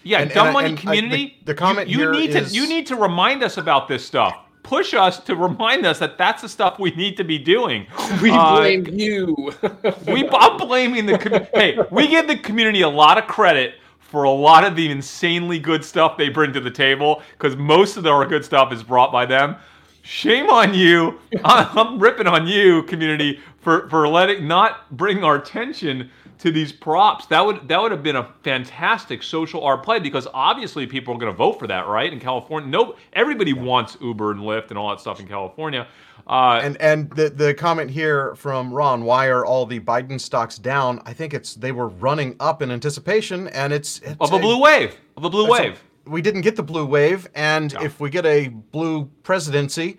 Yeah, 0.03 0.19
And- 0.21 0.31
dumb 0.31 0.47
and 0.49 0.57
I- 0.57 0.61
money 0.61 0.69
and 0.69 0.77
I- 0.77 0.81
the- 0.81 0.85
community. 0.87 1.37
the 1.45 1.53
comment 1.55 1.87
you, 1.87 1.97
you 1.99 2.03
here 2.03 2.11
need 2.13 2.29
is- 2.35 2.51
to 2.51 2.55
you 2.57 2.67
need 2.67 2.85
to 2.87 2.95
remind 2.95 3.41
us 3.43 3.57
about 3.57 3.87
this 3.87 4.05
stuff. 4.05 4.35
Push 4.65 4.95
us 4.95 5.19
to 5.19 5.35
remind 5.35 5.85
us 5.85 5.99
that 5.99 6.17
that's 6.17 6.41
the 6.41 6.49
stuff 6.49 6.79
we 6.79 6.89
need 6.91 7.17
to 7.17 7.23
be 7.23 7.37
doing. 7.37 7.85
We 8.21 8.31
Uh, 8.31 8.57
blame 8.57 8.87
you. 8.87 9.53
we 10.07 10.27
I'm 10.27 10.57
blaming 10.57 11.05
the 11.05 11.19
community. 11.19 11.51
hey, 11.53 11.77
we 11.91 12.07
give 12.07 12.27
the 12.27 12.35
community 12.37 12.81
a 12.81 12.89
lot 12.89 13.19
of 13.19 13.27
credit 13.27 13.75
for 13.99 14.23
a 14.23 14.31
lot 14.31 14.63
of 14.63 14.75
the 14.75 14.89
insanely 14.89 15.59
good 15.59 15.85
stuff 15.85 16.17
they 16.17 16.29
bring 16.29 16.51
to 16.53 16.59
the 16.59 16.71
table 16.71 17.21
because 17.37 17.55
most 17.55 17.95
of 17.95 18.01
their 18.03 18.25
good 18.25 18.43
stuff 18.43 18.73
is 18.73 18.81
brought 18.81 19.11
by 19.11 19.23
them. 19.23 19.55
Shame 20.01 20.49
on 20.49 20.73
you. 20.73 21.19
I'm, 21.43 21.77
I'm 21.77 21.99
ripping 21.99 22.25
on 22.25 22.47
you, 22.47 22.81
community, 22.83 23.39
for 23.61 23.87
for 23.89 24.07
letting 24.07 24.47
not 24.47 24.89
bring 24.97 25.23
our 25.23 25.35
attention 25.35 26.09
to 26.39 26.51
these 26.51 26.71
props. 26.71 27.25
That 27.27 27.45
would 27.45 27.67
that 27.67 27.81
would 27.81 27.91
have 27.91 28.03
been 28.03 28.15
a 28.17 28.29
fantastic 28.43 29.23
social 29.23 29.61
arb 29.61 29.83
play 29.83 29.99
because 29.99 30.27
obviously 30.33 30.85
people 30.87 31.13
are 31.13 31.17
going 31.17 31.31
to 31.31 31.37
vote 31.37 31.59
for 31.59 31.67
that, 31.67 31.87
right? 31.87 32.11
In 32.11 32.19
California, 32.19 32.69
no, 32.69 32.95
everybody 33.13 33.53
wants 33.53 33.97
Uber 34.01 34.31
and 34.31 34.41
Lyft 34.41 34.69
and 34.69 34.77
all 34.77 34.89
that 34.89 34.99
stuff 34.99 35.19
in 35.19 35.27
California. 35.27 35.87
Uh, 36.27 36.59
And 36.63 36.75
and 36.81 37.09
the 37.11 37.29
the 37.29 37.53
comment 37.53 37.91
here 37.91 38.35
from 38.35 38.73
Ron, 38.73 39.03
why 39.03 39.27
are 39.27 39.45
all 39.45 39.65
the 39.65 39.79
Biden 39.79 40.19
stocks 40.19 40.57
down? 40.57 41.01
I 41.05 41.13
think 41.13 41.33
it's 41.33 41.55
they 41.55 41.71
were 41.71 41.87
running 41.89 42.35
up 42.39 42.61
in 42.61 42.71
anticipation, 42.71 43.47
and 43.49 43.71
it's, 43.71 43.99
it's 43.99 44.15
of 44.19 44.33
a 44.33 44.39
blue 44.39 44.59
wave, 44.59 44.97
of 45.17 45.23
a 45.23 45.29
blue 45.29 45.47
that's 45.47 45.59
a- 45.59 45.63
wave. 45.63 45.83
we 46.07 46.21
didn't 46.21 46.41
get 46.41 46.55
the 46.55 46.63
blue 46.63 46.85
wave, 46.85 47.27
and 47.35 47.71
Yeah. 47.73 47.83
if 47.83 47.99
we 47.99 48.09
get 48.09 48.25
a 48.25 48.47
blue 48.47 49.05
presidency, 49.23 49.97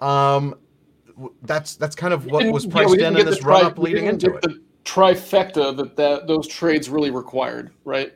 um, 0.00 0.54
that's 1.42 1.76
that's 1.76 1.96
kind 1.96 2.12
of 2.14 2.26
what 2.26 2.46
was 2.52 2.64
yeah, 2.66 2.70
priced 2.72 2.90
we 2.96 3.02
in 3.04 3.16
in 3.16 3.26
this 3.26 3.42
run 3.42 3.64
up 3.64 3.78
leading 3.78 4.06
into 4.06 4.34
it. 4.36 4.42
The 4.42 4.60
trifecta 4.86 5.76
that, 5.76 5.96
that 5.96 6.26
those 6.26 6.46
trades 6.46 6.88
really 6.88 7.10
required, 7.10 7.72
right? 7.84 8.14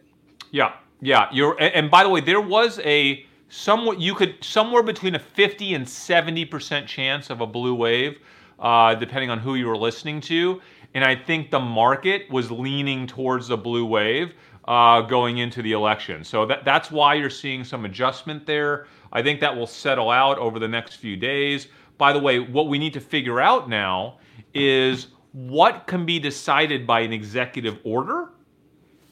Yeah, 0.52 0.74
yeah. 1.00 1.28
You're 1.32 1.60
and, 1.60 1.90
by 1.90 2.04
the 2.04 2.08
way, 2.08 2.20
there 2.20 2.40
was 2.40 2.78
a 2.84 3.26
somewhat 3.48 4.00
you 4.00 4.14
could 4.14 4.42
somewhere 4.42 4.82
between 4.82 5.16
a 5.16 5.18
50 5.18 5.74
and 5.74 5.86
70 5.86 6.44
percent 6.46 6.86
chance 6.86 7.28
of 7.28 7.40
a 7.40 7.46
blue 7.46 7.74
wave, 7.74 8.18
uh, 8.58 8.94
depending 8.94 9.28
on 9.28 9.38
who 9.38 9.56
you 9.56 9.66
were 9.66 9.76
listening 9.76 10.20
to. 10.22 10.62
And 10.94 11.04
I 11.04 11.14
think 11.14 11.50
the 11.50 11.60
market 11.60 12.30
was 12.30 12.50
leaning 12.50 13.06
towards 13.06 13.48
the 13.48 13.56
blue 13.56 13.84
wave 13.84 14.34
uh, 14.66 15.02
going 15.02 15.38
into 15.38 15.62
the 15.62 15.72
election. 15.72 16.24
So 16.24 16.46
that 16.46 16.64
that's 16.64 16.90
why 16.90 17.14
you're 17.14 17.30
seeing 17.30 17.64
some 17.64 17.84
adjustment 17.84 18.46
there. 18.46 18.86
I 19.12 19.22
think 19.22 19.40
that 19.40 19.54
will 19.54 19.66
settle 19.66 20.10
out 20.10 20.38
over 20.38 20.58
the 20.60 20.68
next 20.68 20.96
few 20.96 21.16
days. 21.16 21.66
By 21.98 22.12
the 22.12 22.18
way, 22.18 22.38
what 22.38 22.68
we 22.68 22.78
need 22.78 22.92
to 22.94 23.00
figure 23.00 23.40
out 23.40 23.68
now 23.68 24.18
is 24.54 25.08
what 25.32 25.86
can 25.86 26.04
be 26.04 26.18
decided 26.18 26.86
by 26.86 27.00
an 27.00 27.12
executive 27.12 27.78
order 27.84 28.30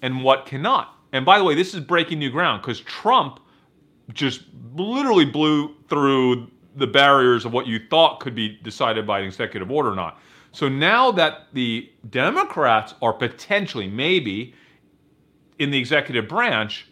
and 0.02 0.22
what 0.22 0.46
cannot. 0.46 0.94
And 1.12 1.24
by 1.24 1.38
the 1.38 1.44
way, 1.44 1.54
this 1.54 1.74
is 1.74 1.80
breaking 1.80 2.18
new 2.18 2.30
ground 2.30 2.62
because 2.62 2.80
Trump 2.80 3.40
just 4.12 4.42
literally 4.74 5.24
blew 5.24 5.74
through 5.88 6.50
the 6.76 6.86
barriers 6.86 7.44
of 7.44 7.52
what 7.52 7.66
you 7.66 7.80
thought 7.90 8.20
could 8.20 8.34
be 8.34 8.58
decided 8.62 9.06
by 9.06 9.20
an 9.20 9.26
executive 9.26 9.70
order 9.70 9.90
or 9.92 9.96
not. 9.96 10.20
So 10.52 10.68
now 10.68 11.10
that 11.12 11.48
the 11.52 11.90
Democrats 12.10 12.94
are 13.02 13.12
potentially, 13.12 13.88
maybe, 13.88 14.54
in 15.58 15.70
the 15.70 15.78
executive 15.78 16.28
branch, 16.28 16.88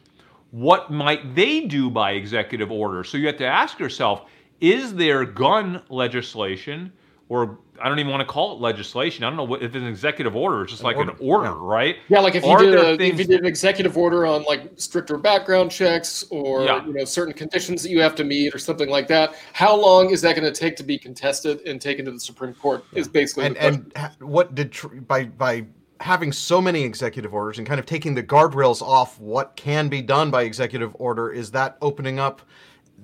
what 0.50 0.90
might 0.90 1.34
they 1.34 1.62
do 1.62 1.90
by 1.90 2.12
executive 2.12 2.70
order? 2.70 3.04
So 3.04 3.16
you 3.16 3.26
have 3.26 3.38
to 3.38 3.46
ask 3.46 3.78
yourself 3.78 4.24
is 4.60 4.94
there 4.94 5.24
gun 5.24 5.82
legislation, 5.90 6.92
or 7.28 7.58
I 7.80 7.88
don't 7.88 7.98
even 7.98 8.10
want 8.10 8.20
to 8.20 8.26
call 8.26 8.54
it 8.54 8.60
legislation. 8.60 9.24
I 9.24 9.28
don't 9.28 9.36
know 9.36 9.44
what, 9.44 9.62
if 9.62 9.74
it's 9.74 9.76
an 9.76 9.86
executive 9.86 10.34
order, 10.36 10.62
it's 10.62 10.72
just 10.72 10.82
like 10.82 10.96
order, 10.96 11.12
an 11.12 11.16
order, 11.20 11.48
yeah. 11.48 11.56
right? 11.58 11.96
Yeah, 12.08 12.20
like 12.20 12.34
if 12.34 12.44
you 12.44 12.50
Are 12.50 12.58
did 12.58 12.72
there 12.74 12.84
a, 12.84 12.92
if 12.94 13.18
you 13.18 13.24
did 13.24 13.40
an 13.40 13.46
executive 13.46 13.96
order 13.96 14.26
on 14.26 14.44
like 14.44 14.70
stricter 14.76 15.16
background 15.16 15.70
checks 15.70 16.24
or 16.30 16.64
Yeah. 16.64 16.84
you 16.86 16.92
know 16.92 17.04
certain 17.04 17.34
conditions 17.34 17.82
that 17.82 17.90
you 17.90 18.00
have 18.00 18.14
to 18.16 18.24
meet 18.24 18.54
or 18.54 18.58
something 18.58 18.88
like 18.88 19.08
that, 19.08 19.34
how 19.52 19.76
long 19.76 20.10
is 20.10 20.20
that 20.22 20.36
going 20.36 20.50
to 20.50 20.58
take 20.58 20.76
to 20.76 20.82
be 20.82 20.98
contested 20.98 21.60
and 21.66 21.80
taken 21.80 22.04
to 22.04 22.10
the 22.10 22.20
Supreme 22.20 22.54
Court? 22.54 22.84
Is 22.92 23.08
basically 23.08 23.46
and 23.46 23.56
the 23.56 24.00
and 24.00 24.12
what 24.20 24.54
did 24.54 24.72
tr- 24.72 24.88
by 24.88 25.24
by 25.24 25.66
having 26.00 26.32
so 26.32 26.60
many 26.60 26.82
executive 26.82 27.32
orders 27.32 27.58
and 27.58 27.66
kind 27.66 27.80
of 27.80 27.86
taking 27.86 28.14
the 28.14 28.22
guardrails 28.22 28.82
off 28.82 29.18
what 29.18 29.56
can 29.56 29.88
be 29.88 30.02
done 30.02 30.30
by 30.30 30.42
executive 30.42 30.94
order 30.98 31.30
is 31.30 31.50
that 31.50 31.76
opening 31.80 32.18
up 32.18 32.42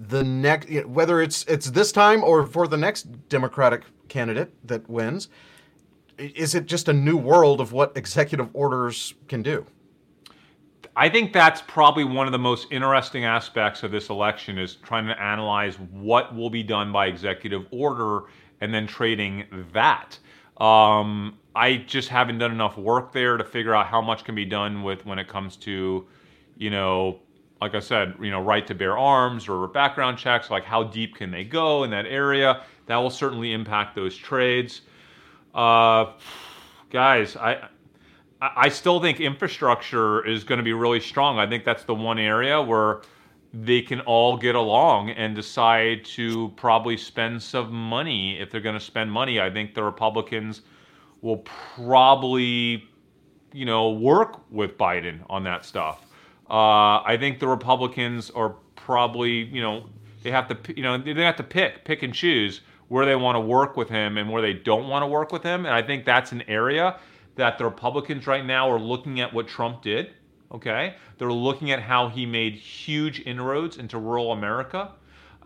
the 0.08 0.22
next 0.22 0.70
whether 0.86 1.20
it's 1.20 1.44
it's 1.44 1.70
this 1.70 1.92
time 1.92 2.24
or 2.24 2.46
for 2.46 2.66
the 2.66 2.76
next 2.76 3.02
democratic 3.28 3.82
candidate 4.12 4.52
that 4.66 4.88
wins 4.88 5.28
is 6.18 6.54
it 6.54 6.66
just 6.66 6.88
a 6.88 6.92
new 6.92 7.16
world 7.16 7.60
of 7.60 7.72
what 7.72 7.96
executive 7.96 8.48
orders 8.52 9.14
can 9.26 9.42
do 9.42 9.64
I 10.94 11.08
think 11.08 11.32
that's 11.32 11.62
probably 11.62 12.04
one 12.04 12.26
of 12.26 12.32
the 12.32 12.38
most 12.38 12.66
interesting 12.70 13.24
aspects 13.24 13.82
of 13.82 13.90
this 13.90 14.10
election 14.10 14.58
is 14.58 14.74
trying 14.76 15.06
to 15.06 15.18
analyze 15.20 15.76
what 15.76 16.34
will 16.34 16.50
be 16.50 16.62
done 16.62 16.92
by 16.92 17.06
executive 17.06 17.66
order 17.70 18.24
and 18.60 18.74
then 18.74 18.86
trading 18.86 19.44
that. 19.72 20.18
Um, 20.58 21.38
I 21.54 21.78
just 21.78 22.10
haven't 22.10 22.38
done 22.38 22.52
enough 22.52 22.76
work 22.76 23.12
there 23.12 23.38
to 23.38 23.44
figure 23.44 23.74
out 23.74 23.86
how 23.86 24.02
much 24.02 24.24
can 24.24 24.34
be 24.34 24.44
done 24.44 24.82
with 24.82 25.06
when 25.06 25.18
it 25.18 25.28
comes 25.28 25.56
to, 25.58 26.06
you 26.58 26.70
know, 26.70 27.20
like 27.62 27.76
I 27.76 27.78
said, 27.78 28.14
you 28.20 28.32
know, 28.32 28.40
right 28.40 28.66
to 28.66 28.74
bear 28.74 28.98
arms 28.98 29.48
or 29.48 29.68
background 29.68 30.18
checks. 30.18 30.50
Like 30.50 30.64
how 30.64 30.82
deep 30.82 31.14
can 31.14 31.30
they 31.30 31.44
go 31.44 31.84
in 31.84 31.90
that 31.90 32.06
area? 32.06 32.64
That 32.86 32.96
will 32.96 33.08
certainly 33.08 33.52
impact 33.52 33.94
those 33.94 34.16
trades. 34.16 34.80
Uh, 35.54 36.14
guys, 36.90 37.36
I 37.36 37.68
I 38.40 38.68
still 38.68 39.00
think 39.00 39.20
infrastructure 39.20 40.26
is 40.26 40.42
going 40.42 40.58
to 40.58 40.64
be 40.64 40.72
really 40.72 40.98
strong. 40.98 41.38
I 41.38 41.46
think 41.46 41.64
that's 41.64 41.84
the 41.84 41.94
one 41.94 42.18
area 42.18 42.60
where 42.60 43.02
they 43.54 43.80
can 43.80 44.00
all 44.00 44.36
get 44.36 44.56
along 44.56 45.10
and 45.10 45.36
decide 45.36 46.04
to 46.16 46.48
probably 46.56 46.96
spend 46.96 47.40
some 47.40 47.72
money. 47.72 48.40
If 48.40 48.50
they're 48.50 48.60
going 48.60 48.78
to 48.78 48.84
spend 48.84 49.12
money, 49.12 49.40
I 49.40 49.48
think 49.48 49.74
the 49.74 49.84
Republicans 49.84 50.62
will 51.20 51.44
probably, 51.76 52.88
you 53.52 53.66
know, 53.66 53.90
work 53.90 54.40
with 54.50 54.76
Biden 54.76 55.20
on 55.30 55.44
that 55.44 55.64
stuff. 55.64 56.06
Uh, 56.48 57.02
I 57.04 57.16
think 57.18 57.40
the 57.40 57.48
Republicans 57.48 58.30
are 58.30 58.56
probably, 58.76 59.44
you 59.44 59.62
know, 59.62 59.86
they 60.22 60.30
have 60.30 60.48
to, 60.48 60.76
you 60.76 60.82
know, 60.82 60.98
they 60.98 61.22
have 61.22 61.36
to 61.36 61.42
pick, 61.42 61.84
pick 61.84 62.02
and 62.02 62.12
choose 62.14 62.60
where 62.88 63.06
they 63.06 63.16
want 63.16 63.36
to 63.36 63.40
work 63.40 63.76
with 63.76 63.88
him 63.88 64.18
and 64.18 64.30
where 64.30 64.42
they 64.42 64.52
don't 64.52 64.88
want 64.88 65.02
to 65.02 65.06
work 65.06 65.32
with 65.32 65.42
him. 65.42 65.64
And 65.64 65.74
I 65.74 65.82
think 65.82 66.04
that's 66.04 66.32
an 66.32 66.42
area 66.42 66.98
that 67.36 67.58
the 67.58 67.64
Republicans 67.64 68.26
right 68.26 68.44
now 68.44 68.70
are 68.70 68.78
looking 68.78 69.20
at 69.20 69.32
what 69.32 69.48
Trump 69.48 69.82
did. 69.82 70.10
Okay, 70.52 70.96
they're 71.16 71.32
looking 71.32 71.70
at 71.70 71.80
how 71.80 72.08
he 72.08 72.26
made 72.26 72.54
huge 72.54 73.20
inroads 73.20 73.78
into 73.78 73.96
rural 73.96 74.32
America, 74.32 74.92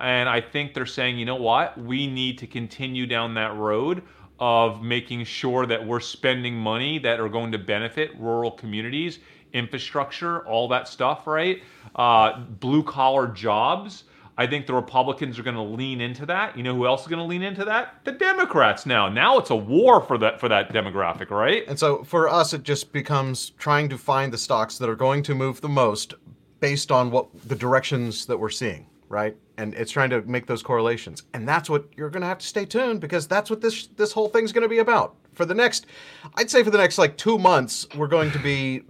and 0.01 0.29
I 0.29 0.41
think 0.41 0.75
they're 0.75 0.85
saying, 0.85 1.17
you 1.17 1.25
know 1.25 1.37
what, 1.37 1.79
we 1.79 2.09
need 2.09 2.39
to 2.39 2.47
continue 2.49 3.07
down 3.07 3.33
that 3.35 3.55
road 3.55 4.03
of 4.41 4.83
making 4.83 5.23
sure 5.23 5.65
that 5.65 5.87
we're 5.87 6.01
spending 6.01 6.57
money 6.57 6.99
that 6.99 7.21
are 7.21 7.29
going 7.29 7.53
to 7.53 7.59
benefit 7.59 8.19
rural 8.19 8.51
communities, 8.51 9.21
infrastructure, 9.57 10.47
all 10.47 10.69
that 10.69 10.87
stuff, 10.87 11.27
right? 11.27 11.63
Uh, 11.95 12.39
blue 12.39 12.83
collar 12.83 13.27
jobs. 13.29 14.05
I 14.39 14.47
think 14.47 14.67
the 14.67 14.75
Republicans 14.75 15.39
are 15.39 15.43
going 15.43 15.57
to 15.57 15.63
lean 15.63 16.01
into 16.01 16.27
that. 16.27 16.57
You 16.57 16.63
know 16.63 16.75
who 16.75 16.87
else 16.87 17.03
is 17.03 17.09
going 17.09 17.21
to 17.21 17.25
lean 17.25 17.43
into 17.43 17.65
that? 17.65 18.01
The 18.05 18.13
Democrats 18.13 18.85
now. 18.85 19.09
Now 19.09 19.39
it's 19.39 19.49
a 19.51 19.57
war 19.57 20.01
for 20.01 20.19
that 20.19 20.39
for 20.39 20.49
that 20.51 20.73
demographic, 20.73 21.31
right? 21.31 21.65
And 21.67 21.79
so 21.79 22.05
for 22.05 22.29
us, 22.29 22.53
it 22.53 22.63
just 22.63 22.93
becomes 22.93 23.51
trying 23.51 23.89
to 23.89 23.99
find 23.99 24.33
the 24.33 24.39
stocks 24.39 24.77
that 24.79 24.89
are 24.91 24.97
going 24.97 25.23
to 25.25 25.35
move 25.35 25.63
the 25.63 25.71
most 25.71 26.15
based 26.61 26.93
on 26.93 27.11
what 27.11 27.29
the 27.49 27.55
directions 27.55 28.27
that 28.27 28.39
we're 28.39 28.51
seeing, 28.51 28.87
right? 29.09 29.37
And 29.57 29.73
it's 29.75 29.91
trying 29.91 30.11
to 30.11 30.21
make 30.23 30.47
those 30.47 30.63
correlations. 30.63 31.23
And 31.33 31.49
that's 31.49 31.71
what 31.71 31.87
you're 31.97 32.11
going 32.11 32.21
to 32.21 32.27
have 32.27 32.39
to 32.39 32.47
stay 32.47 32.67
tuned 32.67 33.01
because 33.01 33.27
that's 33.27 33.49
what 33.49 33.63
this 33.63 33.87
this 33.97 34.13
whole 34.13 34.29
thing's 34.29 34.53
going 34.53 34.63
to 34.63 34.69
be 34.69 34.79
about. 34.79 35.17
For 35.33 35.47
the 35.47 35.55
next 35.55 35.87
I'd 36.35 36.51
say 36.51 36.63
for 36.63 36.71
the 36.71 36.79
next 36.79 36.99
like 36.99 37.17
2 37.17 37.39
months, 37.39 37.87
we're 37.97 38.07
going 38.07 38.31
to 38.33 38.39
be 38.39 38.83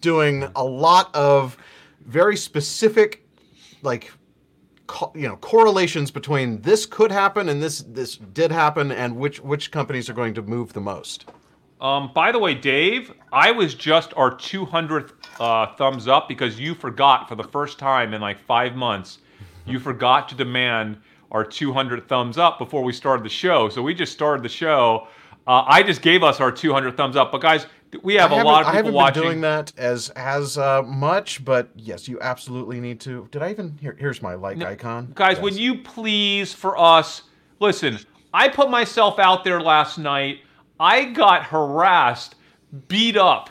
doing 0.00 0.48
a 0.56 0.64
lot 0.64 1.14
of 1.14 1.56
very 2.04 2.36
specific 2.36 3.26
like 3.82 4.12
co- 4.86 5.12
you 5.14 5.28
know 5.28 5.36
correlations 5.36 6.10
between 6.10 6.60
this 6.62 6.86
could 6.86 7.10
happen 7.10 7.48
and 7.48 7.62
this 7.62 7.80
this 7.88 8.16
did 8.16 8.50
happen 8.50 8.92
and 8.92 9.16
which 9.16 9.40
which 9.40 9.70
companies 9.70 10.08
are 10.08 10.14
going 10.14 10.34
to 10.34 10.42
move 10.42 10.72
the 10.72 10.80
most. 10.80 11.26
Um, 11.80 12.10
by 12.14 12.32
the 12.32 12.38
way, 12.38 12.54
Dave, 12.54 13.12
I 13.32 13.50
was 13.50 13.74
just 13.74 14.14
our 14.16 14.30
200th 14.30 15.12
uh, 15.38 15.74
thumbs 15.76 16.08
up 16.08 16.26
because 16.26 16.58
you 16.58 16.74
forgot 16.74 17.28
for 17.28 17.34
the 17.34 17.44
first 17.44 17.78
time 17.78 18.14
in 18.14 18.22
like 18.22 18.38
five 18.46 18.74
months, 18.74 19.18
you 19.66 19.78
forgot 19.78 20.26
to 20.30 20.34
demand 20.34 20.96
our 21.32 21.44
200 21.44 22.08
thumbs 22.08 22.38
up 22.38 22.58
before 22.58 22.82
we 22.82 22.94
started 22.94 23.26
the 23.26 23.30
show. 23.30 23.68
So 23.68 23.82
we 23.82 23.92
just 23.92 24.12
started 24.12 24.42
the 24.42 24.48
show. 24.48 25.08
Uh, 25.46 25.64
I 25.66 25.82
just 25.82 26.00
gave 26.00 26.22
us 26.22 26.40
our 26.40 26.50
200 26.50 26.96
thumbs 26.96 27.14
up, 27.14 27.30
but 27.30 27.42
guys, 27.42 27.66
we 28.02 28.14
have 28.14 28.32
I 28.32 28.40
a 28.40 28.44
lot 28.44 28.60
of 28.60 28.66
haven't- 28.66 28.72
I 28.72 28.76
haven't 28.76 28.92
watching. 28.94 29.22
been 29.22 29.30
doing 29.30 29.40
that 29.42 29.72
as 29.76 30.10
as 30.10 30.58
uh, 30.58 30.82
much, 30.82 31.44
but 31.44 31.68
yes, 31.76 32.08
you 32.08 32.18
absolutely 32.20 32.80
need 32.80 33.00
to. 33.00 33.28
Did 33.30 33.42
I 33.42 33.50
even? 33.50 33.78
Here, 33.80 33.96
here's 33.98 34.22
my 34.22 34.34
like 34.34 34.62
icon. 34.62 35.12
Guys, 35.14 35.34
Yes. 35.36 35.42
would 35.42 35.54
you 35.54 35.76
please, 35.78 36.52
for 36.52 36.78
us, 36.78 37.22
listen, 37.60 37.98
I 38.34 38.48
put 38.48 38.70
myself 38.70 39.18
out 39.18 39.44
there 39.44 39.60
last 39.60 39.98
night. 39.98 40.40
I 40.78 41.04
got 41.06 41.44
harassed, 41.44 42.34
beat 42.88 43.16
up, 43.16 43.50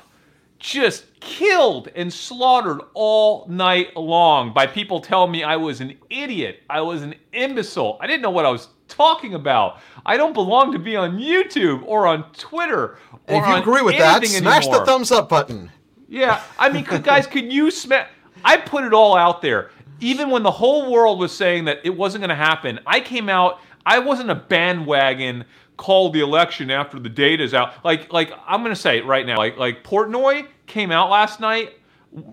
just 0.59 1.05
killed 1.19 1.89
and 1.95 2.13
slaughtered 2.13 2.81
all 2.93 3.47
night 3.49 3.95
long 3.97 4.53
by 4.53 4.67
people 4.67 4.99
telling 4.99 5.31
me 5.31 5.43
I 5.43 5.55
was 5.55 5.81
an 5.81 5.97
idiot. 6.09 6.59
I 6.69 6.81
was 6.81 7.01
an 7.01 7.15
imbecile. 7.33 7.97
I 7.99 8.05
didn't 8.07 8.21
know 8.21 8.29
what 8.29 8.45
I 8.45 8.51
was 8.51 8.67
talking 8.87 9.33
about. 9.33 9.79
I 10.05 10.17
don't 10.17 10.33
belong 10.33 10.71
to 10.73 10.79
be 10.79 10.95
on 10.95 11.17
YouTube 11.17 11.83
or 11.85 12.07
on 12.07 12.31
Twitter. 12.33 12.97
Or 13.27 13.41
if 13.41 13.47
you 13.47 13.53
on 13.53 13.61
agree 13.61 13.81
with 13.81 13.97
that, 13.97 14.25
smash 14.25 14.63
anymore. 14.63 14.79
the 14.79 14.85
thumbs 14.85 15.11
up 15.11 15.29
button. 15.29 15.71
Yeah, 16.07 16.41
I 16.59 16.69
mean, 16.69 16.83
could, 16.83 17.03
guys, 17.03 17.25
could 17.25 17.51
you 17.51 17.71
smash? 17.71 18.07
I 18.43 18.57
put 18.57 18.83
it 18.83 18.93
all 18.93 19.15
out 19.15 19.41
there. 19.41 19.71
Even 19.99 20.29
when 20.29 20.43
the 20.43 20.51
whole 20.51 20.91
world 20.91 21.19
was 21.19 21.35
saying 21.35 21.65
that 21.65 21.79
it 21.83 21.89
wasn't 21.89 22.21
going 22.21 22.29
to 22.29 22.35
happen, 22.35 22.79
I 22.85 22.99
came 22.99 23.29
out. 23.29 23.59
I 23.85 23.99
wasn't 23.99 24.29
a 24.29 24.35
bandwagon. 24.35 25.45
Called 25.77 26.13
the 26.13 26.21
election 26.21 26.71
after 26.71 26.99
the 26.99 27.09
data's 27.09 27.53
out. 27.53 27.83
Like, 27.83 28.13
like 28.13 28.31
I'm 28.47 28.61
going 28.61 28.73
to 28.73 28.79
say 28.79 28.99
it 28.99 29.05
right 29.05 29.25
now. 29.25 29.35
Like, 29.35 29.57
like 29.57 29.83
Portnoy 29.83 30.47
came 30.67 30.89
out 30.89 31.09
last 31.09 31.41
night 31.41 31.73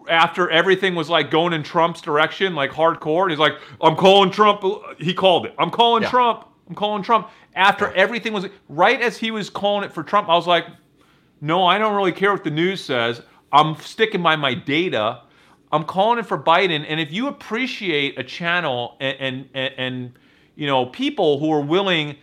after 0.09 0.51
everything 0.51 0.95
was 0.95 1.09
like 1.11 1.31
going 1.31 1.53
in 1.53 1.63
Trump's 1.63 2.01
direction, 2.01 2.55
like 2.55 2.71
hardcore. 2.71 3.23
And 3.23 3.31
he's 3.31 3.39
like, 3.41 3.55
I'm 3.81 3.97
calling 3.97 4.31
Trump. 4.31 4.63
He 4.99 5.15
called 5.15 5.47
it. 5.47 5.55
I'm 5.59 5.71
calling 5.71 6.03
Yeah. 6.03 6.11
Trump. 6.11 6.47
I'm 6.69 6.75
calling 6.75 7.03
Trump. 7.03 7.29
After 7.55 7.93
everything 7.93 8.33
was 8.33 8.47
right 8.69 9.01
as 9.01 9.19
he 9.19 9.31
was 9.31 9.51
calling 9.51 9.85
it 9.85 9.93
for 9.93 10.03
Trump, 10.03 10.29
I 10.29 10.35
was 10.35 10.47
like, 10.47 10.67
no, 11.41 11.67
I 11.67 11.79
don't 11.79 11.95
really 11.95 12.13
care 12.13 12.33
what 12.33 12.45
the 12.45 12.51
news 12.51 12.83
says. 12.83 13.21
I'm 13.53 13.77
sticking 13.77 14.23
by 14.23 14.37
my 14.37 14.55
data. 14.55 15.23
I'm 15.73 15.85
calling 15.85 16.19
it 16.19 16.27
for 16.27 16.39
Biden. 16.39 16.85
And 16.89 17.01
if 17.01 17.13
you 17.13 17.29
appreciate 17.29 18.19
a 18.19 18.25
channel 18.25 18.97
and 19.01 19.17
and 19.21 19.49
and, 19.55 19.75
and 19.77 20.13
you 20.55 20.67
know 20.67 20.87
people 20.87 21.39
who 21.41 21.53
are 21.53 21.61
willing 21.61 22.17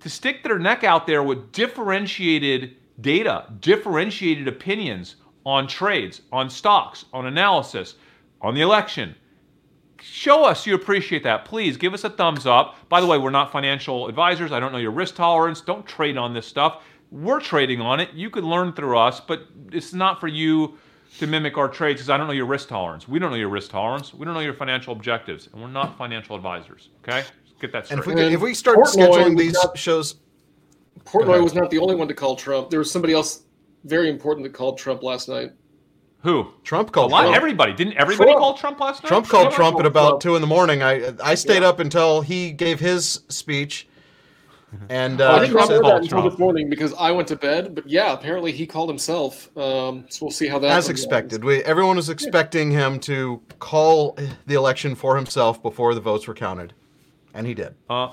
to 0.00 0.10
stick 0.10 0.44
their 0.44 0.58
neck 0.58 0.84
out 0.84 1.06
there 1.06 1.22
with 1.22 1.50
differentiated 1.52 2.76
data, 3.00 3.46
differentiated 3.60 4.46
opinions 4.46 5.16
on 5.46 5.68
trades, 5.68 6.22
on 6.32 6.50
stocks, 6.50 7.04
on 7.12 7.26
analysis, 7.26 7.94
on 8.42 8.52
the 8.52 8.60
election, 8.60 9.14
show 10.02 10.44
us 10.44 10.66
you 10.66 10.74
appreciate 10.74 11.22
that. 11.22 11.44
Please 11.44 11.76
give 11.76 11.94
us 11.94 12.02
a 12.02 12.10
thumbs 12.10 12.46
up. 12.46 12.76
By 12.88 13.00
the 13.00 13.06
way, 13.06 13.16
we're 13.16 13.30
not 13.30 13.52
financial 13.52 14.08
advisors. 14.08 14.50
I 14.50 14.58
don't 14.58 14.72
know 14.72 14.78
your 14.78 14.90
risk 14.90 15.14
tolerance. 15.14 15.60
Don't 15.60 15.86
trade 15.86 16.16
on 16.18 16.34
this 16.34 16.46
stuff. 16.48 16.82
We're 17.12 17.40
trading 17.40 17.80
on 17.80 18.00
it. 18.00 18.12
You 18.12 18.28
could 18.28 18.42
learn 18.42 18.72
through 18.72 18.98
us, 18.98 19.20
but 19.20 19.46
it's 19.70 19.92
not 19.94 20.18
for 20.18 20.26
you 20.26 20.76
to 21.18 21.28
mimic 21.28 21.56
our 21.56 21.68
trades 21.68 21.98
because 22.00 22.10
I 22.10 22.16
don't 22.16 22.26
know 22.26 22.32
your 22.32 22.46
risk 22.46 22.68
tolerance. 22.68 23.06
We 23.06 23.20
don't 23.20 23.30
know 23.30 23.36
your 23.36 23.48
risk 23.48 23.70
tolerance. 23.70 24.12
We 24.12 24.24
don't 24.24 24.34
know 24.34 24.40
your 24.40 24.52
financial 24.52 24.92
objectives, 24.92 25.48
and 25.52 25.62
we're 25.62 25.68
not 25.68 25.96
financial 25.96 26.34
advisors. 26.34 26.90
Okay, 27.08 27.22
Just 27.46 27.60
get 27.60 27.70
that 27.70 27.88
And 27.92 28.00
straight. 28.02 28.14
if 28.14 28.16
we 28.16 28.24
And 28.24 28.34
if 28.34 28.40
we 28.40 28.52
start 28.52 28.78
Portnoy 28.78 29.08
scheduling 29.12 29.38
these 29.38 29.52
not- 29.54 29.78
shows, 29.78 30.16
Portnoy 31.04 31.40
was 31.40 31.54
not 31.54 31.70
the 31.70 31.78
only 31.78 31.94
one 31.94 32.08
to 32.08 32.14
call 32.14 32.34
Trump. 32.34 32.68
There 32.68 32.80
was 32.80 32.90
somebody 32.90 33.14
else 33.14 33.44
very 33.86 34.08
important 34.10 34.44
that 34.44 34.52
called 34.52 34.78
Trump 34.78 35.02
last 35.02 35.28
night. 35.28 35.52
Who? 36.22 36.48
Trump 36.64 36.88
A 36.88 36.92
called 36.92 37.12
lot. 37.12 37.22
Trump. 37.22 37.36
Everybody 37.36 37.72
didn't. 37.72 37.94
Everybody 37.94 38.30
Trump. 38.32 38.40
call 38.40 38.54
Trump 38.54 38.80
last 38.80 39.02
night. 39.02 39.08
Trump 39.08 39.28
called 39.28 39.52
Trump 39.52 39.74
Trump 39.76 39.80
at 39.80 39.86
about 39.86 40.08
Trump. 40.08 40.22
two 40.22 40.34
in 40.36 40.40
the 40.40 40.46
morning. 40.48 40.82
I 40.82 41.12
I 41.22 41.34
stayed 41.34 41.62
Yeah. 41.62 41.68
up 41.68 41.78
until 41.78 42.20
he 42.20 42.50
gave 42.50 42.80
his 42.80 43.20
speech, 43.28 43.86
and 44.88 45.20
uh, 45.20 45.34
I 45.34 45.38
did 45.46 45.52
not 45.52 45.66
Trump 45.68 45.70
know 45.70 45.80
called 45.80 45.92
that 45.92 45.96
until 46.02 46.08
Trump. 46.18 46.30
this 46.30 46.38
morning 46.40 46.68
because 46.68 46.92
I 46.94 47.12
went 47.12 47.28
to 47.28 47.36
bed. 47.36 47.74
But 47.76 47.88
yeah, 47.88 48.12
apparently 48.12 48.50
he 48.50 48.66
called 48.66 48.88
himself. 48.88 49.56
Um, 49.56 50.06
so 50.08 50.24
we'll 50.26 50.32
see 50.32 50.48
how 50.48 50.58
that. 50.58 50.70
as 50.72 50.88
expected, 50.88 51.42
goes. 51.42 51.46
we 51.48 51.62
everyone 51.62 51.94
was 51.96 52.08
expecting 52.10 52.72
him 52.72 52.98
to 53.00 53.40
call 53.60 54.18
the 54.46 54.54
election 54.54 54.96
for 54.96 55.14
himself 55.16 55.62
before 55.62 55.94
the 55.94 56.00
votes 56.00 56.26
were 56.26 56.34
counted, 56.34 56.72
and 57.34 57.46
he 57.46 57.54
did. 57.54 57.74
Uh, 57.88 58.10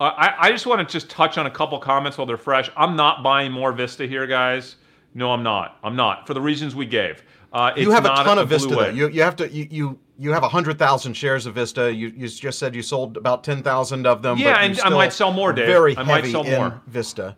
I, 0.00 0.34
I 0.38 0.50
just 0.50 0.66
want 0.66 0.86
to 0.86 0.92
just 0.92 1.08
touch 1.08 1.38
on 1.38 1.46
a 1.46 1.50
couple 1.50 1.78
comments 1.78 2.18
while 2.18 2.26
they're 2.26 2.36
fresh. 2.36 2.70
I'm 2.76 2.96
not 2.96 3.22
buying 3.22 3.50
more 3.52 3.72
Vista 3.72 4.06
here, 4.06 4.26
guys. 4.26 4.76
No, 5.16 5.32
I'm 5.32 5.42
not. 5.42 5.78
I'm 5.82 5.96
not 5.96 6.26
for 6.26 6.34
the 6.34 6.42
reasons 6.42 6.74
we 6.74 6.84
gave. 6.84 7.22
Uh, 7.50 7.72
you 7.74 7.84
it's 7.84 7.94
have 7.94 8.04
a 8.04 8.08
not 8.08 8.24
ton 8.26 8.38
of 8.38 8.50
Vista. 8.50 8.68
Though. 8.68 8.90
You 8.90 9.08
you 9.08 9.22
have 9.22 9.34
to 9.36 9.48
you 9.48 9.66
you, 9.70 9.98
you 10.18 10.30
have 10.30 10.42
hundred 10.42 10.78
thousand 10.78 11.14
shares 11.14 11.46
of 11.46 11.54
Vista. 11.54 11.90
You 11.90 12.08
you 12.08 12.28
just 12.28 12.58
said 12.58 12.74
you 12.74 12.82
sold 12.82 13.16
about 13.16 13.42
ten 13.42 13.62
thousand 13.62 14.06
of 14.06 14.20
them. 14.20 14.36
Yeah, 14.36 14.52
but 14.52 14.78
and 14.78 14.80
I 14.80 14.90
might 14.90 15.14
sell 15.14 15.32
more, 15.32 15.54
Dave. 15.54 15.66
Very 15.66 15.96
I 15.96 16.02
might 16.02 16.16
heavy 16.16 16.32
sell 16.32 16.44
in 16.44 16.52
more. 16.52 16.82
Vista. 16.86 17.34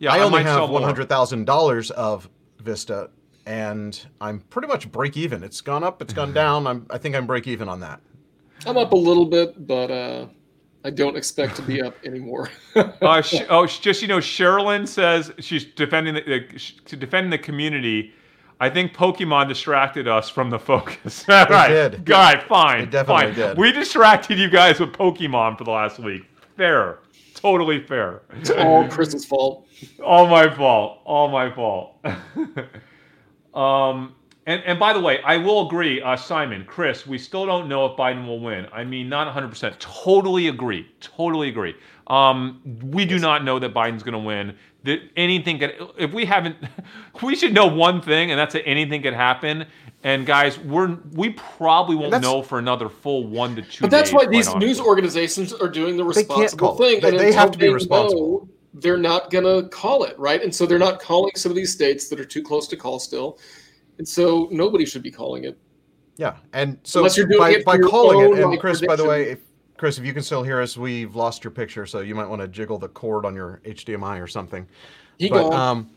yeah, 0.00 0.12
I 0.12 0.18
only 0.18 0.42
might 0.42 0.46
have 0.46 0.68
one 0.68 0.82
hundred 0.82 1.08
thousand 1.08 1.44
dollars 1.44 1.92
of 1.92 2.28
Vista, 2.58 3.08
and 3.46 4.04
I'm 4.20 4.40
pretty 4.40 4.66
much 4.66 4.90
break 4.90 5.16
even. 5.16 5.44
It's 5.44 5.60
gone 5.60 5.84
up, 5.84 6.02
it's 6.02 6.12
gone 6.12 6.32
down. 6.42 6.66
I'm 6.66 6.86
I 6.90 6.98
think 6.98 7.14
I'm 7.14 7.28
break 7.28 7.46
even 7.46 7.68
on 7.68 7.78
that. 7.80 8.00
I'm 8.66 8.76
up 8.76 8.90
a 8.90 8.96
little 8.96 9.26
bit, 9.26 9.64
but 9.64 9.92
uh, 9.92 10.26
I 10.84 10.90
don't 10.90 11.16
expect 11.16 11.56
to 11.56 11.62
be 11.62 11.80
up 11.82 11.94
anymore. 12.04 12.50
Uh, 12.76 13.20
sh- 13.20 13.42
oh, 13.50 13.66
just 13.66 14.00
you 14.02 14.08
know, 14.08 14.18
Sherilyn 14.18 14.88
says 14.88 15.30
she's 15.38 15.64
defending 15.64 16.14
the, 16.14 16.22
the 16.50 16.58
sh- 16.58 16.74
to 16.86 16.96
defend 16.96 17.32
the 17.32 17.38
community. 17.38 18.12
I 18.60 18.70
think 18.70 18.94
Pokemon 18.94 19.48
distracted 19.48 20.06
us 20.08 20.30
from 20.30 20.48
the 20.50 20.58
focus. 20.58 21.24
All 21.28 21.44
right, 21.46 21.68
did. 21.68 22.04
Guy, 22.04 22.40
fine, 22.46 22.82
It 22.84 22.90
definitely 22.90 23.26
fine. 23.26 23.34
did. 23.34 23.58
We 23.58 23.72
distracted 23.72 24.38
you 24.38 24.48
guys 24.48 24.80
with 24.80 24.92
Pokemon 24.92 25.58
for 25.58 25.64
the 25.64 25.70
last 25.72 25.98
week. 25.98 26.22
Fair, 26.56 27.00
totally 27.34 27.80
fair. 27.84 28.22
it's 28.30 28.50
all 28.50 28.88
Chris's 28.88 29.24
fault. 29.24 29.66
All 30.04 30.26
my 30.28 30.48
fault. 30.54 31.00
All 31.04 31.28
my 31.28 31.50
fault. 31.52 31.96
um, 33.54 34.14
and, 34.46 34.62
and 34.64 34.78
by 34.78 34.92
the 34.92 35.00
way, 35.00 35.20
I 35.22 35.36
will 35.36 35.66
agree, 35.66 36.02
uh, 36.02 36.16
Simon, 36.16 36.64
Chris, 36.64 37.06
we 37.06 37.16
still 37.18 37.46
don't 37.46 37.68
know 37.68 37.86
if 37.86 37.96
Biden 37.96 38.26
will 38.26 38.40
win. 38.40 38.66
I 38.72 38.82
mean, 38.82 39.08
not 39.08 39.32
100%. 39.32 39.78
Totally 39.78 40.48
agree. 40.48 40.88
Totally 41.00 41.48
agree. 41.48 41.76
Um, 42.08 42.60
we 42.82 43.04
do 43.04 43.18
not 43.18 43.44
know 43.44 43.58
that 43.60 43.72
Biden's 43.72 44.02
going 44.02 44.14
to 44.14 44.18
win. 44.18 44.56
That 44.84 45.00
anything 45.16 45.60
could, 45.60 45.76
if 45.96 46.12
we 46.12 46.24
haven't, 46.24 46.56
we 47.22 47.36
should 47.36 47.54
know 47.54 47.66
one 47.66 48.02
thing, 48.02 48.32
and 48.32 48.38
that's 48.38 48.54
that 48.54 48.66
anything 48.66 49.02
could 49.02 49.14
happen. 49.14 49.64
And 50.02 50.26
guys, 50.26 50.58
we're 50.58 50.98
we 51.12 51.30
probably 51.30 51.94
won't 51.94 52.20
know 52.20 52.42
for 52.42 52.58
another 52.58 52.88
full 52.88 53.24
one 53.28 53.54
to 53.54 53.62
two. 53.62 53.82
But 53.82 53.92
that's 53.92 54.10
days, 54.10 54.14
why 54.14 54.26
these 54.26 54.48
honestly. 54.48 54.66
news 54.66 54.80
organizations 54.80 55.52
are 55.52 55.68
doing 55.68 55.96
the 55.96 56.02
responsible 56.02 56.76
thing. 56.76 57.00
They- 57.00 57.10
and 57.10 57.20
they 57.20 57.32
have 57.32 57.52
to 57.52 57.58
be 57.58 57.66
they 57.68 57.72
responsible. 57.72 58.40
know, 58.40 58.48
they're 58.74 58.96
not 58.96 59.30
going 59.30 59.44
to 59.44 59.68
call 59.68 60.02
it, 60.02 60.18
right? 60.18 60.42
And 60.42 60.52
so 60.52 60.66
they're 60.66 60.80
not 60.80 61.00
calling 61.00 61.30
some 61.36 61.50
of 61.52 61.56
these 61.56 61.72
states 61.72 62.08
that 62.08 62.18
are 62.18 62.24
too 62.24 62.42
close 62.42 62.66
to 62.68 62.76
call 62.76 62.98
still. 62.98 63.38
And 63.98 64.06
so 64.06 64.48
nobody 64.50 64.84
should 64.84 65.02
be 65.02 65.10
calling 65.10 65.44
it. 65.44 65.58
Yeah, 66.16 66.36
and 66.52 66.78
so 66.82 67.00
Unless 67.00 67.16
you're 67.16 67.26
doing 67.26 67.40
by, 67.40 67.50
it 67.50 67.64
by 67.64 67.78
calling 67.78 68.20
it, 68.20 68.38
and 68.40 68.50
like, 68.50 68.60
Chris, 68.60 68.80
by 68.80 68.96
the 68.96 69.04
way, 69.04 69.30
if. 69.30 69.40
Chris, 69.78 69.98
if 69.98 70.04
you 70.04 70.12
can 70.12 70.22
still 70.22 70.44
hear 70.44 70.60
us, 70.60 70.76
we've 70.76 71.16
lost 71.16 71.42
your 71.42 71.50
picture, 71.50 71.86
so 71.86 72.00
you 72.00 72.14
might 72.14 72.28
want 72.28 72.40
to 72.40 72.46
jiggle 72.46 72.78
the 72.78 72.86
cord 72.86 73.26
on 73.26 73.34
your 73.34 73.60
HDMI 73.64 74.22
or 74.22 74.28
something. 74.28 74.64
He 75.18 75.28
but 75.28 75.50
gone. 75.50 75.52
um, 75.52 75.90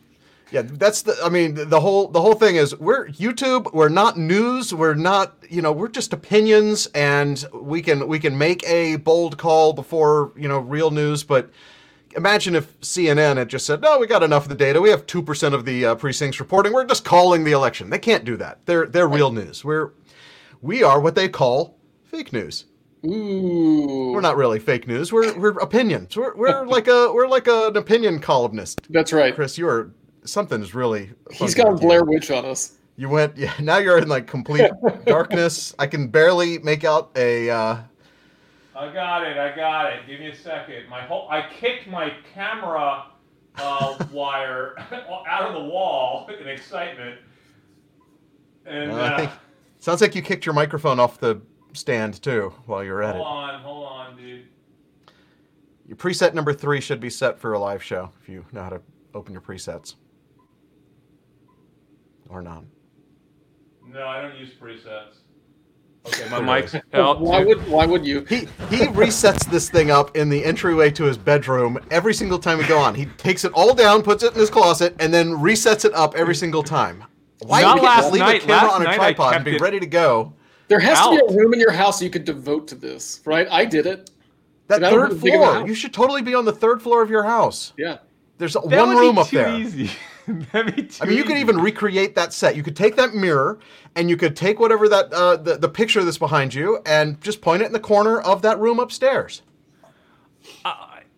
yeah, 0.52 0.64
that's 0.64 1.04
the. 1.04 1.16
I 1.24 1.30
mean, 1.30 1.54
the 1.54 1.80
whole 1.80 2.08
the 2.08 2.20
whole 2.20 2.34
thing 2.34 2.56
is 2.56 2.76
we're 2.80 3.10
YouTube. 3.10 3.72
We're 3.74 3.90
not 3.90 4.18
news. 4.18 4.74
We're 4.74 4.96
not. 4.96 5.36
You 5.50 5.62
know, 5.62 5.72
we're 5.72 5.90
just 5.90 6.14
opinions, 6.14 6.88
and 6.96 7.46
we 7.54 7.82
can 7.84 8.08
we 8.08 8.20
can 8.20 8.36
make 8.38 8.68
a 8.68 8.96
bold 8.96 9.38
call 9.38 9.74
before 9.74 10.32
you 10.36 10.48
know 10.48 10.60
real 10.60 10.92
news, 10.92 11.24
but. 11.24 11.52
Imagine 12.16 12.56
if 12.56 12.80
CNN 12.82 13.38
had 13.38 13.50
just 13.50 13.66
said, 13.66 13.82
"No, 13.82 14.00
we 14.00 14.08
got 14.08 14.24
enough 14.24 14.44
of 14.44 14.50
the 14.50 14.56
data. 14.56 14.82
We 14.82 14.90
have 14.90 15.06
two 15.06 15.22
percent 15.22 15.54
of 15.56 15.66
the 15.66 15.86
uh, 15.86 15.96
precincts 15.96 16.40
reporting. 16.40 16.74
We're 16.74 16.86
just 16.86 17.06
calling 17.06 17.44
the 17.44 17.52
election." 17.52 17.90
They 17.90 18.00
can't 18.00 18.26
do 18.26 18.38
that. 18.38 18.66
They're 18.66 18.86
they're 18.86 19.08
real 19.08 19.32
news. 19.32 19.64
We're 19.66 19.92
we 20.62 20.84
are 20.84 21.00
what 21.00 21.16
they 21.16 21.30
call 21.30 21.78
fake 22.04 22.34
news. 22.34 22.66
Ooh. 23.06 24.12
We're 24.14 24.22
not 24.22 24.38
really 24.38 24.60
fake 24.60 24.88
news. 24.88 25.12
We're 25.14 25.38
we're 25.38 25.60
opinions. 25.60 26.18
We're 26.18 26.36
we're 26.36 26.66
like 26.68 26.88
a 26.88 27.12
we're 27.14 27.28
like 27.28 27.48
an 27.48 27.78
opinion 27.78 28.20
columnist. 28.20 28.82
That's 28.90 29.14
right. 29.14 29.34
Chris, 29.36 29.58
you 29.58 29.68
are 29.68 29.92
something 30.24 30.62
is 30.62 30.74
really. 30.74 31.12
He's 31.32 31.56
got. 31.56 31.80
Blair 31.80 32.04
Witch 32.04 32.32
on 32.32 32.46
us. 32.46 32.78
You 32.96 33.10
went. 33.10 33.38
Yeah. 33.38 33.54
Now 33.60 33.78
you're 33.78 33.98
in 33.98 34.08
like 34.08 34.28
complete 34.28 34.72
darkness. 35.06 35.76
I 35.78 35.88
can 35.88 36.08
barely 36.08 36.60
make 36.60 36.84
out 36.84 37.12
a. 37.16 37.50
Uh, 37.50 37.78
I 38.76 38.92
got 38.92 39.24
it. 39.24 39.38
I 39.38 39.56
got 39.56 39.94
it. 39.94 40.06
Give 40.06 40.20
me 40.20 40.28
a 40.28 40.36
second. 40.36 40.90
My 40.90 41.02
whole 41.02 41.28
I 41.30 41.50
kicked 41.50 41.88
my 41.88 42.14
camera 42.34 43.06
uh, 43.58 44.06
wire 44.12 44.76
out 45.28 45.48
of 45.48 45.54
the 45.54 45.70
wall 45.70 46.30
in 46.40 46.48
excitement. 46.48 47.20
And 48.66 48.92
I 48.92 49.14
uh, 49.14 49.18
think 49.18 49.32
sounds 49.80 50.02
like 50.02 50.16
you 50.16 50.22
kicked 50.22 50.46
your 50.46 50.56
microphone 50.56 51.00
off 51.00 51.20
the 51.20 51.42
stand 51.74 52.22
too 52.22 52.54
while 52.66 52.84
you're 52.84 53.02
at 53.02 53.16
hold 53.16 53.26
it. 53.26 53.30
Hold 53.30 53.50
on, 53.50 53.62
hold 53.62 53.88
on, 53.88 54.18
dude. 54.18 54.46
Your 55.88 55.98
preset 55.98 56.34
number 56.34 56.52
three 56.52 56.82
should 56.82 57.00
be 57.00 57.10
set 57.10 57.40
for 57.40 57.54
a 57.54 57.60
live 57.60 57.84
show 57.84 58.12
if 58.22 58.28
you 58.28 58.46
know 58.52 58.64
how 58.64 58.70
to 58.70 58.82
open 59.14 59.34
your 59.34 59.42
presets. 59.42 59.96
Or 62.28 62.42
not. 62.42 62.64
No, 63.88 64.08
I 64.08 64.22
don't 64.22 64.36
use 64.36 64.50
presets. 64.60 65.20
Okay, 66.08 66.30
my 66.30 66.40
mic's 66.40 66.76
out. 66.94 67.20
Why 67.20 67.44
would 67.44 67.68
why 67.68 67.86
would 67.86 68.06
you? 68.06 68.26
He 68.26 68.42
he 68.70 68.86
resets 68.94 69.50
this 69.50 69.70
thing 69.70 69.90
up 69.92 70.16
in 70.16 70.30
the 70.30 70.44
entryway 70.44 70.92
to 70.92 71.04
his 71.04 71.18
bedroom 71.18 71.80
every 71.90 72.14
single 72.14 72.38
time 72.38 72.58
we 72.60 72.66
go 72.66 72.78
on. 72.78 72.94
He 72.94 73.06
takes 73.06 73.44
it 73.44 73.52
all 73.54 73.74
down, 73.74 74.04
puts 74.04 74.24
it 74.24 74.34
in 74.34 74.40
his 74.40 74.50
closet, 74.50 74.96
and 75.00 75.14
then 75.14 75.30
resets 75.30 75.84
it 75.86 75.94
up 75.94 76.16
every 76.16 76.36
single 76.36 76.64
time. 76.64 77.04
Why 77.40 77.62
Not 77.62 77.76
you 77.76 77.82
can't 77.82 77.84
last 77.84 78.02
just 78.04 78.14
leave 78.14 78.20
night. 78.22 78.44
a 78.44 78.46
camera 78.46 78.68
Last 78.70 78.76
on 78.76 78.82
a 78.82 78.86
night 78.86 78.96
tripod 78.96 79.36
and 79.36 79.46
be 79.46 79.58
ready 79.58 79.80
to 79.80 79.88
go? 79.88 80.34
There 80.68 80.80
has 80.80 81.00
to 81.00 81.10
be 81.12 81.34
a 81.34 81.38
room 81.38 81.54
in 81.54 81.60
your 81.60 81.72
house 81.72 82.02
you 82.02 82.10
could 82.10 82.26
devote 82.26 82.68
to 82.70 82.76
this, 82.76 83.22
right? 83.26 83.48
I 83.52 83.66
did 83.66 83.86
it. 83.86 84.10
That 84.68 84.82
And 84.84 84.92
third 84.94 85.10
have 85.10 85.20
a 85.20 85.24
big 85.24 85.36
of 85.36 85.42
a 85.42 85.46
floor. 85.46 85.68
You 85.68 85.76
should 85.76 85.94
totally 85.94 86.22
be 86.22 86.34
on 86.34 86.46
the 86.46 86.52
third 86.54 86.82
floor 86.82 87.04
of 87.04 87.10
your 87.10 87.24
house. 87.24 87.74
Yeah. 87.78 87.98
There's 88.38 88.54
That 88.54 88.66
one 88.66 88.96
room 88.96 89.18
up 89.18 89.30
there. 89.30 89.56
Easy. 89.56 89.92
That'd 90.52 90.76
be 90.76 90.84
too 90.84 91.04
I 91.04 91.08
mean, 91.08 91.18
you 91.18 91.24
could 91.24 91.38
even 91.38 91.60
recreate 91.60 92.16
that 92.16 92.34
set. 92.34 92.56
You 92.56 92.64
could 92.64 92.76
take 92.76 92.96
that 92.96 93.14
mirror 93.14 93.60
and 93.96 94.10
you 94.10 94.18
could 94.18 94.36
take 94.36 94.60
whatever 94.60 94.90
that 94.90 95.14
uh, 95.14 95.38
the 95.38 95.58
the 95.58 95.70
picture 95.70 96.04
that's 96.04 96.18
behind 96.18 96.54
you 96.54 96.80
and 96.86 97.22
just 97.22 97.42
point 97.42 97.62
it 97.62 97.66
in 97.66 97.74
the 97.74 97.80
corner 97.80 98.20
of 98.20 98.42
that 98.42 98.60
room 98.60 98.80
upstairs. 98.80 99.42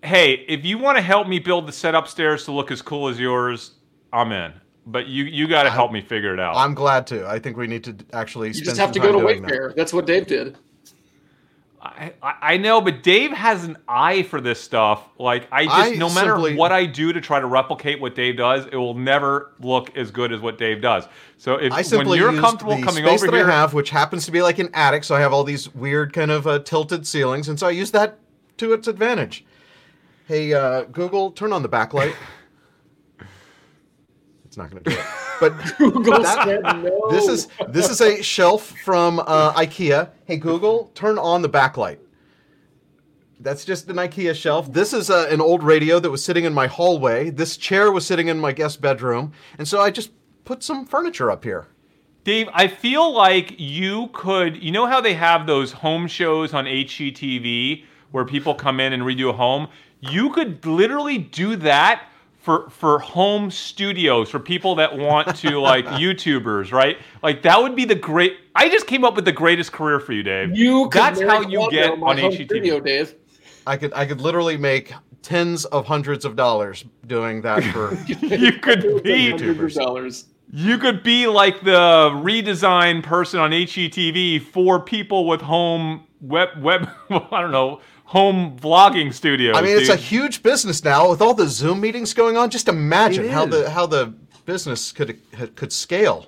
Hey, 0.04 0.46
if 0.48 0.64
you 0.64 0.78
want 0.78 0.98
to 0.98 1.02
help 1.02 1.28
me 1.28 1.40
build 1.40 1.68
the 1.68 1.72
set 1.72 1.96
upstairs 1.96 2.46
to 2.46 2.52
look 2.52 2.72
as 2.72 2.82
cool 2.82 3.08
as 3.08 3.20
yours, 3.20 3.72
I'm 4.14 4.32
in. 4.32 4.54
But 4.86 5.08
you 5.08 5.26
you 5.26 5.48
got 5.48 5.64
to 5.64 5.70
help 5.70 5.92
me 5.92 6.02
figure 6.02 6.34
it 6.34 6.40
out. 6.40 6.56
I'm 6.56 6.74
glad 6.74 7.08
to. 7.08 7.28
I 7.28 7.40
think 7.40 7.58
we 7.58 7.68
need 7.68 7.84
to 7.86 7.96
actually 8.14 8.50
You 8.50 8.54
spend 8.54 8.66
just 8.66 8.78
some 8.78 8.86
have 8.86 8.94
to 8.94 9.00
time 9.00 9.12
go 9.12 9.20
to 9.20 9.26
doing 9.26 9.42
that. 9.42 9.74
That's 9.76 9.94
what 9.94 10.06
Dave 10.06 10.28
did. 10.28 10.58
I, 11.80 12.14
I 12.24 12.58
know, 12.58 12.82
but 12.82 13.04
Dave 13.04 13.32
has 13.32 13.64
an 13.64 13.78
eye 13.88 14.24
for 14.24 14.42
this 14.42 14.60
stuff. 14.60 15.08
Like 15.20 15.48
I 15.52 15.66
just, 15.66 15.76
I 15.76 15.90
no 15.92 16.10
matter 16.10 16.32
simply- 16.36 16.56
what 16.56 16.72
I 16.72 16.86
do 16.86 17.14
to 17.14 17.22
try 17.22 17.40
to 17.40 17.46
replicate 17.46 18.02
what 18.02 18.16
Dave 18.16 18.38
does, 18.38 18.66
it 18.66 18.76
will 18.76 18.96
never 18.96 19.52
look 19.60 19.96
as 19.96 20.10
good 20.10 20.34
as 20.34 20.42
what 20.42 20.58
Dave 20.58 20.82
does. 20.82 21.08
So 21.38 21.56
if 21.56 21.72
I 21.72 21.84
simply 21.84 22.20
when 22.20 22.20
you're 22.20 22.42
comfortable 22.42 22.82
coming 22.82 23.06
space 23.06 23.22
over 23.22 23.32
that 23.32 23.38
here, 23.38 23.48
I 23.50 23.52
have, 23.56 23.74
which 23.74 23.92
happens 23.92 24.26
to 24.26 24.32
be 24.32 24.42
like 24.42 24.58
an 24.60 24.70
attic, 24.74 25.04
so 25.04 25.16
I 25.16 25.20
have 25.20 25.34
all 25.34 25.44
these 25.44 25.74
weird 25.76 26.14
kind 26.14 26.32
of 26.32 26.48
uh, 26.48 26.60
tilted 26.60 27.06
ceilings, 27.06 27.48
and 27.48 27.60
so 27.60 27.68
I 27.68 27.72
use 27.72 27.92
that 27.92 28.18
to 28.58 28.74
its 28.74 28.88
advantage. 28.88 29.46
Hey, 30.28 30.54
uh, 30.54 30.84
Google, 30.86 31.32
turn 31.32 31.54
on 31.54 31.62
the 31.62 31.70
backlight. 31.70 32.14
It's 34.58 34.72
not 34.72 34.72
going 34.72 34.84
to 34.84 34.90
do 34.90 34.96
it. 34.98 35.06
But 35.40 35.78
Google 35.78 36.24
That- 36.24 36.46
said 36.46 36.64
no. 36.64 37.12
this 37.12 37.28
is 37.28 37.48
this 37.70 37.92
is 37.92 38.02
a 38.02 38.24
shelf 38.24 38.74
from 38.84 39.20
uh, 39.20 39.54
IKEA. 39.54 40.10
Hey 40.26 40.38
Google, 40.38 40.92
turn 40.96 41.20
on 41.20 41.44
the 41.44 41.50
backlight. 41.50 42.00
That's 43.40 43.64
just 43.64 43.88
an 43.88 43.98
IKEA 43.98 44.34
shelf. 44.34 44.74
This 44.74 44.94
is 44.94 45.12
uh, 45.12 45.28
an 45.30 45.40
old 45.40 45.62
radio 45.62 46.00
that 46.00 46.10
was 46.10 46.26
sitting 46.26 46.46
in 46.46 46.56
my 46.56 46.66
hallway. 46.66 47.30
This 47.30 47.56
chair 47.56 47.92
was 47.92 48.04
sitting 48.04 48.30
in 48.30 48.40
my 48.40 48.52
guest 48.52 48.82
bedroom, 48.82 49.32
and 49.60 49.68
so 49.68 49.80
I 49.80 49.92
just 49.92 50.10
put 50.44 50.64
some 50.64 50.88
furniture 50.88 51.30
up 51.30 51.44
here. 51.44 51.68
Dave, 52.24 52.50
I 52.52 52.68
feel 52.68 53.14
like 53.14 53.60
you 53.60 54.10
could. 54.14 54.64
You 54.64 54.72
know 54.72 54.88
how 54.88 55.02
they 55.02 55.14
have 55.14 55.46
those 55.46 55.72
home 55.72 56.08
shows 56.08 56.56
on 56.56 56.66
HGTV 56.66 57.86
where 58.10 58.26
people 58.26 58.56
come 58.56 58.80
in 58.80 58.92
and 58.92 59.04
redo 59.04 59.30
a 59.30 59.34
home. 59.34 59.68
You 60.00 60.32
could 60.32 60.66
literally 60.66 61.20
do 61.20 61.56
that 61.58 62.08
for 62.48 62.70
for 62.70 62.98
home 63.00 63.52
studios 63.52 64.30
for 64.30 64.40
people 64.40 64.74
that 64.76 64.98
want 64.98 65.36
to 65.36 65.60
like 65.60 65.86
YouTubers, 66.02 66.72
right? 66.72 66.98
Like 67.22 67.42
that 67.42 67.62
would 67.62 67.76
be 67.76 67.84
the 67.84 67.94
great. 67.94 68.38
I 68.56 68.70
just 68.70 68.88
came 68.88 69.04
up 69.04 69.18
with 69.18 69.26
the 69.26 69.34
greatest 69.34 69.74
career 69.74 70.00
for 70.00 70.14
you, 70.14 70.24
Dave. 70.24 70.56
You 70.56 70.88
could 70.88 70.94
That's 70.94 71.22
how 71.22 71.42
you 71.42 71.70
get 71.70 72.00
my 72.00 72.12
on 72.12 72.18
home 72.18 72.32
HGTV. 72.32 72.46
studio, 72.46 72.80
Dave. 72.80 73.16
I 73.68 73.76
could 73.76 73.92
I 73.94 74.06
could 74.06 74.22
literally 74.22 74.56
make 74.56 74.94
tens 75.22 75.66
of 75.66 75.86
hundreds 75.86 76.24
of 76.24 76.38
dollars 76.38 76.86
doing 77.06 77.42
that 77.42 77.66
for. 77.66 77.98
You 78.08 78.54
could 78.54 79.04
be 79.04 79.32
Hundreds 79.32 79.76
of 79.76 79.84
dollars. 79.84 80.26
You 80.50 80.78
could 80.78 81.04
be 81.04 81.28
like 81.28 81.66
the 81.66 82.12
redesign 82.14 83.04
person 83.04 83.42
on 83.42 83.52
HGTV 83.52 84.42
for 84.42 84.80
people 84.80 85.28
with 85.28 85.42
home 85.42 86.08
web 86.22 86.48
web. 86.62 86.90
I 87.10 87.42
don't 87.42 87.52
know 87.52 87.82
home 88.08 88.58
vlogging 88.58 89.14
studios. 89.14 89.56
I 89.58 89.62
mean, 89.62 89.78
it's 89.78 89.90
a 89.90 89.96
huge 89.96 90.42
business 90.42 90.84
now 90.84 91.10
with 91.10 91.22
all 91.22 91.34
the 91.34 91.48
Zoom 91.48 91.82
meetings 91.82 92.14
going 92.14 92.38
on. 92.38 92.50
Just 92.50 92.68
imagine 92.68 93.26
It 93.26 93.32
how 93.32 93.46
is. 93.46 93.50
the 93.52 93.70
how 93.70 93.86
the 93.86 94.14
business 94.46 94.92
could 94.92 95.20
could 95.56 95.72
scale. 95.72 96.28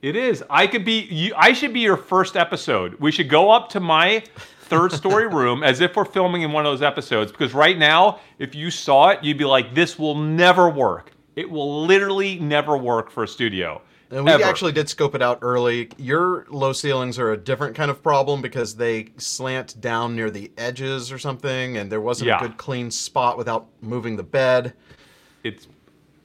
It 0.00 0.16
is. 0.16 0.42
I 0.50 0.66
could 0.66 0.84
be. 0.84 1.00
You, 1.02 1.34
I 1.36 1.52
should 1.52 1.72
be 1.72 1.80
your 1.80 1.96
first 1.96 2.36
episode. 2.36 2.94
We 2.98 3.12
should 3.12 3.28
go 3.28 3.50
up 3.52 3.68
to 3.70 3.80
my 3.80 4.24
third 4.62 4.90
story 4.92 5.26
room 5.38 5.62
as 5.62 5.80
if 5.80 5.94
we're 5.94 6.04
filming 6.06 6.42
in 6.42 6.50
one 6.50 6.66
of 6.66 6.72
those 6.72 6.82
episodes. 6.82 7.30
Because 7.30 7.54
right 7.54 7.78
now, 7.78 8.18
if 8.38 8.54
you 8.54 8.70
saw 8.70 9.10
it, 9.10 9.22
you'd 9.22 9.38
be 9.38 9.44
like, 9.44 9.74
"This 9.74 9.98
will 9.98 10.16
never 10.16 10.68
work. 10.68 11.12
It 11.36 11.48
will 11.48 11.84
literally 11.86 12.38
never 12.38 12.76
work 12.76 13.10
for 13.10 13.22
a 13.22 13.28
studio." 13.28 13.82
And 14.12 14.26
we 14.26 14.30
Ever. 14.30 14.44
actually 14.44 14.72
did 14.72 14.90
scope 14.90 15.14
it 15.14 15.22
out 15.22 15.38
early. 15.40 15.88
Your 15.96 16.44
low 16.50 16.74
ceilings 16.74 17.18
are 17.18 17.32
a 17.32 17.36
different 17.36 17.74
kind 17.74 17.90
of 17.90 18.02
problem 18.02 18.42
because 18.42 18.76
they 18.76 19.08
slant 19.16 19.80
down 19.80 20.14
near 20.14 20.30
the 20.30 20.52
edges 20.58 21.10
or 21.10 21.18
something, 21.18 21.78
and 21.78 21.90
there 21.90 22.00
wasn't 22.00 22.28
Yeah. 22.28 22.36
a 22.36 22.40
good 22.42 22.58
clean 22.58 22.90
spot 22.90 23.38
without 23.38 23.68
moving 23.80 24.16
the 24.16 24.22
bed. 24.22 24.74
It's. 25.42 25.66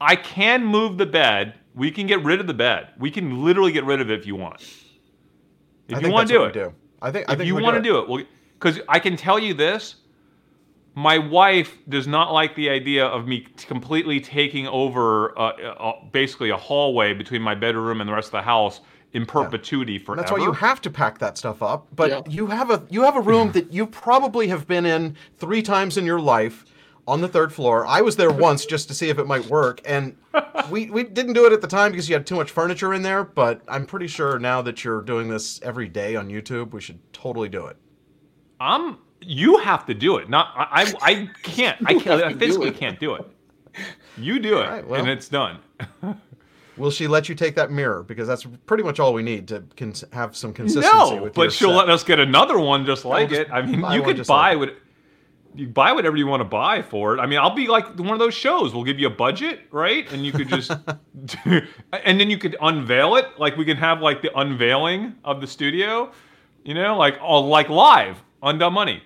I 0.02 0.18
can 0.18 0.66
move 0.66 0.98
the 0.98 1.06
bed. 1.06 1.54
We 1.76 1.90
can 1.90 2.08
get 2.08 2.22
rid 2.24 2.42
of 2.42 2.48
the 2.48 2.54
bed. 2.54 2.90
We 3.00 3.10
can 3.10 3.44
literally 3.44 3.72
get 3.72 3.86
rid 3.86 4.02
of 4.02 4.12
it 4.12 4.20
if 4.20 4.28
you 4.28 4.36
want. 4.36 4.62
If 5.88 5.98
I 5.98 6.02
you 6.02 6.12
want 6.12 6.28
to 6.28 6.34
do 6.34 6.44
it. 6.44 6.54
do. 6.54 6.74
I 7.02 7.10
think 7.12 7.30
I 7.30 7.34
if 7.34 7.40
think 7.40 7.48
you 7.48 7.56
want 7.56 7.78
to 7.78 7.82
do 7.82 8.00
it, 8.00 8.10
well, 8.10 8.22
because 8.60 8.82
I 8.90 9.00
can 9.00 9.16
tell 9.16 9.40
you 9.40 9.54
this, 9.54 9.96
my 10.98 11.20
wife 11.20 11.78
does 11.88 12.08
not 12.08 12.34
like 12.34 12.56
the 12.56 12.72
idea 12.72 13.06
of 13.06 13.28
me 13.28 13.42
completely 13.68 14.20
taking 14.20 14.66
over 14.66 15.38
uh, 15.38 15.52
uh, 15.52 15.94
basically 16.12 16.50
a 16.50 16.58
hallway 16.58 17.14
between 17.14 17.40
my 17.40 17.54
bedroom 17.54 18.02
and 18.02 18.10
the 18.10 18.14
rest 18.14 18.30
of 18.30 18.32
the 18.32 18.42
house 18.42 18.82
in 19.14 19.24
perpetuity 19.24 20.00
forever. 20.00 20.20
That's 20.20 20.32
why 20.32 20.40
you 20.40 20.54
have 20.54 20.82
to 20.82 20.90
pack 20.90 21.20
that 21.20 21.38
stuff 21.38 21.62
up. 21.62 21.86
But 21.96 22.10
Yeah. 22.10 22.22
you 22.28 22.48
have 22.48 22.72
a 22.72 22.82
you 22.90 23.04
have 23.04 23.16
a 23.16 23.22
room 23.22 23.52
that 23.52 23.72
you 23.72 23.86
probably 23.86 24.48
have 24.48 24.68
been 24.68 24.88
in 24.88 25.16
three 25.38 25.62
times 25.62 25.98
in 26.00 26.06
your 26.08 26.20
life 26.20 26.66
on 27.08 27.22
the 27.22 27.28
third 27.28 27.54
floor. 27.54 27.86
I 27.86 28.02
was 28.02 28.16
there 28.16 28.32
once 28.32 28.66
just 28.66 28.88
to 28.88 28.96
see 28.96 29.10
if 29.10 29.20
it 29.20 29.28
might 29.28 29.46
work, 29.46 29.82
and 29.86 30.18
we 30.72 30.90
we 30.90 31.04
didn't 31.04 31.34
do 31.34 31.46
it 31.46 31.54
at 31.54 31.62
the 31.62 31.68
time 31.68 31.92
because 31.92 32.10
you 32.10 32.16
had 32.16 32.26
too 32.26 32.36
much 32.36 32.50
furniture 32.50 32.92
in 32.96 33.04
there. 33.04 33.24
But 33.24 33.62
I'm 33.68 33.86
pretty 33.86 34.08
sure 34.08 34.40
now 34.40 34.64
that 34.64 34.84
you're 34.84 35.04
doing 35.04 35.30
this 35.30 35.62
every 35.62 35.90
day 35.90 36.16
on 36.16 36.28
YouTube, 36.28 36.72
we 36.72 36.82
should 36.82 37.02
totally 37.14 37.50
do 37.50 37.68
it. 37.68 37.78
I'm. 38.60 38.98
You 39.22 39.58
have 39.58 39.86
to 39.88 39.94
do 39.94 40.18
it. 40.18 40.30
Not 40.30 40.54
I. 40.56 40.84
I, 40.84 40.94
I 41.02 41.30
can't. 41.42 41.78
I 41.86 41.94
can't. 41.94 42.24
I 42.24 42.30
to 42.30 42.34
do 42.34 42.40
physically 42.40 42.72
can't 42.72 43.00
do 43.00 43.16
it. 43.16 43.26
You 44.18 44.40
do 44.40 44.58
it, 44.60 44.64
Alright, 44.64 44.88
well. 44.88 45.00
and 45.00 45.10
it's 45.10 45.30
done. 45.30 45.60
Will 46.78 46.92
she 46.92 47.08
let 47.08 47.30
you 47.30 47.36
take 47.36 47.56
that 47.56 47.72
mirror? 47.72 48.04
Because 48.04 48.28
that's 48.28 48.46
pretty 48.66 48.84
much 48.84 49.00
all 49.00 49.14
we 49.14 49.24
need 49.24 49.48
to 49.50 49.64
cons- 49.76 50.04
have 50.14 50.36
some 50.36 50.54
consistency. 50.54 51.16
No, 51.16 51.24
with 51.24 51.34
but 51.34 51.52
she'll 51.52 51.70
set. 51.70 51.76
let 51.78 51.90
us 51.90 52.04
get 52.04 52.20
another 52.20 52.60
one 52.60 52.86
just 52.86 53.06
like 53.06 53.30
just 53.30 53.42
it. 53.42 53.52
I 53.52 53.64
mean, 53.64 53.84
you 53.92 54.04
could 54.04 54.26
buy 54.28 54.54
like 54.54 54.60
what 54.60 54.78
you 55.56 55.68
buy 55.68 55.92
whatever 55.92 56.16
you 56.18 56.28
want 56.28 56.42
to 56.42 56.46
buy 56.46 56.84
for 56.84 57.16
it. 57.16 57.20
I 57.20 57.26
mean, 57.26 57.40
I'll 57.40 57.56
be 57.56 57.68
like 57.68 57.98
one 57.98 58.12
of 58.12 58.20
those 58.20 58.36
shows. 58.36 58.74
We'll 58.76 58.84
give 58.84 59.00
you 59.00 59.08
a 59.08 59.12
budget, 59.12 59.62
right? 59.72 60.12
And 60.12 60.24
you 60.24 60.32
could 60.32 60.48
just, 60.50 60.72
and 61.46 62.20
then 62.20 62.30
you 62.30 62.38
could 62.38 62.56
unveil 62.62 63.16
it. 63.16 63.26
Like 63.40 63.58
we 63.58 63.66
can 63.66 63.78
have 63.78 64.02
like 64.02 64.22
the 64.22 64.38
unveiling 64.38 65.16
of 65.24 65.42
the 65.42 65.48
studio, 65.48 66.12
you 66.64 66.76
know, 66.76 66.96
like 66.96 67.18
all 67.22 67.48
like 67.48 67.70
live 67.70 68.22
on 68.42 68.60
Dumb 68.60 68.74
Money. 68.74 69.02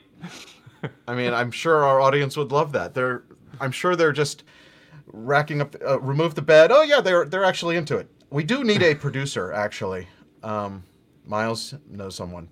I 1.07 1.15
mean, 1.15 1.33
I'm 1.33 1.51
sure 1.51 1.83
our 1.83 2.01
audience 2.01 2.37
would 2.37 2.51
love 2.51 2.71
that. 2.71 2.93
They're, 2.93 3.23
I'm 3.59 3.71
sure 3.71 3.95
they're 3.95 4.11
just 4.11 4.43
racking 5.07 5.61
up. 5.61 5.75
Uh, 5.85 5.99
remove 5.99 6.35
the 6.35 6.41
bed. 6.41 6.71
Oh 6.71 6.81
yeah, 6.81 7.01
they're 7.01 7.25
they're 7.25 7.43
actually 7.43 7.77
into 7.77 7.97
it. 7.97 8.09
We 8.29 8.43
do 8.43 8.63
need 8.63 8.81
a 8.81 8.95
producer, 9.05 9.51
actually. 9.51 10.07
Um, 10.43 10.83
Miles 11.25 11.75
knows 11.89 12.15
someone 12.15 12.49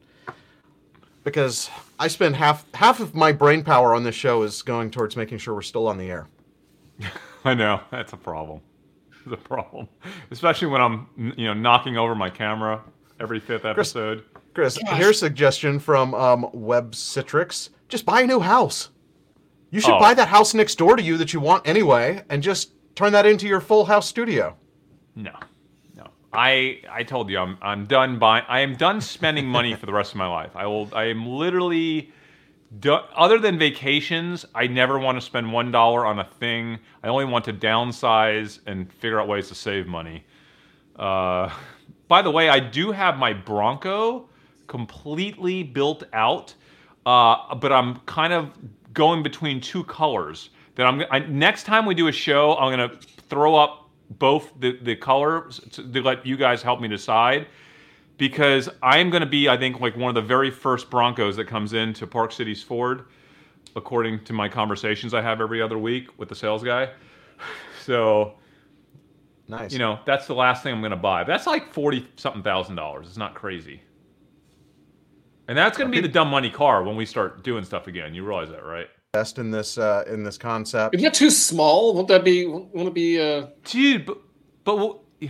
because 1.24 1.70
I 1.98 2.08
spend 2.08 2.36
half 2.36 2.66
half 2.74 3.00
of 3.00 3.16
my 3.16 3.32
brain 3.32 3.64
power 3.64 3.94
on 3.96 4.04
this 4.04 4.16
show 4.16 4.44
is 4.44 4.62
going 4.62 4.92
towards 4.92 5.16
making 5.16 5.40
sure 5.40 5.54
we're 5.54 5.62
still 5.62 5.88
on 5.88 5.98
the 5.98 6.10
air. 6.10 6.28
I 7.46 7.54
know 7.54 7.82
that's 7.92 8.14
a 8.14 8.18
problem. 8.18 8.62
It's 9.26 9.34
a 9.34 9.38
problem, 9.38 9.88
especially 10.32 10.68
when 10.68 10.82
I'm 10.82 11.08
you 11.38 11.46
know 11.46 11.54
knocking 11.54 11.98
over 11.98 12.16
my 12.16 12.30
camera 12.30 12.82
every 13.20 13.40
fifth 13.40 13.66
episode. 13.66 14.24
Chris, 14.32 14.39
Chris, 14.60 14.78
Gosh. 14.78 14.98
here's 14.98 15.16
a 15.16 15.20
suggestion 15.20 15.80
from 15.80 16.14
um, 16.14 16.50
Web 16.52 16.92
Citrix. 16.92 17.70
Just 17.88 18.06
buy 18.06 18.22
a 18.22 18.28
new 18.28 18.42
house. 18.42 18.90
You 19.72 19.80
should 19.80 19.94
Oh. 19.94 20.00
buy 20.00 20.14
that 20.16 20.28
house 20.28 20.54
next 20.54 20.76
door 20.78 20.98
to 20.98 21.02
you 21.02 21.16
that 21.16 21.32
you 21.34 21.40
want 21.40 21.66
anyway, 21.66 22.24
and 22.30 22.44
just 22.44 22.72
turn 22.94 23.14
that 23.14 23.26
into 23.26 23.48
your 23.48 23.62
full 23.62 23.86
house 23.86 24.06
studio. 24.06 24.58
No, 25.16 25.32
no. 25.96 26.08
I 26.34 26.82
I 26.92 27.04
told 27.04 27.30
you 27.30 27.38
I'm 27.40 27.58
I'm 27.62 27.86
done 27.86 28.20
buying. 28.20 28.44
I 28.50 28.60
am 28.60 28.76
done 28.76 29.00
spending 29.00 29.46
money 29.48 29.76
for 29.76 29.86
the 29.86 29.94
rest 29.94 30.12
of 30.12 30.18
my 30.18 30.28
life. 30.28 30.52
I 30.58 30.66
will. 30.68 30.90
I 30.94 31.06
am 31.06 31.26
literally. 31.26 32.12
Do, 32.82 32.94
other 33.16 33.40
than 33.40 33.58
vacations, 33.58 34.46
I 34.54 34.68
never 34.68 35.00
want 35.00 35.16
to 35.18 35.22
spend 35.22 35.52
one 35.54 35.72
dollar 35.72 36.06
on 36.06 36.20
a 36.20 36.26
thing. 36.26 36.80
I 37.02 37.08
only 37.08 37.26
want 37.26 37.46
to 37.46 37.54
downsize 37.54 38.60
and 38.68 38.92
figure 38.92 39.22
out 39.22 39.28
ways 39.30 39.48
to 39.48 39.56
save 39.56 39.88
money. 39.88 40.26
Uh, 40.98 41.50
by 42.10 42.22
the 42.22 42.30
way, 42.30 42.50
I 42.50 42.60
do 42.60 42.92
have 42.92 43.18
my 43.18 43.34
Bronco 43.34 44.29
completely 44.70 45.64
built 45.64 46.06
out, 46.14 46.54
uh, 47.06 47.54
but 47.56 47.74
I'm 47.74 47.98
kind 48.02 48.32
of 48.32 48.52
going 48.94 49.22
between 49.22 49.60
two 49.60 49.84
colors. 49.84 50.52
That 50.76 50.86
I'm 50.88 51.04
I, 51.12 51.20
next 51.20 51.64
time 51.64 51.86
we 51.86 51.94
do 51.94 52.08
a 52.08 52.12
show, 52.14 52.56
I'm 52.56 52.72
gonna 52.72 52.98
throw 53.30 53.56
up 53.56 53.90
both 54.12 54.54
the 54.60 54.80
the 54.82 54.96
colors 54.96 55.60
to, 55.72 55.92
to 55.92 56.02
let 56.02 56.26
you 56.26 56.38
guys 56.38 56.62
help 56.62 56.80
me 56.80 56.88
decide. 56.88 57.48
Because 58.18 58.70
I 58.84 58.98
am 58.98 59.10
going 59.10 59.22
to 59.22 59.26
be, 59.26 59.48
I 59.48 59.56
think, 59.56 59.80
like 59.80 59.96
one 59.96 60.10
of 60.10 60.16
the 60.16 60.28
very 60.28 60.52
first 60.52 60.90
Broncos 60.90 61.38
that 61.38 61.46
comes 61.46 61.72
into 61.72 62.06
Park 62.06 62.34
City's 62.34 62.62
Ford, 62.62 63.06
according 63.78 64.26
to 64.26 64.34
my 64.34 64.50
conversations 64.50 65.14
I 65.14 65.22
have 65.22 65.40
every 65.40 65.62
other 65.62 65.78
week 65.78 66.10
with 66.20 66.28
the 66.28 66.36
sales 66.36 66.64
guy. 66.64 66.90
So 67.82 68.36
Nice. 69.50 69.74
you 69.74 69.80
know, 69.80 70.00
that's 70.06 70.28
the 70.28 70.36
last 70.36 70.62
thing 70.64 70.74
I'm 70.74 70.82
going 70.82 70.92
to 70.92 70.98
buy. 70.98 71.24
That's 71.24 71.48
like 71.48 71.74
forty 71.74 72.08
something 72.18 72.44
thousand 72.44 72.76
dollars. 72.76 73.08
It's 73.08 73.18
not 73.18 73.34
crazy. 73.34 73.82
And 75.50 75.58
that's 75.58 75.78
going 75.78 75.92
to 75.92 75.96
be 75.96 76.00
the 76.02 76.08
dumb 76.14 76.30
money 76.30 76.50
car 76.50 76.84
when 76.84 76.96
we 76.96 77.06
start 77.06 77.44
doing 77.44 77.66
stuff 77.66 77.88
again. 77.88 78.14
You 78.14 78.24
realize 78.24 78.50
that, 78.52 78.64
right? 78.64 78.88
best 79.12 79.40
in 79.40 79.50
this 79.50 79.80
uh, 79.80 80.04
in 80.08 80.24
this 80.24 80.38
concept. 80.38 80.94
Isn't 80.94 81.04
that 81.04 81.16
too 81.16 81.32
small? 81.32 81.96
Won't 81.96 82.08
that 82.10 82.24
be? 82.24 82.46
Won't 82.46 82.88
it 82.90 82.94
be? 82.94 83.20
Uh, 83.20 83.48
Dude, 83.66 84.06
but 84.06 84.20
but 84.64 84.78
wh- 84.78 85.26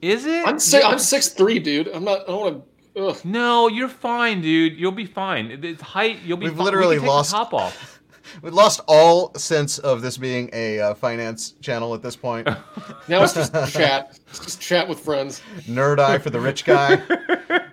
is 0.00 0.24
it? 0.24 0.46
I'm 0.46 0.58
si- 0.58 0.78
Yeah. 0.78 0.88
I'm 0.88 0.98
six 0.98 1.28
three, 1.28 1.58
dude. 1.58 1.88
I'm 1.88 2.04
not. 2.04 2.22
I 2.22 2.26
don't 2.28 2.40
want 2.40 2.64
to. 2.94 3.06
Ugh. 3.08 3.18
No, 3.24 3.68
you're 3.68 3.88
fine, 3.90 4.40
dude. 4.40 4.78
You'll 4.78 4.92
be 4.92 5.04
fine. 5.06 5.50
It's 5.62 5.82
height. 5.82 6.20
You'll 6.24 6.38
be. 6.38 6.46
We've 6.46 6.56
fine. 6.56 6.64
literally 6.64 6.98
we 6.98 7.06
lost- 7.06 7.30
the 7.32 7.36
top 7.36 7.52
off. 7.54 7.90
We 8.42 8.50
lost 8.50 8.80
all 8.88 9.32
sense 9.34 9.78
of 9.78 10.00
this 10.00 10.16
being 10.16 10.48
a 10.54 10.80
uh, 10.80 10.94
finance 10.94 11.52
channel 11.60 11.94
at 11.94 12.02
this 12.02 12.16
point. 12.16 12.48
Now 13.08 13.22
it's 13.22 13.34
just 13.34 13.52
chat. 13.72 14.18
It's 14.30 14.38
just 14.38 14.60
chat 14.62 14.88
with 14.88 14.98
friends. 14.98 15.42
Nerd 15.68 15.98
eye 16.00 16.16
for 16.18 16.30
the 16.30 16.40
rich 16.40 16.64
guy. 16.64 16.96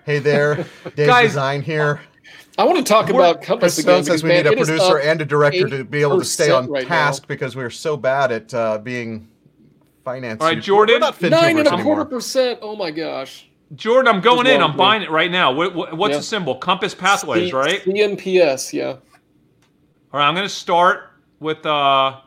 Hey 0.04 0.18
there, 0.18 0.66
Dave 0.96 1.06
Guys- 1.06 1.28
Design 1.30 1.62
here. 1.62 2.00
I 2.58 2.64
want 2.64 2.76
to 2.78 2.84
talk 2.84 3.08
about 3.08 3.40
Compass 3.40 3.76
Chris 3.76 3.84
again. 3.86 4.04
Stone 4.04 4.12
says 4.12 4.22
we 4.22 4.28
man, 4.28 4.44
need 4.44 4.52
a 4.52 4.56
producer 4.56 4.98
and 4.98 5.20
a 5.22 5.24
director 5.24 5.68
to 5.70 5.84
be 5.84 6.02
able 6.02 6.18
to 6.18 6.24
stay 6.24 6.50
on 6.50 6.68
right 6.68 6.86
task 6.86 7.22
now. 7.22 7.26
because 7.28 7.56
we're 7.56 7.70
so 7.70 7.96
bad 7.96 8.30
at 8.30 8.52
uh, 8.52 8.76
being 8.76 9.26
finance. 10.04 10.40
All 10.42 10.48
right, 10.48 10.60
Jordan. 10.60 10.96
We're 10.96 10.98
not 11.00 11.22
Nine 11.22 11.58
and 11.58 11.66
a 11.68 11.82
quarter 11.82 12.04
percent. 12.04 12.58
Oh 12.60 12.76
my 12.76 12.90
gosh. 12.90 13.48
Jordan, 13.74 14.14
I'm 14.14 14.20
going 14.20 14.46
in. 14.46 14.60
I'm 14.60 14.76
buying 14.76 15.00
it 15.00 15.10
right 15.10 15.30
now. 15.30 15.50
What, 15.50 15.74
what, 15.74 15.96
what's 15.96 16.12
Yeah. 16.12 16.18
the 16.18 16.22
symbol? 16.24 16.54
Compass 16.56 16.94
Pathways, 16.94 17.48
C- 17.48 17.56
right? 17.56 17.80
CMPS. 17.84 18.74
Yeah. 18.74 18.88
All 18.88 19.00
right, 20.12 20.28
I'm 20.28 20.34
going 20.34 20.46
to 20.46 20.54
start 20.54 21.10
with. 21.40 21.64
uh 21.64 22.20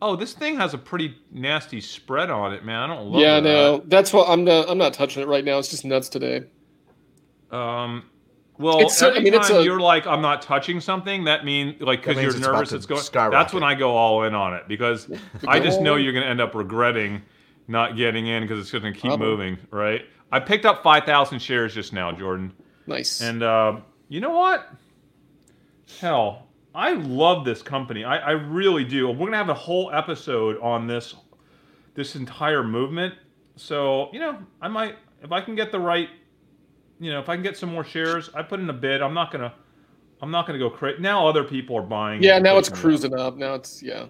Oh, 0.00 0.14
this 0.16 0.32
thing 0.32 0.56
has 0.58 0.74
a 0.74 0.78
pretty 0.78 1.16
nasty 1.32 1.80
spread 1.80 2.28
on 2.30 2.52
it, 2.52 2.64
man. 2.64 2.78
I 2.78 2.86
don't 2.94 3.06
love 3.06 3.20
it. 3.20 3.24
yeah. 3.24 3.34
that. 3.40 3.42
No. 3.42 3.82
That's 3.86 4.12
what 4.12 4.28
I'm 4.28 4.44
not. 4.44 4.68
I'm 4.70 4.78
not 4.78 4.94
touching 4.94 5.22
it 5.22 5.26
right 5.26 5.44
now. 5.44 5.58
It's 5.58 5.68
just 5.70 5.84
nuts 5.84 6.08
today. 6.08 6.44
Um, 7.52 8.04
well, 8.58 8.80
It's 8.80 8.96
so- 8.96 9.06
I 9.08 9.10
every 9.10 9.22
mean, 9.24 9.34
it's 9.34 9.48
time 9.48 9.58
a- 9.60 9.62
you're 9.64 9.80
like, 9.80 10.06
I'm 10.06 10.22
not 10.22 10.42
touching 10.42 10.80
something, 10.80 11.24
that 11.24 11.44
means 11.44 11.80
like 11.80 12.00
because 12.04 12.20
you're 12.22 12.30
it's 12.30 12.40
nervous, 12.40 12.72
it's 12.72 12.86
going. 12.86 13.00
skyrocket. 13.00 13.32
That's 13.32 13.52
when 13.54 13.62
I 13.62 13.74
go 13.74 13.90
all 13.96 14.24
in 14.24 14.34
on 14.34 14.54
it 14.54 14.68
because 14.68 15.08
I 15.48 15.58
just 15.60 15.80
know 15.80 15.96
you're 15.96 16.12
going 16.12 16.24
to 16.24 16.30
end 16.30 16.40
up 16.40 16.54
regretting 16.54 17.22
not 17.68 17.96
getting 17.96 18.26
in 18.26 18.42
because 18.42 18.58
it's 18.60 18.70
going 18.70 18.84
to 18.84 18.92
keep 18.92 19.10
Probably. 19.10 19.26
moving, 19.26 19.58
right? 19.70 20.02
I 20.30 20.40
picked 20.40 20.64
up 20.66 20.82
five 20.82 21.04
thousand 21.04 21.40
shares 21.40 21.74
just 21.74 21.92
now, 21.92 22.10
Jordan, 22.12 22.52
Nice. 22.86 23.20
and 23.20 23.42
uh, 23.42 23.76
you 24.08 24.20
know 24.20 24.30
what? 24.30 24.66
Hell, 26.00 26.46
I 26.74 26.92
love 26.94 27.44
this 27.44 27.62
company. 27.62 28.04
I, 28.04 28.16
I 28.16 28.30
really 28.32 28.84
do. 28.84 29.08
We're 29.08 29.16
going 29.16 29.32
to 29.32 29.36
have 29.38 29.48
a 29.50 29.54
whole 29.54 29.90
episode 29.92 30.58
on 30.60 30.86
this 30.86 31.14
this 31.94 32.16
entire 32.16 32.62
movement. 32.64 33.14
So 33.56 34.08
you 34.12 34.20
know, 34.20 34.38
I 34.60 34.68
might 34.68 34.96
if 35.22 35.32
I 35.32 35.40
can 35.42 35.54
get 35.54 35.70
the 35.72 35.80
right 35.80 36.08
you 37.02 37.10
know, 37.10 37.18
if 37.18 37.28
I 37.28 37.34
can 37.34 37.42
get 37.42 37.56
some 37.56 37.72
more 37.72 37.82
shares, 37.82 38.30
I 38.32 38.42
put 38.42 38.60
in 38.60 38.70
a 38.70 38.72
bid. 38.72 39.02
I'm 39.02 39.12
not 39.12 39.32
gonna, 39.32 39.52
I'm 40.20 40.30
not 40.30 40.46
gonna 40.46 40.60
go 40.60 40.70
crazy. 40.70 41.00
Now 41.02 41.26
other 41.26 41.42
people 41.42 41.76
are 41.76 41.82
buying. 41.82 42.22
yeah. 42.22 42.38
Now 42.38 42.56
it's 42.58 42.68
it 42.68 42.74
up. 42.74 42.80
cruising 42.80 43.14
up. 43.14 43.36
Now 43.36 43.54
it's 43.54 43.82
yeah. 43.82 44.06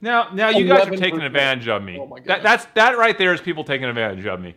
Now, 0.00 0.30
now 0.32 0.48
you 0.48 0.66
guys 0.66 0.88
are 0.88 0.96
taking 0.96 1.20
advantage 1.20 1.68
of 1.68 1.82
me. 1.82 1.98
Oh 2.00 2.06
my 2.06 2.20
that, 2.20 2.42
that's 2.42 2.64
that 2.74 2.96
right 2.96 3.18
there 3.18 3.34
is 3.34 3.42
people 3.42 3.62
taking 3.62 3.86
advantage 3.86 4.24
of 4.24 4.40
me. 4.40 4.54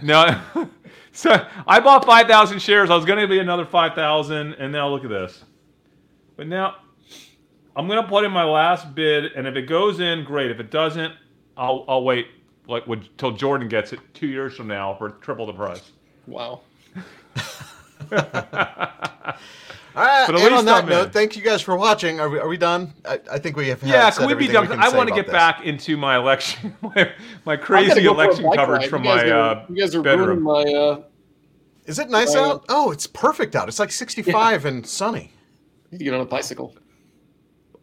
No, 0.00 0.40
so 1.12 1.46
I 1.66 1.78
bought 1.80 2.06
five 2.06 2.26
thousand 2.26 2.62
shares. 2.62 2.88
I 2.88 2.96
was 2.96 3.04
gonna 3.04 3.28
be 3.28 3.38
another 3.38 3.66
five 3.66 3.94
thousand, 3.94 4.54
and 4.54 4.72
now 4.72 4.88
look 4.88 5.04
at 5.04 5.10
this. 5.10 5.44
But 6.36 6.46
now, 6.46 6.76
I'm 7.76 7.86
gonna 7.86 8.08
put 8.08 8.24
in 8.24 8.32
my 8.32 8.44
last 8.44 8.94
bid, 8.94 9.32
and 9.32 9.46
if 9.46 9.56
it 9.56 9.66
goes 9.66 10.00
in, 10.00 10.24
great. 10.24 10.50
If 10.50 10.58
it 10.58 10.70
doesn't, 10.70 11.12
I'll 11.58 11.84
I'll 11.86 12.02
wait 12.02 12.28
like 12.66 12.84
till 13.18 13.32
Jordan 13.32 13.68
gets 13.68 13.92
it 13.92 14.00
two 14.14 14.28
years 14.28 14.56
from 14.56 14.68
now 14.68 14.94
for 14.94 15.10
triple 15.10 15.44
the 15.44 15.52
price. 15.52 15.92
Wow. 16.26 16.62
All 19.96 20.04
right, 20.04 20.24
But 20.26 20.36
at 20.36 20.46
and 20.46 20.54
on 20.54 20.64
that 20.66 20.84
I'm 20.84 20.88
note, 20.88 21.06
in. 21.06 21.10
thank 21.10 21.36
you 21.36 21.42
guys 21.42 21.60
for 21.62 21.76
watching. 21.76 22.20
Are 22.20 22.28
we, 22.28 22.38
are 22.38 22.46
we 22.46 22.56
done? 22.56 22.94
I, 23.04 23.18
I 23.32 23.38
think 23.40 23.56
we 23.56 23.68
have. 23.68 23.82
Yeah, 23.82 24.08
said 24.10 24.20
can 24.20 24.28
we 24.28 24.34
be 24.46 24.46
done? 24.52 24.68
can 24.68 24.78
I 24.78 24.88
want 24.88 25.08
to 25.08 25.14
get 25.14 25.26
this. 25.26 25.32
back 25.32 25.64
into 25.64 25.96
my 25.96 26.16
election, 26.16 26.76
my, 26.82 27.10
my 27.44 27.56
crazy 27.56 28.02
go 28.02 28.12
election 28.12 28.48
coverage 28.54 28.82
ride. 28.82 28.90
from 28.90 29.02
my 29.02 29.28
are, 29.28 29.34
uh, 29.56 29.66
you 29.68 29.74
guys 29.76 29.94
are 29.94 30.02
bedroom. 30.02 30.42
my. 30.44 30.62
Uh, 30.62 31.02
Is 31.86 31.98
it 31.98 32.08
nice 32.08 32.36
Uh, 32.36 32.44
out? 32.50 32.66
Oh, 32.68 32.92
it's 32.92 33.08
perfect 33.08 33.56
out. 33.56 33.66
It's 33.68 33.80
like 33.80 33.90
65 33.90 34.64
and 34.64 34.86
sunny. 34.86 35.32
need 35.90 35.98
to 35.98 36.04
get 36.04 36.14
on 36.14 36.20
a 36.20 36.24
bicycle. 36.24 36.76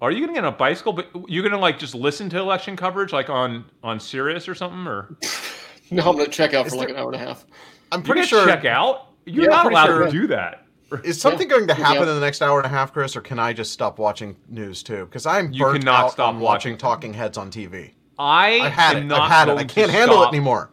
Are 0.02 0.10
you 0.12 0.22
gonna 0.22 0.34
get 0.34 0.46
on 0.46 0.54
a 0.54 0.58
bicycle? 0.58 0.94
But 0.94 1.10
you're 1.28 1.44
gonna 1.44 1.60
like 1.62 1.78
just 1.78 1.94
listen 1.94 2.30
to 2.30 2.38
election 2.40 2.78
coverage, 2.78 3.12
like 3.12 3.30
on 3.30 3.66
on 3.84 4.00
Sirius 4.00 4.48
or 4.48 4.56
something, 4.56 4.88
or 4.88 5.18
No, 5.92 6.10
I'm 6.10 6.16
gonna 6.16 6.28
check 6.30 6.54
out 6.54 6.68
Is 6.68 6.72
for 6.74 6.78
like 6.80 6.88
there- 6.88 6.96
an 6.96 7.02
hour 7.04 7.12
and 7.12 7.22
a 7.22 7.26
half. 7.26 7.46
I'm 7.92 8.00
you 8.00 8.06
pretty 8.06 8.24
sure. 8.28 8.46
check 8.46 8.64
out? 8.64 9.07
You're 9.28 9.44
Yeah, 9.46 9.50
not 9.50 9.66
allowed 9.72 9.86
sure. 9.88 10.06
to 10.06 10.12
do 10.12 10.28
that. 10.28 10.64
Is 11.04 11.20
something 11.20 11.50
going 11.50 11.68
to 11.68 11.76
Yeah. 11.78 11.86
happen 11.86 12.08
in 12.08 12.16
the 12.16 12.22
next 12.22 12.42
hour 12.42 12.58
and 12.60 12.66
a 12.66 12.70
half, 12.70 12.94
Chris, 12.94 13.16
or 13.18 13.22
can 13.22 13.40
I 13.40 13.52
just 13.52 13.74
stop 13.74 14.00
watching 14.00 14.38
news 14.48 14.82
too? 14.84 15.06
Because 15.06 15.26
I'm 15.26 15.52
You 15.52 15.66
burnt 15.66 15.80
cannot 15.80 16.06
out 16.06 16.12
stop 16.14 16.30
on 16.30 16.40
watching 16.40 16.74
watching. 16.74 16.78
talking 16.78 17.14
heads 17.14 17.38
on 17.38 17.52
TV. 17.52 17.94
I 18.18 18.60
I've 18.62 18.72
had 18.72 18.96
am 18.98 19.04
it. 19.04 19.06
not 19.08 19.22
I've 19.24 19.30
had 19.32 19.50
it. 19.50 19.58
I 19.58 19.64
can't 19.66 19.92
handle 19.92 20.24
it 20.24 20.28
anymore. 20.30 20.72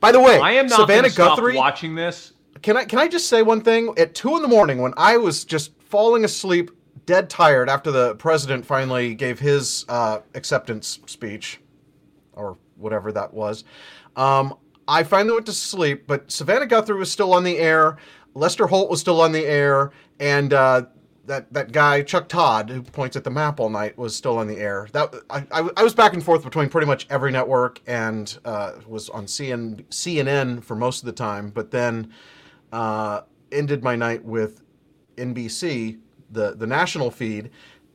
By 0.00 0.12
the 0.12 0.20
way, 0.20 0.40
I 0.40 0.52
am 0.52 0.66
not 0.66 0.80
Savannah 0.80 1.02
gonna 1.02 1.10
stop 1.10 1.36
Guthrie. 1.36 1.56
watching 1.56 1.94
this. 1.94 2.32
Can 2.62 2.76
I 2.78 2.84
can 2.84 2.98
I 2.98 3.06
just 3.06 3.28
say 3.28 3.42
one 3.42 3.60
thing? 3.60 3.94
At 3.98 4.14
two 4.14 4.34
in 4.34 4.42
the 4.42 4.48
morning, 4.48 4.80
when 4.80 4.94
I 4.96 5.18
was 5.18 5.44
just 5.44 5.72
falling 5.82 6.24
asleep, 6.24 6.70
dead 7.06 7.28
tired 7.28 7.68
after 7.68 7.90
the 7.90 8.14
president 8.16 8.64
finally 8.64 9.14
gave 9.14 9.38
his 9.38 9.84
uh, 9.90 10.20
acceptance 10.34 11.00
speech, 11.06 11.60
or 12.32 12.56
whatever 12.76 13.12
that 13.12 13.32
was, 13.34 13.64
um, 14.16 14.54
I 14.90 15.04
finally 15.04 15.34
went 15.34 15.46
to 15.46 15.52
sleep. 15.52 16.06
But 16.06 16.30
Savannah 16.30 16.66
Guthrie 16.66 16.98
was 16.98 17.10
still 17.10 17.32
on 17.32 17.44
the 17.44 17.58
air. 17.58 17.96
Lester 18.34 18.66
Holt 18.66 18.90
was 18.90 19.00
still 19.00 19.20
on 19.20 19.32
the 19.32 19.46
air, 19.46 19.92
and 20.18 20.52
uh, 20.52 20.82
that 21.26 21.52
that 21.52 21.72
guy 21.72 22.02
Chuck 22.02 22.28
Todd, 22.28 22.70
who 22.70 22.82
points 22.82 23.16
at 23.16 23.24
the 23.24 23.30
map 23.30 23.60
all 23.60 23.70
night, 23.70 23.96
was 23.96 24.14
still 24.14 24.38
on 24.38 24.48
the 24.48 24.58
air. 24.58 24.88
That 24.92 25.14
I, 25.30 25.46
I, 25.50 25.68
I 25.76 25.82
was 25.82 25.94
back 25.94 26.12
and 26.12 26.22
forth 26.22 26.44
between 26.44 26.68
pretty 26.68 26.86
much 26.86 27.06
every 27.08 27.30
network, 27.30 27.80
and 27.86 28.36
uh, 28.44 28.72
was 28.86 29.08
on 29.08 29.26
CN, 29.26 29.84
CNN 29.86 30.62
for 30.62 30.74
most 30.74 31.00
of 31.00 31.06
the 31.06 31.12
time. 31.12 31.50
But 31.50 31.70
then 31.70 32.12
uh, 32.72 33.22
ended 33.52 33.82
my 33.82 33.96
night 33.96 34.24
with 34.24 34.62
NBC, 35.16 35.98
the 36.30 36.54
the 36.56 36.66
national 36.66 37.10
feed, 37.10 37.50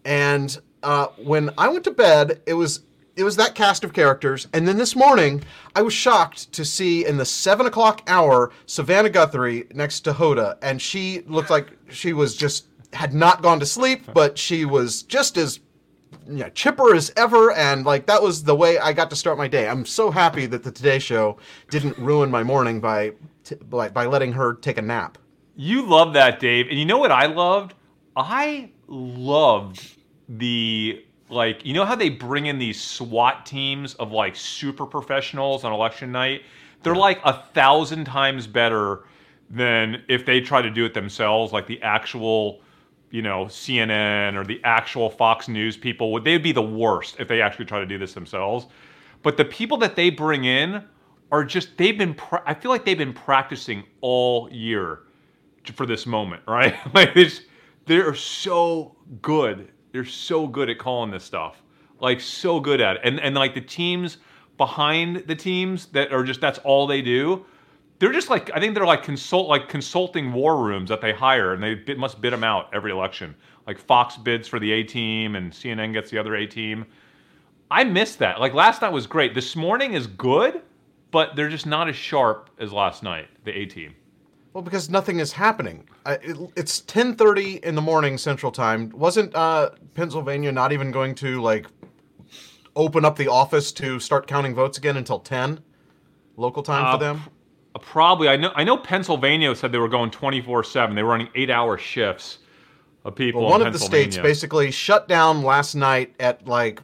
and 0.05 0.57
uh, 0.83 1.07
when 1.17 1.49
I 1.57 1.67
went 1.67 1.83
to 1.85 1.91
bed, 1.91 2.41
it 2.45 2.53
was 2.53 2.81
it 3.15 3.23
was 3.23 3.35
that 3.37 3.55
cast 3.55 3.83
of 3.83 3.93
characters. 3.93 4.47
And 4.53 4.67
then 4.67 4.77
this 4.77 4.95
morning, 4.95 5.43
I 5.75 5.81
was 5.81 5.93
shocked 5.93 6.51
to 6.53 6.65
see 6.65 7.05
in 7.05 7.17
the 7.17 7.25
seven 7.25 7.65
o'clock 7.65 8.01
hour 8.07 8.51
Savannah 8.65 9.09
Guthrie 9.09 9.65
next 9.73 10.01
to 10.01 10.13
Hoda, 10.13 10.57
and 10.61 10.81
she 10.81 11.21
looked 11.27 11.49
like 11.49 11.71
she 11.89 12.13
was 12.13 12.35
just 12.35 12.67
had 12.93 13.13
not 13.13 13.41
gone 13.41 13.59
to 13.59 13.65
sleep, 13.65 14.03
but 14.13 14.37
she 14.37 14.65
was 14.65 15.03
just 15.03 15.37
as 15.37 15.59
you 16.27 16.37
know, 16.37 16.49
chipper 16.49 16.95
as 16.95 17.11
ever, 17.17 17.51
and 17.53 17.85
like 17.85 18.05
that 18.07 18.21
was 18.21 18.43
the 18.43 18.55
way 18.55 18.79
I 18.79 18.93
got 18.93 19.09
to 19.11 19.15
start 19.15 19.37
my 19.37 19.47
day. 19.47 19.67
I'm 19.67 19.85
so 19.85 20.11
happy 20.11 20.45
that 20.47 20.63
the 20.63 20.71
Today 20.71 20.99
Show 20.99 21.37
didn't 21.69 21.97
ruin 21.97 22.31
my 22.31 22.43
morning 22.43 22.79
by 22.79 23.13
t- 23.43 23.55
by, 23.55 23.89
by 23.89 24.05
letting 24.05 24.33
her 24.33 24.53
take 24.53 24.77
a 24.77 24.81
nap. 24.81 25.17
You 25.55 25.85
love 25.85 26.13
that, 26.13 26.39
Dave. 26.39 26.67
And 26.69 26.77
you 26.77 26.85
know 26.85 26.97
what 26.97 27.11
I 27.11 27.27
loved? 27.27 27.75
I 28.15 28.71
loved 28.87 29.97
the 30.27 31.05
like 31.29 31.65
you 31.65 31.73
know 31.73 31.85
how 31.85 31.95
they 31.95 32.09
bring 32.09 32.45
in 32.45 32.59
these 32.59 32.81
SWAT 32.81 33.45
teams 33.45 33.95
of 33.95 34.11
like 34.11 34.35
super 34.35 34.85
professionals 34.85 35.63
on 35.63 35.73
election 35.73 36.11
night? 36.11 36.43
They're 36.83 36.95
like 36.95 37.19
a 37.23 37.33
thousand 37.53 38.05
times 38.05 38.45
better 38.45 39.03
than 39.49 40.03
if 40.07 40.25
they 40.25 40.41
try 40.41 40.61
to 40.61 40.69
do 40.69 40.85
it 40.85 40.93
themselves, 40.93 41.51
like 41.51 41.67
the 41.67 41.81
actual, 41.81 42.61
you 43.09 43.21
know, 43.21 43.45
CNN 43.45 44.35
or 44.35 44.43
the 44.43 44.61
actual 44.63 45.09
Fox 45.09 45.47
News 45.47 45.77
people. 45.77 46.11
Would 46.11 46.23
they'd 46.23 46.43
be 46.43 46.51
the 46.51 46.61
worst 46.61 47.15
if 47.19 47.27
they 47.27 47.41
actually 47.41 47.65
try 47.65 47.79
to 47.79 47.85
do 47.85 47.97
this 47.97 48.13
themselves? 48.13 48.67
But 49.23 49.37
the 49.37 49.45
people 49.45 49.77
that 49.77 49.95
they 49.95 50.11
bring 50.11 50.45
in 50.45 50.83
are 51.31 51.43
just 51.43 51.75
they've 51.77 51.97
been. 51.97 52.13
Pra- 52.13 52.43
I 52.45 52.53
feel 52.53 52.69
like 52.69 52.85
they've 52.85 52.97
been 52.97 53.13
practicing 53.13 53.83
all 54.01 54.47
year 54.51 54.99
for 55.73 55.87
this 55.87 56.05
moment, 56.05 56.43
right? 56.47 56.75
like 56.93 57.15
it's, 57.15 57.41
they're 57.87 58.13
so 58.13 58.95
good. 59.21 59.71
They're 59.95 60.03
so 60.03 60.45
good 60.45 60.69
at 60.69 60.77
calling 60.77 61.09
this 61.09 61.23
stuff. 61.23 61.63
Like 62.01 62.19
so 62.19 62.59
good 62.59 62.81
at 62.81 62.97
it. 62.97 63.01
And 63.05 63.17
and 63.21 63.33
like 63.33 63.53
the 63.53 63.61
teams 63.61 64.17
behind 64.57 65.23
the 65.25 65.35
teams 65.35 65.85
that 65.87 66.11
are 66.11 66.21
just 66.21 66.41
that's 66.41 66.59
all 66.59 66.85
they 66.85 67.01
do. 67.01 67.45
They're 67.99 68.11
just 68.11 68.29
like 68.29 68.51
I 68.53 68.59
think 68.59 68.75
they're 68.75 68.85
like 68.85 69.03
consult 69.03 69.47
like 69.47 69.69
consulting 69.69 70.33
war 70.33 70.61
rooms 70.61 70.89
that 70.89 70.99
they 70.99 71.13
hire 71.13 71.53
and 71.53 71.63
they 71.63 71.75
bid, 71.75 71.97
must 71.97 72.19
bid 72.19 72.33
them 72.33 72.43
out 72.43 72.69
every 72.73 72.91
election. 72.91 73.35
Like 73.65 73.79
Fox 73.79 74.17
bids 74.17 74.49
for 74.49 74.59
the 74.59 74.69
A 74.73 74.83
team 74.83 75.37
and 75.37 75.49
CNN 75.49 75.93
gets 75.93 76.11
the 76.11 76.17
other 76.17 76.35
A 76.35 76.45
team. 76.45 76.85
I 77.71 77.85
miss 77.85 78.17
that. 78.17 78.41
Like 78.41 78.53
last 78.53 78.81
night 78.81 78.91
was 78.91 79.07
great. 79.07 79.33
This 79.33 79.55
morning 79.55 79.93
is 79.93 80.07
good, 80.07 80.61
but 81.11 81.37
they're 81.37 81.47
just 81.47 81.65
not 81.65 81.87
as 81.87 81.95
sharp 81.95 82.49
as 82.59 82.73
last 82.73 83.01
night. 83.01 83.29
The 83.45 83.57
A 83.57 83.65
team. 83.65 83.95
Well, 84.55 84.63
because 84.63 84.89
nothing 84.89 85.19
is 85.19 85.33
happening. 85.33 85.83
Uh, 86.05 86.15
it, 86.21 86.37
it's 86.55 86.79
10:30 86.83 87.61
in 87.61 87.75
the 87.75 87.81
morning 87.81 88.17
Central 88.17 88.53
Time. 88.53 88.89
Wasn't 88.95 89.35
uh, 89.35 89.71
Pennsylvania 89.95 90.49
not 90.49 90.71
even 90.71 90.91
going 90.91 91.13
to 91.15 91.41
like 91.41 91.67
open 92.73 93.03
up 93.03 93.17
the 93.17 93.27
office 93.27 93.73
to 93.73 93.99
start 93.99 94.27
counting 94.27 94.55
votes 94.55 94.77
again 94.77 94.95
until 94.95 95.19
10 95.19 95.59
local 96.37 96.63
time 96.63 96.85
Uh, 96.85 96.91
for 96.93 96.97
them? 96.99 97.21
Uh, 97.75 97.79
Probably. 97.79 98.29
I 98.29 98.37
know. 98.37 98.53
I 98.55 98.63
know. 98.63 98.77
Pennsylvania 98.77 99.53
said 99.57 99.73
they 99.73 99.77
were 99.77 99.89
going 99.89 100.09
twenty 100.09 100.39
four 100.39 100.63
seven. 100.63 100.95
They 100.95 101.03
were 101.03 101.09
running 101.09 101.27
eight 101.35 101.49
hour 101.49 101.77
shifts 101.77 102.37
of 103.03 103.13
people. 103.13 103.41
Well, 103.41 103.49
one 103.51 103.61
of 103.61 103.73
the 103.73 103.79
states 103.79 104.15
basically 104.15 104.71
shut 104.71 105.09
down 105.09 105.43
last 105.43 105.75
night 105.75 106.15
at 106.17 106.47
like, 106.47 106.81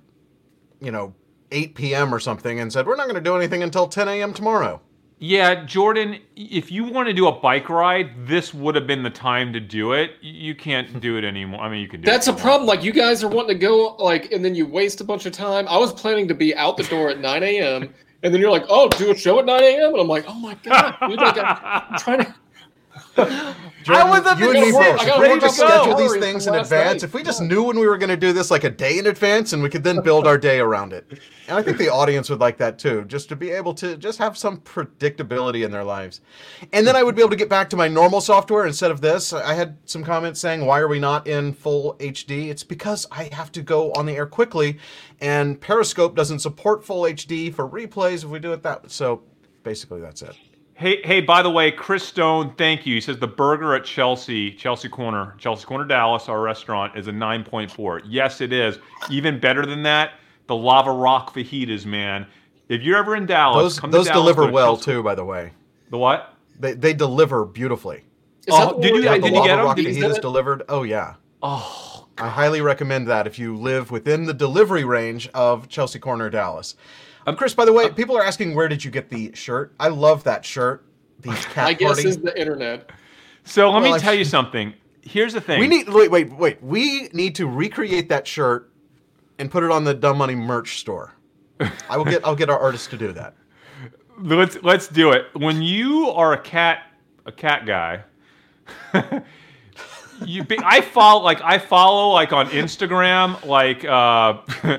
you 0.82 0.92
know, 0.92 1.16
8 1.54 1.74
p.m. 1.76 2.14
or 2.14 2.20
something 2.20 2.60
and 2.60 2.72
said, 2.72 2.86
we're 2.86 2.98
not 2.98 3.06
going 3.06 3.16
to 3.16 3.22
do 3.22 3.38
anything 3.38 3.64
until 3.64 3.88
10 3.88 4.10
a.m. 4.10 4.34
tomorrow. 4.34 4.82
Yeah, 5.24 5.66
Jordan. 5.66 6.18
If 6.36 6.72
you 6.72 6.84
want 6.84 7.08
to 7.08 7.14
do 7.14 7.28
a 7.28 7.32
bike 7.32 7.70
ride, 7.70 8.26
this 8.26 8.56
would 8.56 8.74
have 8.74 8.88
been 8.88 9.04
the 9.04 9.12
time 9.12 9.54
to 9.54 9.60
do 9.60 9.94
it. 9.94 10.14
You 10.20 10.56
can't 10.56 11.00
do 11.00 11.16
it 11.16 11.24
anymore. 11.24 11.62
I 11.62 11.70
mean, 11.70 11.80
you 11.80 11.88
can 11.88 12.02
do. 12.02 12.06
That's 12.08 12.26
a 12.26 12.34
problem. 12.34 12.68
Like 12.68 12.84
you 12.84 12.92
guys 12.92 13.24
are 13.24 13.28
wanting 13.28 13.50
to 13.50 13.64
go, 13.64 13.96
like, 14.00 14.32
and 14.32 14.44
then 14.44 14.56
you 14.56 14.66
waste 14.66 15.00
a 15.00 15.04
bunch 15.04 15.28
of 15.28 15.32
time. 15.32 15.68
I 15.68 15.78
was 15.78 15.94
planning 15.94 16.28
to 16.28 16.34
be 16.34 16.56
out 16.56 16.76
the 16.76 16.86
door 16.86 17.12
at 17.12 17.20
9 17.20 17.44
a.m. 17.44 17.94
And 18.24 18.34
then 18.34 18.42
you're 18.42 18.50
like, 18.50 18.66
"Oh, 18.68 18.90
do 18.90 19.12
a 19.12 19.16
show 19.16 19.38
at 19.38 19.46
9 19.46 19.62
a.m." 19.62 19.92
And 19.92 20.02
I'm 20.02 20.08
like, 20.08 20.26
"Oh 20.28 20.40
my 20.40 20.56
god, 20.64 20.96
dude, 21.08 21.18
like, 21.20 21.38
I'm 21.38 22.00
trying 22.00 22.26
to." 22.26 22.36
Jordan, 23.16 24.10
was 24.10 24.26
up 24.26 24.40
you 24.40 24.52
in 24.52 24.58
and 24.58 24.66
the 24.66 24.68
me 24.68 24.74
work. 24.74 24.98
both. 24.98 25.00
I 25.00 25.04
If 25.04 25.08
gotta 25.08 25.22
we 25.22 25.28
work 25.30 25.42
just 25.42 25.60
up 25.60 25.72
schedule 25.72 25.96
these 25.98 26.16
things 26.18 26.48
in 26.48 26.54
advance, 26.56 27.02
night. 27.02 27.04
if 27.04 27.14
we 27.14 27.24
just 27.24 27.42
knew 27.42 27.64
when 27.64 27.80
we 27.80 27.88
were 27.88 27.98
going 27.98 28.10
to 28.10 28.18
do 28.18 28.32
this 28.32 28.52
like 28.52 28.64
a 28.64 28.70
day 28.70 29.00
in 29.00 29.08
advance 29.08 29.54
and 29.54 29.64
we 29.64 29.70
could 29.70 29.84
then 29.84 30.02
build 30.02 30.28
our 30.28 30.38
day 30.38 30.60
around 30.60 30.94
it. 30.94 31.06
And 31.48 31.58
I 31.58 31.64
think 31.64 31.78
the 31.78 31.90
audience 31.90 32.30
would 32.30 32.40
like 32.40 32.58
that 32.58 32.78
too, 32.80 33.04
just 33.06 33.28
to 33.30 33.36
be 33.36 33.50
able 33.50 33.74
to 33.76 33.98
just 33.98 34.20
have 34.20 34.38
some 34.38 34.60
predictability 34.62 35.66
in 35.66 35.72
their 35.72 35.84
lives. 35.84 36.22
And 36.72 36.86
then 36.86 36.96
I 36.96 37.04
would 37.04 37.16
be 37.16 37.22
able 37.22 37.32
to 37.32 37.36
get 37.36 37.50
back 37.50 37.70
to 37.72 37.76
my 37.76 37.88
normal 37.88 38.22
software 38.22 38.66
instead 38.66 38.92
of 38.92 39.02
this. 39.02 39.34
I 39.34 39.56
had 39.56 39.78
some 39.86 40.04
comments 40.04 40.40
saying, 40.40 40.66
why 40.66 40.80
are 40.80 40.88
we 40.88 41.00
not 41.00 41.28
in 41.28 41.52
full 41.54 41.96
HD? 41.96 42.50
It's 42.50 42.64
because 42.64 43.08
I 43.12 43.30
have 43.34 43.52
to 43.54 43.62
go 43.62 43.92
on 43.94 44.06
the 44.06 44.16
air 44.16 44.28
quickly 44.28 44.78
and 45.20 45.60
Periscope 45.60 46.16
doesn't 46.16 46.40
support 46.40 46.86
full 46.86 47.04
HD 47.04 47.54
for 47.54 47.68
replays 47.68 48.24
if 48.24 48.30
we 48.30 48.40
do 48.40 48.54
it 48.54 48.64
that 48.64 48.92
So 48.92 49.24
basically 49.64 50.02
that's 50.02 50.22
it. 50.22 50.36
Hey, 50.82 51.00
hey, 51.04 51.22
by 51.22 51.44
the 51.44 51.50
way, 51.52 51.70
Chris 51.70 52.04
Stone, 52.04 52.56
thank 52.58 52.88
you. 52.88 52.96
He 52.96 53.02
says 53.02 53.20
the 53.20 53.28
burger 53.28 53.76
at 53.76 53.86
Chelsea, 53.86 54.50
Chelsea 54.52 54.90
Corner, 54.90 55.36
Chelsea 55.38 55.64
Corner 55.66 55.86
Dallas, 55.86 56.28
our 56.28 56.42
restaurant, 56.42 56.98
is 56.98 57.08
a 57.08 57.12
9.4. 57.12 58.02
Yes, 58.08 58.42
it 58.42 58.52
is. 58.52 58.80
Even 59.12 59.40
better 59.40 59.64
than 59.64 59.84
that, 59.84 60.14
the 60.48 60.56
Lava 60.56 60.92
Rock 60.92 61.36
fajitas, 61.36 61.86
man. 61.86 62.26
If 62.68 62.82
you're 62.82 62.98
ever 62.98 63.16
in 63.16 63.28
Dallas, 63.28 63.62
Those, 63.64 63.80
come 63.80 63.92
to 63.92 63.98
those 63.98 64.08
Dallas, 64.08 64.22
deliver 64.24 64.48
to 64.48 64.52
well 64.52 64.76
Chelsea- 64.76 64.92
too, 64.94 65.04
by 65.04 65.14
the 65.14 65.24
way. 65.24 65.52
The 65.92 66.00
what? 66.00 66.34
They, 66.60 66.74
they 66.74 66.94
deliver 66.96 67.46
beautifully. 67.46 67.98
Is 68.48 68.56
Oh, 68.56 68.58
that 68.66 68.76
the 68.78 68.82
did 68.82 68.92
one 68.94 69.04
you- 69.04 69.10
where 69.10 69.20
the 69.20 69.28
you 69.30 69.34
lava 69.36 69.48
get 69.48 69.60
'em? 69.60 69.66
rock 69.66 69.76
Did 69.76 69.86
fajitas 69.86 70.14
get 70.14 70.22
delivered. 70.24 70.64
Oh 70.68 70.82
yeah. 70.82 71.14
Oh, 71.44 72.08
I 72.18 72.28
highly 72.28 72.62
recommend 72.62 73.08
that 73.08 73.28
if 73.28 73.38
you 73.38 73.56
live 73.56 73.92
within 73.92 74.26
the 74.26 74.34
delivery 74.34 74.84
range 74.84 75.30
of 75.36 75.70
Chelsea 75.70 76.00
Corner, 76.00 76.28
Dallas. 76.32 76.76
Um, 77.28 77.36
Chris, 77.36 77.54
by 77.54 77.66
the 77.66 77.74
way, 77.74 77.90
people 77.92 78.18
are 78.18 78.24
asking 78.24 78.56
where 78.56 78.68
did 78.68 78.84
you 78.84 78.92
get 78.92 79.10
the 79.10 79.32
shirt? 79.36 79.74
I 79.80 79.90
love 79.90 80.24
that 80.26 80.44
shirt. 80.46 80.86
The 81.20 81.30
cat 81.34 81.68
I 81.68 81.74
guess 81.74 81.88
party. 81.96 82.10
is 82.10 82.18
the 82.18 82.40
internet. 82.40 82.90
so 83.44 83.68
let 83.70 83.74
Well, 83.82 83.84
me 83.84 83.94
I've- 83.96 84.04
tell 84.04 84.14
you 84.14 84.26
something. 84.26 84.74
Here's 85.04 85.34
the 85.34 85.42
thing. 85.42 85.60
we 85.60 85.68
need 85.68 85.90
wait, 85.90 86.12
wait, 86.12 86.32
wait. 86.34 86.62
We 86.64 87.10
need 87.14 87.36
to 87.36 87.48
recreate 87.48 88.10
that 88.10 88.28
shirt 88.28 88.72
and 89.40 89.50
put 89.50 89.64
it 89.64 89.72
on 89.72 89.84
the 89.84 89.94
Dumb 89.96 90.18
Money 90.20 90.36
merch 90.36 90.80
store. 90.80 91.16
I 91.90 91.98
will 91.98 92.06
get 92.06 92.26
I'll 92.26 92.36
get 92.36 92.50
our 92.50 92.60
artist 92.60 92.90
to 92.92 92.98
do 92.98 93.12
that. 93.14 93.36
let's 94.20 94.58
let's 94.64 94.88
do 94.88 95.12
it. 95.12 95.26
When 95.34 95.62
you 95.62 96.10
are 96.10 96.34
a 96.34 96.38
cat 96.42 96.84
a 97.26 97.32
cat 97.32 97.66
guy, 97.66 98.04
you 100.26 100.44
be, 100.44 100.58
I 100.64 100.82
follow 100.82 101.24
like 101.24 101.42
I 101.42 101.58
follow 101.58 102.10
like 102.14 102.34
on 102.34 102.48
Instagram 102.50 103.44
like 103.46 103.84
uh 103.86 104.42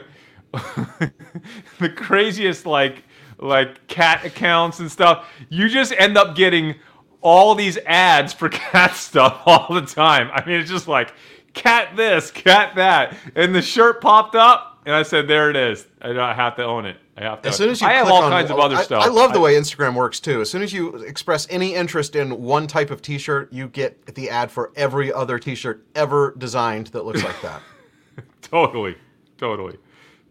the 1.78 1.88
craziest 1.88 2.66
like 2.66 3.04
like 3.38 3.86
cat 3.88 4.24
accounts 4.24 4.80
and 4.80 4.90
stuff. 4.90 5.28
You 5.48 5.68
just 5.68 5.92
end 5.98 6.16
up 6.16 6.36
getting 6.36 6.76
all 7.20 7.54
these 7.54 7.78
ads 7.86 8.32
for 8.32 8.48
cat 8.50 8.94
stuff 8.94 9.42
all 9.46 9.74
the 9.74 9.82
time. 9.82 10.30
I 10.32 10.44
mean, 10.44 10.60
it's 10.60 10.70
just 10.70 10.88
like 10.88 11.14
cat 11.54 11.96
this, 11.96 12.30
cat 12.30 12.74
that, 12.76 13.16
and 13.34 13.54
the 13.54 13.62
shirt 13.62 14.00
popped 14.00 14.34
up, 14.34 14.80
and 14.84 14.94
I 14.94 15.02
said, 15.02 15.28
"There 15.28 15.50
it 15.50 15.56
is. 15.56 15.86
I 16.00 16.34
have 16.34 16.56
to 16.56 16.64
own 16.64 16.86
it. 16.86 16.96
I 17.16 17.22
have 17.22 17.42
to." 17.42 17.48
As 17.48 17.56
soon 17.56 17.70
as 17.70 17.80
you 17.80 17.86
I 17.86 17.92
have 17.92 18.08
all 18.08 18.22
on- 18.22 18.30
kinds 18.30 18.50
of 18.50 18.58
other 18.58 18.76
I, 18.76 18.82
stuff. 18.82 19.04
I 19.04 19.08
love 19.08 19.32
the 19.32 19.40
way 19.40 19.54
Instagram 19.54 19.94
works 19.94 20.20
too. 20.20 20.40
As 20.40 20.50
soon 20.50 20.62
as 20.62 20.72
you 20.72 20.96
express 20.96 21.46
any 21.50 21.74
interest 21.74 22.16
in 22.16 22.42
one 22.42 22.66
type 22.66 22.90
of 22.90 23.02
T-shirt, 23.02 23.52
you 23.52 23.68
get 23.68 24.14
the 24.14 24.30
ad 24.30 24.50
for 24.50 24.72
every 24.76 25.12
other 25.12 25.38
T-shirt 25.38 25.86
ever 25.94 26.34
designed 26.36 26.88
that 26.88 27.04
looks 27.04 27.22
like 27.24 27.40
that. 27.42 27.62
totally, 28.42 28.96
totally, 29.38 29.78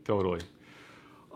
totally. 0.06 0.42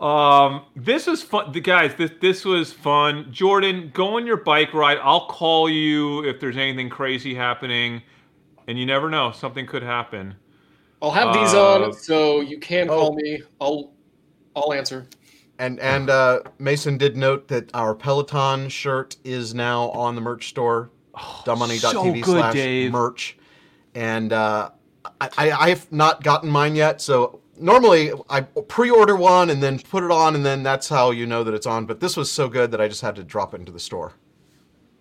Um, 0.00 0.66
this 0.74 1.06
was 1.06 1.22
fun, 1.22 1.52
the 1.52 1.60
guys. 1.60 1.94
This 1.96 2.10
this 2.20 2.44
was 2.44 2.72
fun. 2.72 3.32
Jordan, 3.32 3.90
go 3.94 4.16
on 4.16 4.26
your 4.26 4.36
bike 4.36 4.74
ride. 4.74 4.98
I'll 5.02 5.26
call 5.26 5.70
you 5.70 6.24
if 6.24 6.38
there's 6.38 6.56
anything 6.56 6.90
crazy 6.90 7.34
happening, 7.34 8.02
and 8.66 8.78
you 8.78 8.84
never 8.84 9.08
know, 9.08 9.32
something 9.32 9.66
could 9.66 9.82
happen. 9.82 10.34
I'll 11.00 11.10
have 11.10 11.32
these 11.32 11.54
Uh, 11.54 11.84
on, 11.84 11.92
so 11.94 12.40
you 12.40 12.58
can 12.58 12.90
oh. 12.90 12.98
call 12.98 13.14
me. 13.14 13.42
I'll 13.60 13.94
I'll 14.54 14.74
answer. 14.74 15.06
And 15.58 15.80
and 15.80 16.10
uh, 16.10 16.40
Mason 16.58 16.98
did 16.98 17.16
note 17.16 17.48
that 17.48 17.70
our 17.74 17.94
Peloton 17.94 18.68
shirt 18.68 19.16
is 19.24 19.54
now 19.54 19.88
on 19.90 20.14
the 20.14 20.20
merch 20.20 20.48
store, 20.48 20.90
dumbmoney.tv 21.14 21.80
so 21.80 22.12
good, 22.12 22.24
slash 22.24 22.54
Dave. 22.54 22.92
merch. 22.92 23.38
And 23.94 24.34
uh, 24.34 24.70
I, 25.22 25.30
I 25.38 25.50
I 25.52 25.68
have 25.70 25.90
not 25.90 26.22
gotten 26.22 26.50
mine 26.50 26.76
yet, 26.76 27.00
so 27.00 27.40
normally 27.58 28.12
I 28.28 28.42
pre-order 28.42 29.16
one 29.16 29.50
and 29.50 29.62
then 29.62 29.78
put 29.78 30.02
it 30.04 30.10
on, 30.10 30.34
and 30.34 30.44
then 30.44 30.62
that's 30.62 30.88
how 30.88 31.10
you 31.10 31.26
know 31.26 31.44
that 31.44 31.54
it's 31.54 31.66
on. 31.66 31.86
But 31.86 32.00
this 32.00 32.16
was 32.16 32.30
so 32.30 32.48
good 32.48 32.70
that 32.70 32.80
I 32.80 32.88
just 32.88 33.02
had 33.02 33.16
to 33.16 33.24
drop 33.24 33.54
it 33.54 33.60
into 33.60 33.72
the 33.72 33.80
store. 33.80 34.12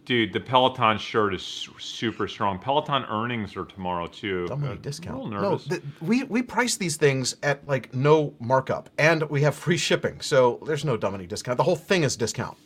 Dude, 0.05 0.33
the 0.33 0.39
Peloton 0.39 0.99
shirt 0.99 1.33
is 1.33 1.67
super 1.79 2.27
strong. 2.27 2.59
Peloton 2.59 3.05
earnings 3.09 3.55
are 3.57 3.65
tomorrow 3.65 4.05
too. 4.05 4.45
Money 4.49 4.67
Uh, 4.67 4.71
I'm 4.71 4.77
a 4.77 4.81
discount. 4.81 5.31
No, 5.31 5.41
nervous. 5.41 5.67
th- 5.67 5.81
we 5.99 6.23
we 6.25 6.43
price 6.43 6.77
these 6.77 6.95
things 6.95 7.35
at 7.41 7.67
like 7.67 7.91
no 7.93 8.33
markup, 8.39 8.89
and 8.99 9.23
we 9.29 9.41
have 9.41 9.55
free 9.55 9.77
shipping, 9.77 10.21
so 10.21 10.59
there's 10.67 10.85
no 10.85 10.95
dumb 10.95 11.13
money 11.13 11.25
discount. 11.25 11.57
The 11.57 11.63
whole 11.63 11.75
thing 11.75 12.03
is 12.03 12.15
discount. 12.15 12.57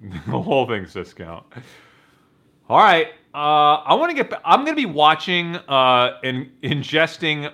the 0.02 0.40
whole 0.40 0.66
thing's 0.66 0.94
discount. 0.94 1.44
All 2.70 2.78
right, 2.78 3.08
uh, 3.34 3.82
I 3.84 3.94
want 3.94 4.16
to 4.16 4.22
get. 4.22 4.32
I'm 4.44 4.60
going 4.64 4.74
to 4.74 4.80
be 4.82 4.86
watching 4.86 5.56
uh, 5.56 6.18
and 6.24 6.50
ingesting 6.62 7.52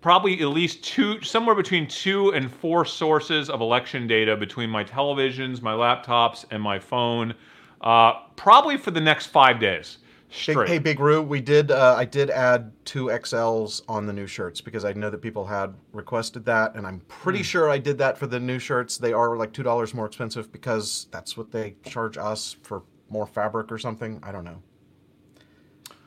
probably 0.00 0.40
at 0.40 0.48
least 0.48 0.82
two, 0.82 1.20
somewhere 1.22 1.54
between 1.54 1.86
two 1.86 2.30
and 2.30 2.50
four 2.50 2.84
sources 2.84 3.50
of 3.50 3.60
election 3.60 4.06
data 4.06 4.36
between 4.36 4.70
my 4.70 4.84
televisions, 4.84 5.60
my 5.60 5.72
laptops, 5.72 6.44
and 6.50 6.62
my 6.62 6.78
phone. 6.78 7.34
Uh, 7.80 8.12
probably 8.36 8.76
for 8.76 8.90
the 8.90 9.00
next 9.00 9.26
five 9.26 9.58
days 9.58 9.98
Big, 10.28 10.38
straight. 10.38 10.68
hey, 10.68 10.78
Big 10.78 11.00
Roo, 11.00 11.22
we 11.22 11.40
did. 11.40 11.70
Uh, 11.70 11.94
I 11.96 12.04
did 12.04 12.30
add 12.30 12.72
two 12.84 13.06
XLs 13.06 13.82
on 13.88 14.06
the 14.06 14.12
new 14.12 14.26
shirts 14.26 14.60
because 14.60 14.84
I 14.84 14.92
know 14.92 15.10
that 15.10 15.18
people 15.22 15.46
had 15.46 15.74
requested 15.92 16.44
that, 16.44 16.74
and 16.74 16.86
I'm 16.86 17.00
pretty 17.08 17.42
sure 17.42 17.70
I 17.70 17.78
did 17.78 17.98
that 17.98 18.18
for 18.18 18.26
the 18.26 18.38
new 18.38 18.58
shirts. 18.58 18.98
They 18.98 19.12
are 19.12 19.36
like 19.36 19.52
two 19.52 19.62
dollars 19.62 19.94
more 19.94 20.06
expensive 20.06 20.52
because 20.52 21.06
that's 21.10 21.36
what 21.36 21.50
they 21.50 21.74
charge 21.84 22.16
us 22.16 22.56
for 22.62 22.82
more 23.08 23.26
fabric 23.26 23.72
or 23.72 23.78
something. 23.78 24.20
I 24.22 24.30
don't 24.30 24.44
know. 24.44 24.62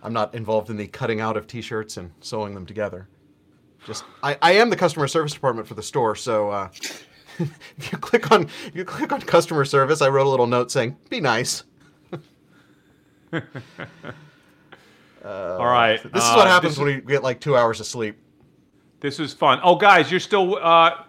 I'm 0.04 0.14
not 0.14 0.36
involved 0.36 0.70
in 0.70 0.78
the 0.78 0.88
cutting 0.88 1.22
out 1.22 1.38
of 1.38 1.48
T-shirts 1.48 1.96
and 1.98 2.12
sewing 2.20 2.54
them 2.54 2.66
together. 2.66 3.08
Just 3.86 4.06
I, 4.22 4.38
I 4.42 4.52
am 4.54 4.70
the 4.70 4.76
customer 4.76 5.08
service 5.08 5.34
department 5.34 5.68
for 5.68 5.74
the 5.74 5.84
store, 5.84 6.16
so 6.16 6.50
uh, 6.50 6.70
if 7.40 7.92
you 7.92 7.98
click 7.98 8.32
on 8.32 8.44
if 8.68 8.76
you 8.76 8.86
click 8.86 9.12
on 9.12 9.22
customer 9.22 9.66
service, 9.66 10.02
I 10.02 10.10
wrote 10.10 10.28
a 10.28 10.30
little 10.30 10.48
note 10.48 10.72
saying, 10.72 10.98
"Be 11.10 11.20
nice." 11.20 11.64
All 15.26 15.66
right. 15.66 16.00
This 16.14 16.24
is 16.24 16.30
uh, 16.30 16.36
what 16.36 16.48
happens 16.48 16.78
when 16.78 16.90
you 16.90 17.02
get 17.02 17.24
like 17.24 17.40
two 17.40 17.56
hours 17.56 17.80
of 17.80 17.86
sleep. 17.86 18.18
This 19.00 19.20
is 19.20 19.34
fun. 19.34 19.60
Oh, 19.64 19.76
guys, 19.76 20.12
you're 20.12 20.20
still. 20.20 20.58
Uh, 20.58 21.04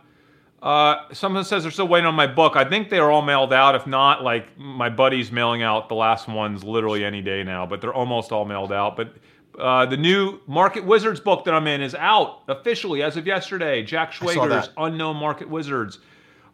uh, 0.63 1.13
someone 1.13 1.45
says 1.45 1.63
they're 1.63 1.71
still 1.71 1.89
waiting 1.89 2.07
on 2.07 2.15
my 2.15 2.27
book. 2.27 2.57
I 2.57 2.65
think 2.65 2.89
they're 2.89 3.11
all 3.11 3.23
mailed 3.23 3.53
out. 3.53 3.75
If 3.75 3.87
not, 3.87 4.23
like 4.23 4.57
my 4.59 4.89
buddy's 4.89 5.31
mailing 5.31 5.63
out 5.63 5.89
the 5.91 5.95
last 5.95 6.27
ones 6.27 6.65
literally 6.65 7.05
any 7.05 7.21
day 7.21 7.45
now, 7.45 7.67
but 7.67 7.81
they're 7.81 7.93
almost 7.93 8.33
all 8.33 8.47
mailed 8.47 8.73
out. 8.73 8.97
But 8.97 9.15
uh, 9.59 9.87
the 9.87 9.97
new 9.97 10.41
Market 10.47 10.85
Wizards 10.85 11.21
book 11.21 11.45
that 11.45 11.55
I'm 11.55 11.67
in 11.67 11.81
is 11.81 11.95
out 11.95 12.43
officially 12.49 13.03
as 13.03 13.17
of 13.17 13.27
yesterday. 13.27 13.83
Jack 13.83 14.13
Schwager's. 14.13 14.71
Unknown 14.77 15.17
Market 15.17 15.49
Wizards. 15.49 15.99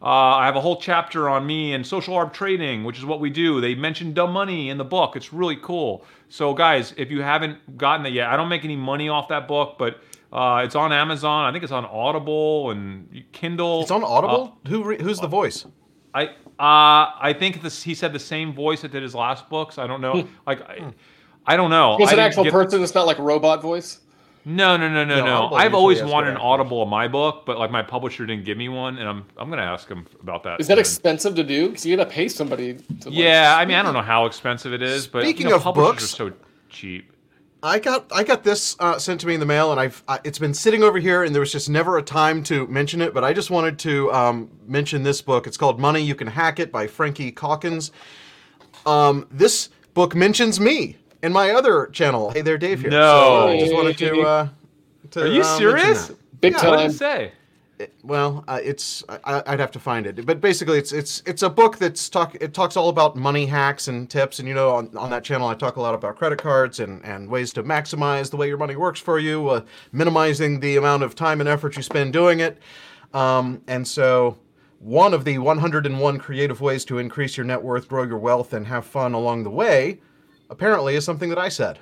Uh, 0.02 0.06
I 0.06 0.46
have 0.46 0.56
a 0.56 0.60
whole 0.60 0.80
chapter 0.80 1.28
on 1.28 1.46
me 1.46 1.74
and 1.74 1.86
social 1.86 2.14
arb 2.14 2.32
trading, 2.32 2.84
which 2.84 2.96
is 2.96 3.04
what 3.04 3.20
we 3.20 3.28
do. 3.28 3.60
They 3.60 3.74
mentioned 3.74 4.14
dumb 4.14 4.32
money 4.32 4.70
in 4.70 4.78
the 4.78 4.84
book. 4.84 5.14
It's 5.14 5.30
really 5.32 5.56
cool. 5.56 6.06
So, 6.30 6.54
guys, 6.54 6.94
if 6.96 7.10
you 7.10 7.20
haven't 7.20 7.76
gotten 7.76 8.06
it 8.06 8.14
yet, 8.14 8.28
I 8.30 8.36
don't 8.36 8.48
make 8.48 8.64
any 8.64 8.76
money 8.76 9.10
off 9.10 9.28
that 9.28 9.46
book, 9.46 9.76
but 9.78 10.00
uh, 10.32 10.62
it's 10.64 10.74
on 10.74 10.92
Amazon. 10.92 11.44
I 11.44 11.52
think 11.52 11.64
it's 11.64 11.72
on 11.72 11.84
Audible 11.84 12.70
and 12.70 13.24
Kindle. 13.32 13.82
It's 13.82 13.90
on 13.90 14.02
Audible. 14.02 14.58
Who 14.68 14.84
re- 14.84 15.02
who's 15.02 15.18
the 15.18 15.26
voice? 15.26 15.66
I 16.14 16.26
uh, 16.26 17.12
I 17.20 17.34
think 17.38 17.62
this, 17.62 17.82
he 17.82 17.94
said 17.94 18.12
the 18.12 18.18
same 18.18 18.54
voice 18.54 18.82
that 18.82 18.92
did 18.92 19.02
his 19.02 19.14
last 19.14 19.48
books. 19.50 19.76
I 19.76 19.86
don't 19.86 20.00
know. 20.00 20.28
like, 20.46 20.62
I, 20.62 20.92
I 21.50 21.56
don't 21.56 21.70
know. 21.70 21.96
Was 21.98 22.10
I 22.10 22.12
it 22.12 22.14
an 22.14 22.20
actual 22.20 22.44
get- 22.44 22.52
person? 22.52 22.82
It's 22.82 22.94
not 22.94 23.06
like 23.06 23.18
a 23.18 23.22
robot 23.22 23.60
voice. 23.60 23.98
No, 24.44 24.76
no, 24.78 24.88
no, 24.88 25.04
no, 25.04 25.16
No, 25.16 25.24
no. 25.50 25.54
I've 25.54 25.74
always 25.74 26.02
wanted 26.02 26.30
an. 26.30 26.36
Audible 26.38 26.82
of 26.82 26.88
my 26.88 27.08
book, 27.08 27.44
but 27.44 27.58
like 27.58 27.70
my 27.70 27.82
publisher 27.82 28.24
didn't 28.24 28.44
give 28.46 28.56
me 28.56 28.68
one, 28.70 28.96
and 28.98 29.06
I'm 29.08 29.24
I'm 29.36 29.50
gonna 29.50 29.62
ask 29.62 29.86
him 29.88 30.06
about 30.22 30.44
that. 30.44 30.60
Is 30.60 30.66
that 30.68 30.74
soon. 30.74 30.80
expensive 30.80 31.34
to 31.34 31.44
do? 31.44 31.68
Because 31.68 31.84
you 31.84 31.94
got 31.96 32.04
to 32.04 32.10
pay 32.10 32.26
somebody. 32.28 32.74
To 32.74 33.08
like- 33.10 33.18
Yeah, 33.18 33.54
I 33.58 33.66
mean, 33.66 33.76
I 33.76 33.82
don't 33.82 33.92
know 33.92 34.00
how 34.00 34.24
expensive 34.26 34.72
it 34.72 34.80
is, 34.82 35.06
but 35.06 35.24
Speaking 35.24 35.46
you 35.46 35.50
know, 35.50 35.56
of 35.56 35.62
publishers 35.62 35.92
books- 35.92 36.14
are 36.20 36.30
so 36.30 36.32
cheap. 36.70 37.12
I 37.62 37.78
got 37.80 38.06
I 38.14 38.22
got 38.24 38.42
this 38.42 38.76
uh, 38.78 38.98
sent 38.98 39.20
to 39.20 39.26
me 39.26 39.34
in 39.34 39.40
the 39.40 39.46
mail, 39.46 39.72
and 39.72 39.78
I've 39.80 40.02
I, 40.08 40.20
it's 40.24 40.38
been 40.38 40.54
sitting 40.54 40.82
over 40.82 40.98
here, 40.98 41.22
and 41.24 41.34
there 41.34 41.40
was 41.40 41.52
just 41.52 41.68
never 41.68 41.98
a 41.98 42.02
time 42.02 42.42
to 42.44 42.66
mention 42.68 43.02
it. 43.02 43.12
But 43.12 43.24
I 43.24 43.34
just 43.34 43.50
wanted 43.50 43.78
to 43.80 44.10
um, 44.14 44.50
mention 44.66 45.02
this 45.02 45.20
book. 45.20 45.46
It's 45.46 45.58
called 45.58 45.78
Money 45.78 46.00
You 46.00 46.14
Can 46.14 46.28
Hack 46.28 46.58
It 46.60 46.72
by 46.72 46.86
Frankie 46.86 47.30
Calkins. 47.30 47.92
Um, 48.86 49.26
this 49.30 49.68
book 49.92 50.14
mentions 50.14 50.58
me 50.58 50.96
and 51.22 51.32
my 51.34 51.50
other 51.50 51.86
channel. 51.88 52.30
Hey 52.30 52.42
there, 52.42 52.58
Dave 52.58 52.80
here. 52.80 52.90
No. 52.90 53.46
So 53.46 53.48
I 53.48 53.58
just 53.60 53.74
wanted 53.74 53.98
to. 53.98 54.20
Uh, 54.30 54.48
to 55.12 55.22
Are 55.22 55.26
you 55.26 55.40
uh, 55.40 55.58
serious? 55.58 56.12
Big 56.40 56.52
Yeah, 56.52 56.58
What 56.68 56.76
time. 56.76 56.86
did 56.86 56.94
it 56.94 56.98
say? 56.98 57.32
Well, 58.02 58.44
uh, 58.46 58.60
it's 58.62 59.02
I, 59.24 59.42
I'd 59.46 59.58
have 59.58 59.70
to 59.72 59.78
find 59.78 60.06
it, 60.06 60.24
but 60.26 60.40
basically, 60.40 60.78
it's 60.78 60.92
it's 60.92 61.22
it's 61.24 61.42
a 61.42 61.48
book 61.48 61.78
that's 61.78 62.08
talk. 62.10 62.36
It 62.40 62.52
talks 62.52 62.76
all 62.76 62.90
about 62.90 63.16
money 63.16 63.46
hacks 63.46 63.88
and 63.88 64.08
tips, 64.08 64.38
and 64.38 64.46
you 64.46 64.54
know, 64.54 64.70
on, 64.70 64.94
on 64.96 65.08
that 65.10 65.24
channel, 65.24 65.48
I 65.48 65.54
talk 65.54 65.76
a 65.76 65.80
lot 65.80 65.94
about 65.94 66.16
credit 66.16 66.38
cards 66.38 66.78
and 66.78 67.02
and 67.04 67.28
ways 67.28 67.52
to 67.54 67.62
maximize 67.62 68.30
the 68.30 68.36
way 68.36 68.48
your 68.48 68.58
money 68.58 68.76
works 68.76 69.00
for 69.00 69.18
you, 69.18 69.48
uh, 69.48 69.62
minimizing 69.92 70.60
the 70.60 70.76
amount 70.76 71.02
of 71.02 71.14
time 71.14 71.40
and 71.40 71.48
effort 71.48 71.74
you 71.76 71.82
spend 71.82 72.12
doing 72.12 72.40
it, 72.40 72.58
um, 73.14 73.62
and 73.66 73.86
so. 73.88 74.36
One 74.82 75.12
of 75.12 75.26
the 75.26 75.36
101 75.36 76.18
creative 76.20 76.62
ways 76.62 76.86
to 76.86 76.96
increase 76.96 77.36
your 77.36 77.44
net 77.44 77.62
worth, 77.62 77.86
grow 77.86 78.02
your 78.04 78.16
wealth, 78.16 78.54
and 78.54 78.66
have 78.66 78.86
fun 78.86 79.12
along 79.12 79.42
the 79.44 79.50
way, 79.50 80.00
apparently, 80.50 80.96
is 80.96 81.04
something 81.04 81.30
that 81.30 81.38
I 81.38 81.48
said. 81.48 81.78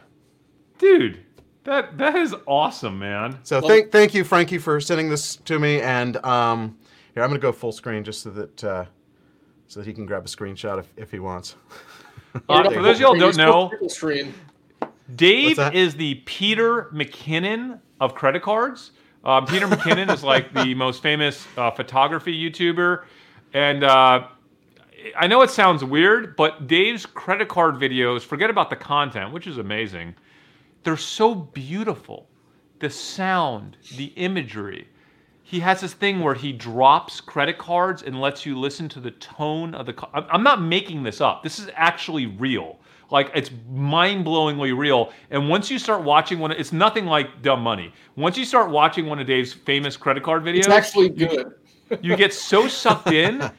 Dude, 0.78 1.24
that 1.64 1.98
that 1.98 2.14
is 2.14 2.34
awesome, 2.46 2.98
man. 2.98 3.38
So 3.42 3.58
Well- 3.60 3.68
thank 3.68 3.90
thank 3.90 4.14
you, 4.14 4.22
Frankie, 4.22 4.58
for 4.58 4.80
sending 4.80 5.08
this 5.08 5.36
to 5.36 5.58
me. 5.58 5.80
And 5.80 6.16
um, 6.24 6.78
here 7.14 7.24
I'm 7.24 7.30
gonna 7.30 7.40
go 7.40 7.50
full 7.50 7.72
screen 7.72 8.04
just 8.04 8.22
so 8.22 8.30
that 8.30 8.64
uh, 8.64 8.84
so 9.66 9.80
that 9.80 9.86
he 9.86 9.92
can 9.92 10.06
grab 10.06 10.24
a 10.24 10.28
screenshot 10.28 10.78
if, 10.78 10.86
if 10.96 11.10
he 11.10 11.18
wants. 11.18 11.56
Uh, 12.48 12.70
for 12.70 12.82
those 12.82 12.96
of 12.96 13.00
y'all 13.00 13.14
don't 13.18 13.36
know. 13.38 13.72
Dave 15.16 15.58
is 15.72 15.96
the 15.96 16.16
Peter 16.26 16.84
McKinnon 16.92 17.80
of 18.00 18.14
credit 18.14 18.42
cards. 18.42 18.92
Um, 19.24 19.46
Peter 19.46 19.66
McKinnon 19.66 20.12
is 20.12 20.22
like 20.22 20.52
the 20.52 20.74
most 20.76 21.02
famous 21.02 21.46
uh, 21.56 21.70
photography 21.70 22.32
YouTuber, 22.32 23.04
and 23.54 23.82
uh, 23.82 24.28
I 25.16 25.26
know 25.26 25.42
it 25.42 25.50
sounds 25.50 25.84
weird, 25.84 26.36
but 26.36 26.66
Dave's 26.66 27.06
credit 27.06 27.48
card 27.48 27.76
videos, 27.76 28.22
forget 28.22 28.50
about 28.50 28.70
the 28.70 28.76
content, 28.76 29.32
which 29.32 29.46
is 29.46 29.58
amazing. 29.58 30.14
They're 30.82 30.96
so 30.96 31.34
beautiful. 31.34 32.28
The 32.80 32.90
sound, 32.90 33.76
the 33.96 34.06
imagery. 34.16 34.88
He 35.42 35.60
has 35.60 35.80
this 35.80 35.94
thing 35.94 36.20
where 36.20 36.34
he 36.34 36.52
drops 36.52 37.20
credit 37.20 37.58
cards 37.58 38.02
and 38.02 38.20
lets 38.20 38.44
you 38.44 38.58
listen 38.58 38.88
to 38.90 39.00
the 39.00 39.10
tone 39.12 39.74
of 39.74 39.86
the. 39.86 39.94
I'm- 40.12 40.42
not 40.42 40.60
making 40.62 41.02
this 41.02 41.20
up. 41.20 41.42
This 41.42 41.58
is 41.58 41.70
actually 41.74 42.26
real. 42.26 42.78
Like 43.10 43.30
it's 43.34 43.50
mind-blowingly 43.70 44.76
real. 44.76 45.12
And 45.30 45.48
once 45.48 45.70
you 45.70 45.78
start 45.78 46.02
watching 46.04 46.38
one, 46.38 46.52
it's 46.52 46.72
nothing 46.72 47.06
like 47.06 47.40
Dumb 47.42 47.62
Money. 47.62 47.92
Once 48.16 48.36
you 48.36 48.44
start 48.44 48.70
watching 48.70 49.06
one 49.06 49.18
of 49.18 49.26
Dave's 49.26 49.52
famous 49.52 49.96
credit 49.96 50.22
card 50.22 50.44
videos, 50.44 50.58
It's 50.58 50.68
actually 50.68 51.08
good. 51.08 51.54
Get 52.16 52.32
so 52.34 52.68
sucked 52.68 53.12
in. 53.12 53.50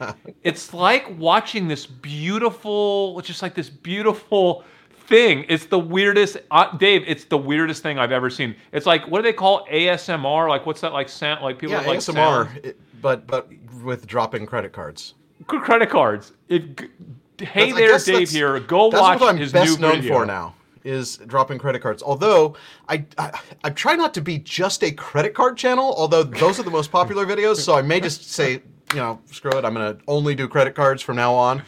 It's 0.43 0.73
like 0.73 1.07
watching 1.17 1.67
this 1.67 1.85
beautiful, 1.85 3.19
just 3.21 3.41
like 3.41 3.55
this 3.55 3.69
beautiful 3.69 4.63
thing. 5.07 5.45
It's 5.49 5.65
the 5.65 5.79
weirdest, 5.79 6.37
uh, 6.51 6.75
Dave. 6.77 7.03
It's 7.07 7.25
the 7.25 7.37
weirdest 7.37 7.83
thing 7.83 7.97
I've 7.99 8.11
ever 8.11 8.29
seen. 8.29 8.55
It's 8.71 8.85
like 8.85 9.07
what 9.07 9.19
do 9.19 9.23
they 9.23 9.33
call 9.33 9.65
ASMR? 9.71 10.47
Like 10.49 10.65
what's 10.65 10.81
that 10.81 10.93
like 10.93 11.09
sound? 11.09 11.41
Like 11.43 11.59
people 11.59 11.75
yeah, 11.75 11.87
like 11.87 11.99
ASMR, 11.99 12.65
it- 12.65 12.79
but 13.01 13.25
but 13.27 13.47
with 13.83 14.05
dropping 14.07 14.45
credit 14.45 14.73
cards. 14.73 15.13
credit 15.47 15.89
cards. 15.89 16.33
If, 16.49 16.63
hey 17.39 17.71
That's- 17.71 18.05
there, 18.05 18.17
Dave 18.19 18.29
here. 18.29 18.59
Go 18.59 18.87
watch 18.87 19.19
what 19.19 19.29
I'm 19.29 19.37
his 19.37 19.51
best 19.53 19.79
new 19.79 19.87
known 19.87 20.01
video. 20.01 20.13
for 20.13 20.25
now 20.25 20.53
is 20.83 21.17
dropping 21.17 21.59
credit 21.59 21.81
cards. 21.81 22.01
Although 22.03 22.55
I, 22.87 23.05
I 23.17 23.39
I 23.63 23.69
try 23.69 23.95
not 23.95 24.13
to 24.15 24.21
be 24.21 24.39
just 24.39 24.83
a 24.83 24.91
credit 24.91 25.33
card 25.33 25.57
channel. 25.57 25.93
Although 25.97 26.23
those 26.23 26.59
are 26.59 26.63
the 26.63 26.71
most 26.71 26.91
popular 26.91 27.25
videos, 27.25 27.57
so 27.57 27.75
I 27.75 27.81
may 27.81 27.99
just 27.99 28.31
say 28.31 28.61
you 28.93 28.99
know 28.99 29.19
screw 29.31 29.51
it. 29.51 29.65
I'm 29.65 29.73
gonna 29.73 29.97
only 30.07 30.35
do 30.35 30.47
credit 30.47 30.75
cards 30.75 31.01
from 31.01 31.15
now 31.15 31.33
on. 31.33 31.63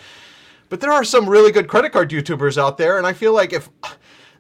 But 0.70 0.80
there 0.80 0.92
are 0.92 1.04
some 1.04 1.30
really 1.30 1.52
good 1.52 1.68
credit 1.68 1.92
card 1.92 2.10
YouTubers 2.10 2.58
out 2.58 2.78
there, 2.78 2.98
and 2.98 3.06
I 3.06 3.14
feel 3.14 3.34
like 3.34 3.52
if 3.52 3.70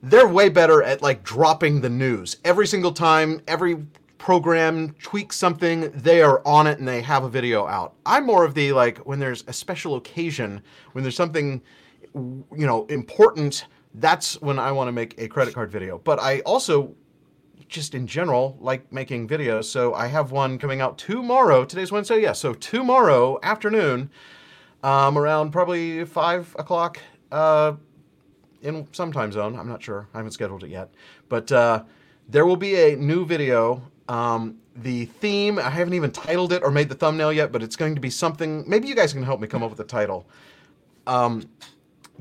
they're 0.01 0.27
way 0.27 0.49
better 0.49 0.81
at 0.81 1.01
like 1.01 1.23
dropping 1.23 1.81
the 1.81 1.89
news 1.89 2.37
every 2.43 2.65
single 2.65 2.91
time, 2.91 3.41
every 3.47 3.85
program 4.17 4.93
tweaks 5.01 5.35
something, 5.35 5.91
they 5.95 6.21
are 6.21 6.45
on 6.45 6.67
it 6.67 6.77
and 6.77 6.87
they 6.87 7.01
have 7.01 7.23
a 7.23 7.29
video 7.29 7.65
out. 7.65 7.95
I'm 8.05 8.25
more 8.25 8.45
of 8.45 8.53
the 8.53 8.71
like 8.71 8.99
when 8.99 9.19
there's 9.19 9.43
a 9.47 9.53
special 9.53 9.95
occasion, 9.95 10.61
when 10.91 11.03
there's 11.03 11.15
something 11.15 11.61
you 12.13 12.45
know 12.67 12.85
important, 12.85 13.65
that's 13.95 14.41
when 14.41 14.59
I 14.59 14.71
want 14.71 14.87
to 14.87 14.91
make 14.91 15.19
a 15.19 15.27
credit 15.27 15.53
card 15.53 15.71
video. 15.71 15.97
But 15.97 16.19
I 16.19 16.39
also 16.41 16.95
just 17.67 17.95
in 17.95 18.05
general 18.05 18.57
like 18.59 18.91
making 18.91 19.27
videos. 19.27 19.65
So 19.65 19.93
I 19.93 20.07
have 20.07 20.31
one 20.31 20.57
coming 20.57 20.81
out 20.81 20.97
tomorrow. 20.97 21.65
Today's 21.65 21.91
Wednesday, 21.91 22.21
yeah. 22.21 22.33
So 22.33 22.53
tomorrow 22.53 23.39
afternoon, 23.41 24.09
um, 24.83 25.17
around 25.17 25.51
probably 25.51 26.05
five 26.05 26.55
o'clock, 26.59 26.99
uh, 27.31 27.73
in 28.61 28.87
some 28.91 29.11
time 29.11 29.31
zone. 29.31 29.57
I'm 29.57 29.67
not 29.67 29.81
sure. 29.81 30.07
I 30.13 30.17
haven't 30.17 30.33
scheduled 30.33 30.63
it 30.63 30.69
yet. 30.69 30.91
But 31.29 31.51
uh, 31.51 31.83
there 32.29 32.45
will 32.45 32.57
be 32.57 32.75
a 32.75 32.95
new 32.95 33.25
video. 33.25 33.81
Um, 34.07 34.57
the 34.75 35.05
theme, 35.05 35.59
I 35.59 35.69
haven't 35.69 35.93
even 35.93 36.11
titled 36.11 36.53
it 36.53 36.63
or 36.63 36.71
made 36.71 36.89
the 36.89 36.95
thumbnail 36.95 37.33
yet, 37.33 37.51
but 37.51 37.63
it's 37.63 37.75
going 37.75 37.95
to 37.95 38.01
be 38.01 38.09
something. 38.09 38.63
Maybe 38.67 38.87
you 38.87 38.95
guys 38.95 39.13
can 39.13 39.23
help 39.23 39.39
me 39.39 39.47
come 39.47 39.63
up 39.63 39.69
with 39.69 39.79
a 39.79 39.85
title. 39.85 40.27
Um, 41.07 41.49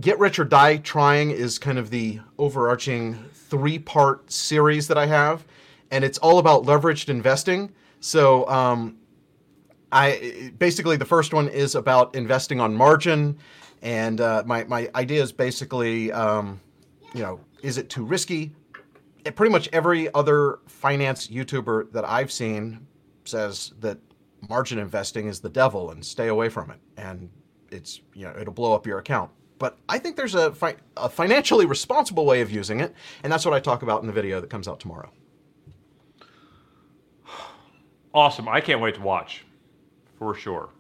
Get 0.01 0.19
Rich 0.19 0.39
or 0.39 0.45
Die 0.45 0.77
Trying 0.79 1.31
is 1.31 1.59
kind 1.59 1.79
of 1.79 1.91
the 1.91 2.21
overarching 2.39 3.23
three 3.35 3.79
part 3.79 4.33
series 4.33 4.89
that 4.89 4.97
I 4.97 5.07
have, 5.07 5.45
and 5.91 6.05
it's 6.05 6.17
all 6.19 6.39
about 6.39 6.65
leveraged 6.65 7.11
investing. 7.11 7.73
So, 8.01 8.49
um, 8.49 8.97
I 9.93 10.53
basically 10.59 10.97
the 10.97 11.05
first 11.05 11.35
one 11.35 11.49
is 11.49 11.75
about 11.75 12.15
investing 12.15 12.61
on 12.61 12.75
margin, 12.75 13.37
and 13.83 14.21
uh, 14.21 14.43
my 14.47 14.65
my 14.65 14.89
idea 14.95 15.23
is 15.23 15.33
basically, 15.33 16.11
um, 16.13 16.61
you 17.13 17.23
know, 17.23 17.41
is 17.63 17.77
it 17.77 17.91
too 17.91 18.05
risky? 18.05 18.55
And 19.27 19.37
pretty 19.37 19.53
much 19.53 19.69
every 19.71 20.13
other 20.15 20.61
finance 20.67 21.27
YouTuber 21.27 21.93
that 21.93 22.09
I've 22.09 22.33
seen 22.33 22.87
says 23.27 23.75
that 23.81 23.99
margin 24.49 24.79
investing 24.79 25.27
is 25.27 25.41
the 25.41 25.51
devil 25.51 25.91
and 25.91 26.03
stay 26.03 26.29
away 26.29 26.49
from 26.49 26.71
it, 26.71 26.79
and 26.97 27.29
it's 27.71 28.01
you 28.15 28.25
know 28.25 28.35
it'll 28.41 28.55
blow 28.55 28.73
up 28.73 28.87
your 28.87 28.99
account. 28.99 29.31
But 29.61 29.77
I 29.91 29.99
think 29.99 30.17
there's 30.17 30.35
a, 30.35 30.53
fi- 30.53 30.77
a 30.97 31.09
financially 31.11 31.67
responsible 31.67 32.25
way 32.25 32.41
of 32.41 32.51
using 32.51 32.81
it, 32.81 32.95
and 33.23 33.31
that's 33.31 33.45
what 33.45 33.53
I 33.53 33.61
talk 33.61 33.83
about 33.83 34.01
in 34.01 34.07
the 34.07 34.13
video 34.13 34.41
that 34.41 34.49
comes 34.49 34.67
out 34.67 34.81
tomorrow. 34.81 35.11
Awesome. 38.15 38.49
I 38.49 38.61
can't 38.63 38.81
wait 38.81 38.95
to 38.95 39.03
watch, 39.03 39.45
for 40.19 40.35
sure. 40.35 40.71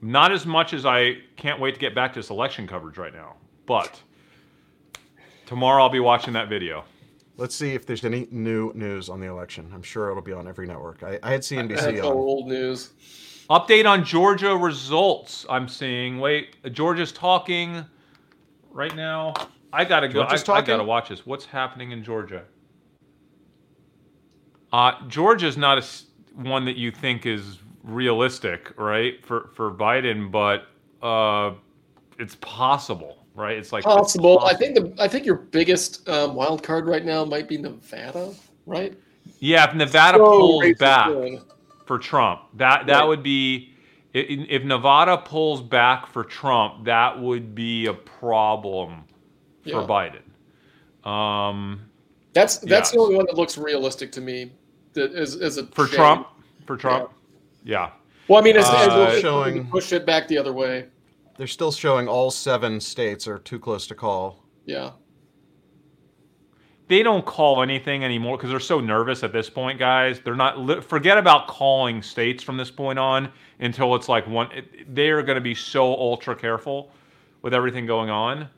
Not 0.00 0.32
as 0.32 0.46
much 0.46 0.72
as 0.72 0.86
I 0.86 1.18
can't 1.36 1.60
wait 1.60 1.74
to 1.74 1.80
get 1.80 1.94
back 1.94 2.14
to 2.14 2.18
this 2.20 2.30
election 2.30 2.66
coverage 2.66 2.96
right 2.96 3.12
now, 3.12 3.34
but 3.66 4.00
tomorrow 5.44 5.82
I'll 5.82 5.90
be 5.90 6.00
watching 6.00 6.32
that 6.32 6.48
video. 6.48 6.84
Let's 7.36 7.54
see 7.54 7.72
if 7.74 7.84
there's 7.84 8.04
any 8.04 8.28
new 8.30 8.72
news 8.74 9.10
on 9.10 9.20
the 9.20 9.26
election. 9.26 9.70
I'm 9.74 9.82
sure 9.82 10.10
it'll 10.10 10.22
be 10.22 10.32
on 10.32 10.48
every 10.48 10.66
network. 10.66 11.02
I, 11.02 11.18
I 11.22 11.32
had 11.32 11.42
That's 11.42 11.50
CNBC 11.50 11.98
on. 11.98 12.04
old 12.06 12.48
news. 12.48 12.90
Update 13.50 13.84
on 13.88 14.04
Georgia 14.04 14.56
results. 14.56 15.44
I'm 15.50 15.68
seeing. 15.68 16.18
Wait, 16.18 16.56
Georgia's 16.72 17.12
talking 17.12 17.84
right 18.72 18.94
now. 18.94 19.34
I 19.72 19.84
gotta 19.84 20.08
go. 20.08 20.22
I, 20.22 20.34
I 20.48 20.60
gotta 20.62 20.84
watch 20.84 21.08
this. 21.08 21.24
What's 21.26 21.46
happening 21.46 21.92
in 21.92 22.04
Georgia? 22.04 22.44
Uh, 24.72 24.92
Georgia's 25.08 25.56
not 25.56 25.78
a 25.78 25.82
s 25.82 26.06
one 26.34 26.64
that 26.64 26.76
you 26.76 26.90
think 26.90 27.26
is 27.26 27.58
realistic, 27.82 28.72
right? 28.78 29.24
For 29.24 29.50
for 29.54 29.70
Biden, 29.70 30.30
but 30.30 30.66
uh, 31.06 31.54
it's 32.18 32.36
possible, 32.36 33.26
right? 33.34 33.56
It's 33.56 33.72
like 33.72 33.84
it's 33.84 33.94
Possible. 33.94 34.40
I 34.40 34.54
think 34.54 34.74
the 34.74 34.94
I 35.02 35.08
think 35.08 35.26
your 35.26 35.36
biggest 35.36 36.08
um, 36.08 36.34
wild 36.34 36.62
card 36.62 36.86
right 36.86 37.04
now 37.04 37.24
might 37.24 37.48
be 37.48 37.58
Nevada, 37.58 38.34
right? 38.66 38.94
Yeah, 39.38 39.68
if 39.68 39.74
Nevada 39.74 40.18
So 40.18 40.24
pulls 40.24 40.74
back 40.78 41.06
feeling. 41.08 41.40
for 41.86 41.98
Trump, 41.98 42.40
that 42.54 42.86
that 42.86 43.00
Right. 43.00 43.08
would 43.08 43.22
be 43.22 43.71
i- 43.71 43.71
i- 43.71 43.71
if 44.14 44.62
Nevada 44.64 45.18
pulls 45.18 45.62
back 45.62 46.06
for 46.06 46.24
Trump, 46.24 46.84
that 46.84 47.20
would 47.20 47.54
be 47.54 47.86
a 47.86 47.94
problem 47.94 49.04
for 49.62 49.70
Yeah. 49.70 49.86
Biden. 49.86 51.08
Um, 51.08 51.80
That's 52.34 52.58
that's 52.58 52.90
the 52.92 52.98
only 52.98 53.16
one 53.16 53.26
that 53.26 53.36
looks 53.36 53.58
realistic 53.58 54.12
to 54.12 54.20
me. 54.20 54.52
That 54.94 55.12
is, 55.12 55.34
is 55.34 55.58
a 55.58 55.66
for 55.66 55.86
shame. 55.86 55.96
Trump, 55.96 56.26
for 56.66 56.76
Trump, 56.76 57.10
yeah. 57.64 57.90
Well, 58.28 58.40
I 58.40 58.44
mean, 58.44 58.56
as, 58.56 58.66
Uh, 58.66 58.76
as 58.76 58.88
we're 58.88 59.20
showing- 59.20 59.66
push 59.68 59.92
it 59.92 60.06
back 60.06 60.28
the 60.28 60.38
other 60.38 60.52
way. 60.52 60.86
They're 61.38 61.46
still 61.46 61.72
showing 61.72 62.08
all 62.08 62.30
seven 62.30 62.78
states 62.80 63.26
are 63.26 63.38
too 63.38 63.58
close 63.58 63.86
to 63.88 63.94
call. 63.94 64.44
Yeah. 64.66 64.90
They 66.88 67.02
don't 67.02 67.24
call 67.24 67.62
anything 67.62 68.04
anymore 68.04 68.36
because 68.36 68.50
they're 68.50 68.60
so 68.60 68.80
nervous 68.80 69.22
at 69.22 69.32
this 69.32 69.48
point, 69.48 69.78
guys. 69.78 70.20
They're 70.20 70.34
not. 70.34 70.84
Forget 70.84 71.18
about 71.18 71.48
calling 71.48 72.02
states 72.02 72.42
from 72.42 72.56
this 72.56 72.70
point 72.70 72.98
on 72.98 73.32
until 73.60 73.94
it's 73.94 74.08
like 74.08 74.26
one. 74.26 74.48
They 74.92 75.10
are 75.10 75.22
going 75.22 75.36
to 75.36 75.42
be 75.42 75.54
so 75.54 75.84
ultra 75.94 76.34
careful 76.34 76.90
with 77.42 77.54
everything 77.54 77.86
going 77.86 78.10
on. 78.10 78.48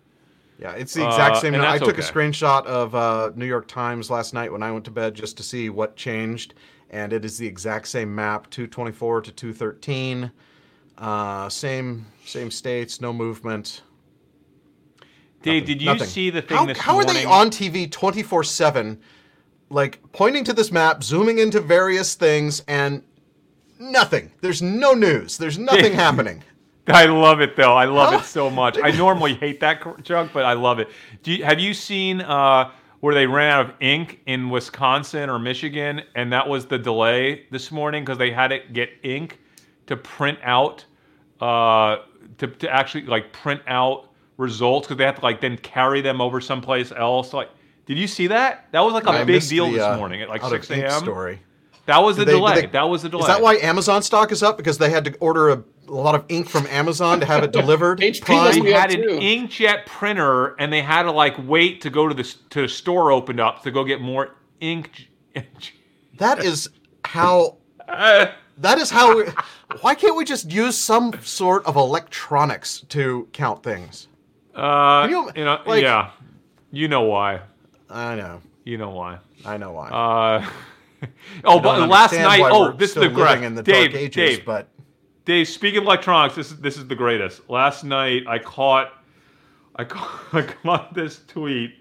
Yeah, 0.59 0.73
it's 0.73 0.95
the 0.95 1.05
exact 1.05 1.37
Uh, 1.37 1.41
same. 1.41 1.55
I 1.57 1.79
took 1.79 1.99
a 1.99 2.03
screenshot 2.03 2.65
of 2.67 2.95
uh, 2.95 3.33
New 3.35 3.47
York 3.47 3.67
Times 3.67 4.11
last 4.11 4.35
night 4.35 4.53
when 4.53 4.63
I 4.63 4.71
went 4.71 4.85
to 4.85 4.91
bed 4.91 5.15
just 5.15 5.37
to 5.39 5.43
see 5.43 5.69
what 5.69 5.97
changed, 5.97 6.55
and 6.91 7.13
it 7.13 7.25
is 7.25 7.39
the 7.39 7.47
exact 7.47 7.89
same 7.89 8.15
map, 8.15 8.49
224 8.51 9.23
to 9.23 9.33
213. 9.33 10.31
Uh, 10.97 11.49
same 11.49 12.07
same 12.25 12.51
states, 12.51 13.01
no 13.01 13.13
movement. 13.13 13.83
Dave, 15.45 15.63
Nothing- 15.63 15.67
did 15.67 15.83
you 15.83 15.87
nothing. 15.93 16.07
see 16.09 16.31
the 16.31 16.41
thing 16.43 16.57
how, 16.57 16.65
this 16.67 16.79
how 16.79 16.97
are 16.97 17.05
they 17.05 17.25
on 17.27 17.51
TV 17.51 17.91
24 17.91 18.45
7, 18.45 18.99
like 19.69 20.01
pointing 20.13 20.43
to 20.45 20.53
this 20.55 20.73
map, 20.73 21.05
zooming 21.05 21.39
into 21.39 21.61
various 21.61 22.15
things, 22.15 22.63
and 22.67 23.03
nothing? 23.79 24.33
There's 24.41 24.63
no 24.63 24.93
news. 24.95 25.37
There's 25.37 25.59
nothing 25.59 25.93
happening. 25.93 26.43
I 26.89 27.07
love 27.07 27.41
it 27.43 27.57
though. 27.57 27.75
I 27.75 27.85
love 27.85 28.13
How- 28.13 28.19
it 28.21 28.25
so 28.25 28.49
much. 28.51 28.79
I 28.83 28.91
normally 28.97 29.35
hate 29.35 29.61
that 29.61 29.81
cr- 29.83 30.01
junk, 30.03 30.33
but 30.33 30.45
I 30.47 30.55
love 30.55 30.79
it. 30.79 30.89
Do 31.23 31.33
you, 31.33 31.45
have 31.45 31.61
you 31.61 31.75
seen 31.75 32.23
uh, 32.23 32.71
where 33.01 33.15
they 33.15 33.27
ran 33.27 33.51
out 33.53 33.67
of 33.69 33.75
ink 33.81 34.21
in 34.27 34.49
Wisconsin 34.49 35.29
or 35.29 35.39
Michigan, 35.39 36.03
and 36.15 36.33
that 36.33 36.49
was 36.49 36.65
the 36.67 36.79
delay 36.79 37.45
this 37.51 37.71
morning 37.71 38.03
because 38.03 38.17
they 38.17 38.31
had 38.31 38.49
to 38.49 38.61
get 38.73 38.89
ink 39.03 39.41
to 39.89 39.97
print 39.97 40.39
out, 40.43 40.87
uh, 41.43 41.97
to 42.39 42.47
to 42.47 42.71
actually 42.71 43.05
like 43.05 43.31
print 43.33 43.61
out 43.67 44.09
results 44.37 44.87
because 44.87 44.99
they 44.99 45.05
have 45.05 45.17
to 45.17 45.23
like 45.23 45.41
then 45.41 45.57
carry 45.59 46.01
them 46.01 46.21
over 46.21 46.41
someplace 46.41 46.93
else. 46.93 47.33
Like, 47.33 47.51
did 47.87 47.99
you 47.99 48.07
see 48.07 48.27
that? 48.29 48.69
That 48.73 48.81
was 48.81 48.95
like 48.95 49.07
a 49.07 49.11
I 49.11 49.25
big 49.25 49.47
deal 49.47 49.67
the, 49.67 49.73
this 49.75 49.83
uh, 49.83 49.97
morning 49.97 50.23
at 50.23 50.29
like 50.29 50.43
six 50.45 50.71
a.m. 50.71 51.01
Story. 51.03 51.41
That 51.87 51.99
was 51.99 52.17
the 52.17 52.25
Did 52.25 52.29
they- 52.29 52.33
did 52.33 52.39
delay. 52.39 52.61
they- 52.63 52.67
that 52.69 52.89
was 52.89 53.03
the 53.03 53.09
delay. 53.11 53.21
Is 53.23 53.27
that 53.27 53.43
why 53.43 53.57
Amazon 53.57 54.03
stock 54.03 54.33
is 54.33 54.43
up? 54.43 54.57
Because 54.57 54.79
they 54.79 54.89
had 54.89 55.05
to 55.05 55.15
order 55.19 55.51
a, 55.51 55.63
a 55.87 55.93
lot 55.93 56.15
of 56.15 56.25
ink 56.31 56.49
from 56.49 56.67
Amazon 56.69 57.21
to 57.21 57.27
have 57.27 57.45
it 57.45 57.53
delivered. 57.61 58.01
HP 58.01 58.23
Prime? 58.25 58.65
they 58.65 58.73
had 58.73 58.91
an 58.91 59.03
too. 59.03 59.19
inkjet 59.19 59.85
printer 59.85 60.55
and 60.59 60.73
they 60.73 60.81
had 60.81 61.03
to 61.03 61.13
like 61.13 61.35
wait 61.47 61.83
to 61.83 61.91
go 61.91 62.09
to 62.09 62.15
the 62.15 62.23
to 62.51 62.63
the 62.63 62.69
store 62.69 63.13
opened 63.13 63.39
up 63.39 63.63
to 63.65 63.71
go 63.71 63.85
get 63.85 64.01
more 64.01 64.35
ink. 64.61 65.09
That 66.17 66.43
is 66.45 66.69
how. 67.05 67.59
Uh, 67.87 68.27
That 68.59 68.79
is 68.79 68.89
how. 68.89 69.17
We, 69.17 69.25
why 69.81 69.97
can't 69.97 70.15
we 70.15 70.25
just 70.25 70.49
use 70.53 70.79
some 70.79 71.13
sort 71.25 71.67
of 71.67 71.75
electronics 71.75 72.83
to 72.91 73.27
count 73.33 73.65
things? 73.65 74.07
Uh, 74.55 75.07
you- 75.11 75.31
you 75.37 75.45
know, 75.45 75.61
like- 75.67 75.83
yeah, 75.83 76.11
you 76.71 76.89
know 76.89 77.03
why. 77.03 77.41
I 77.91 78.15
know. 78.17 78.41
You 78.65 78.79
know 78.79 78.91
why. 78.91 79.19
I 79.45 79.57
know 79.57 79.73
why. 79.73 79.89
Uh, 79.91 80.47
oh, 81.45 81.61
but 81.61 81.89
last 81.89 82.13
night. 82.15 82.41
Oh, 82.45 82.73
this 82.73 82.91
is 82.91 82.95
the 82.95 83.01
living 83.03 83.17
great. 83.17 83.43
in 83.43 83.55
the 83.55 83.63
Dave, 83.63 83.95
ages, 83.95 84.15
Dave, 84.15 84.45
but 84.47 84.69
Dave, 85.25 85.49
speaking 85.49 85.79
of 85.79 85.85
electronics, 85.85 86.35
this 86.35 86.51
is 86.51 86.59
this 86.61 86.77
is 86.77 86.87
the 86.87 86.95
greatest. 86.95 87.49
Last 87.51 87.85
night 87.85 88.23
I 88.27 88.39
caught 88.39 88.93
I 89.77 89.85
caught, 89.85 90.21
I 90.33 90.43
caught 90.43 90.95
this 90.95 91.21
tweet. 91.27 91.75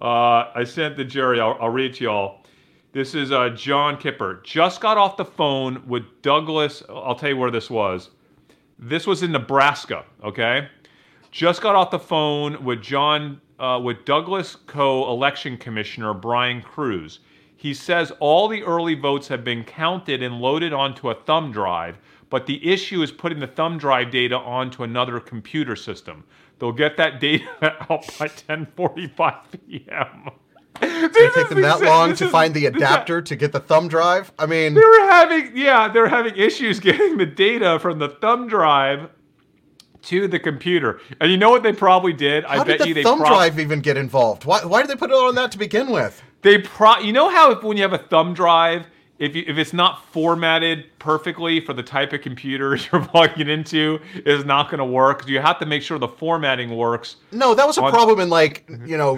Uh, 0.00 0.50
I 0.54 0.64
sent 0.64 0.96
to 0.98 1.04
Jerry. 1.04 1.40
I'll, 1.40 1.56
I'll 1.60 1.70
read 1.70 1.92
it 1.92 1.96
to 1.96 2.04
y'all. 2.04 2.44
This 2.92 3.14
is 3.14 3.32
uh, 3.32 3.50
John 3.50 3.96
Kipper. 3.96 4.40
Just 4.44 4.80
got 4.80 4.96
off 4.96 5.16
the 5.16 5.24
phone 5.24 5.82
with 5.86 6.04
Douglas. 6.22 6.82
I'll 6.88 7.14
tell 7.14 7.28
you 7.30 7.36
where 7.36 7.50
this 7.50 7.68
was. 7.70 8.10
This 8.78 9.06
was 9.06 9.22
in 9.22 9.32
Nebraska. 9.32 10.04
Okay. 10.22 10.68
Just 11.30 11.60
got 11.60 11.74
off 11.74 11.90
the 11.90 11.98
phone 11.98 12.64
with 12.64 12.82
John 12.82 13.40
uh, 13.58 13.80
with 13.82 14.04
Douglas 14.04 14.56
Co. 14.66 15.10
Election 15.10 15.56
Commissioner 15.56 16.14
Brian 16.14 16.62
Kruse. 16.62 17.20
He 17.56 17.74
says 17.74 18.12
all 18.20 18.46
the 18.48 18.62
early 18.62 18.94
votes 18.94 19.28
have 19.28 19.42
been 19.44 19.64
counted 19.64 20.22
and 20.22 20.40
loaded 20.40 20.72
onto 20.72 21.10
a 21.10 21.14
thumb 21.14 21.50
drive, 21.50 21.98
but 22.30 22.46
the 22.46 22.64
issue 22.66 23.02
is 23.02 23.10
putting 23.10 23.40
the 23.40 23.48
thumb 23.48 23.78
drive 23.78 24.10
data 24.10 24.36
onto 24.36 24.84
another 24.84 25.18
computer 25.18 25.74
system. 25.74 26.24
They'll 26.58 26.72
get 26.72 26.96
that 26.96 27.20
data 27.20 27.46
out 27.90 28.06
by 28.18 28.28
10:45 28.28 29.34
p.m. 29.66 30.30
did 30.80 31.16
it 31.16 31.34
take 31.34 31.48
them 31.48 31.62
that 31.62 31.80
long 31.82 32.14
to 32.14 32.28
find 32.28 32.54
the 32.54 32.66
adapter 32.72 33.20
to 33.20 33.36
get 33.36 33.50
the 33.52 33.60
thumb 33.60 33.88
drive? 33.88 34.32
I 34.38 34.46
mean, 34.46 34.74
They 34.74 34.80
were 34.80 35.10
having 35.10 35.56
yeah, 35.56 35.88
they're 35.88 36.08
having 36.08 36.36
issues 36.36 36.78
getting 36.88 37.16
the 37.16 37.26
data 37.26 37.78
from 37.80 37.98
the 37.98 38.08
thumb 38.08 38.48
drive 38.48 39.10
to 40.02 40.28
the 40.28 40.38
computer. 40.38 41.00
And 41.20 41.30
you 41.30 41.36
know 41.36 41.50
what 41.50 41.62
they 41.62 41.72
probably 41.72 42.12
did? 42.12 42.44
I 42.44 42.58
how 42.58 42.64
bet 42.64 42.78
did 42.78 42.88
you 42.88 42.94
the 42.94 43.00
they 43.00 43.04
thumb 43.04 43.18
prob- 43.18 43.30
drive 43.30 43.58
even 43.58 43.80
get 43.80 43.96
involved? 43.96 44.44
Why, 44.44 44.64
why 44.64 44.82
did 44.82 44.90
they 44.90 44.96
put 44.96 45.10
it 45.10 45.14
on 45.14 45.34
that 45.36 45.52
to 45.52 45.58
begin 45.58 45.90
with? 45.90 46.22
They 46.42 46.58
pro 46.58 46.98
you 46.98 47.12
know 47.12 47.28
how 47.28 47.50
if, 47.52 47.62
when 47.62 47.76
you 47.76 47.82
have 47.82 47.92
a 47.92 47.98
thumb 47.98 48.34
drive, 48.34 48.86
if 49.18 49.34
you, 49.34 49.44
if 49.48 49.58
it's 49.58 49.72
not 49.72 50.04
formatted 50.12 50.84
perfectly 51.00 51.60
for 51.60 51.72
the 51.72 51.82
type 51.82 52.12
of 52.12 52.20
computer 52.20 52.76
you're 52.92 53.04
plugging 53.04 53.48
into, 53.48 53.98
is 54.24 54.44
not 54.44 54.70
going 54.70 54.78
to 54.78 54.84
work. 54.84 55.26
You 55.28 55.40
have 55.40 55.58
to 55.58 55.66
make 55.66 55.82
sure 55.82 55.98
the 55.98 56.06
formatting 56.08 56.76
works. 56.76 57.16
No, 57.32 57.54
that 57.54 57.66
was 57.66 57.78
a 57.78 57.82
On- 57.82 57.90
problem 57.90 58.20
in 58.20 58.30
like 58.30 58.68
you 58.86 58.96
know, 58.96 59.14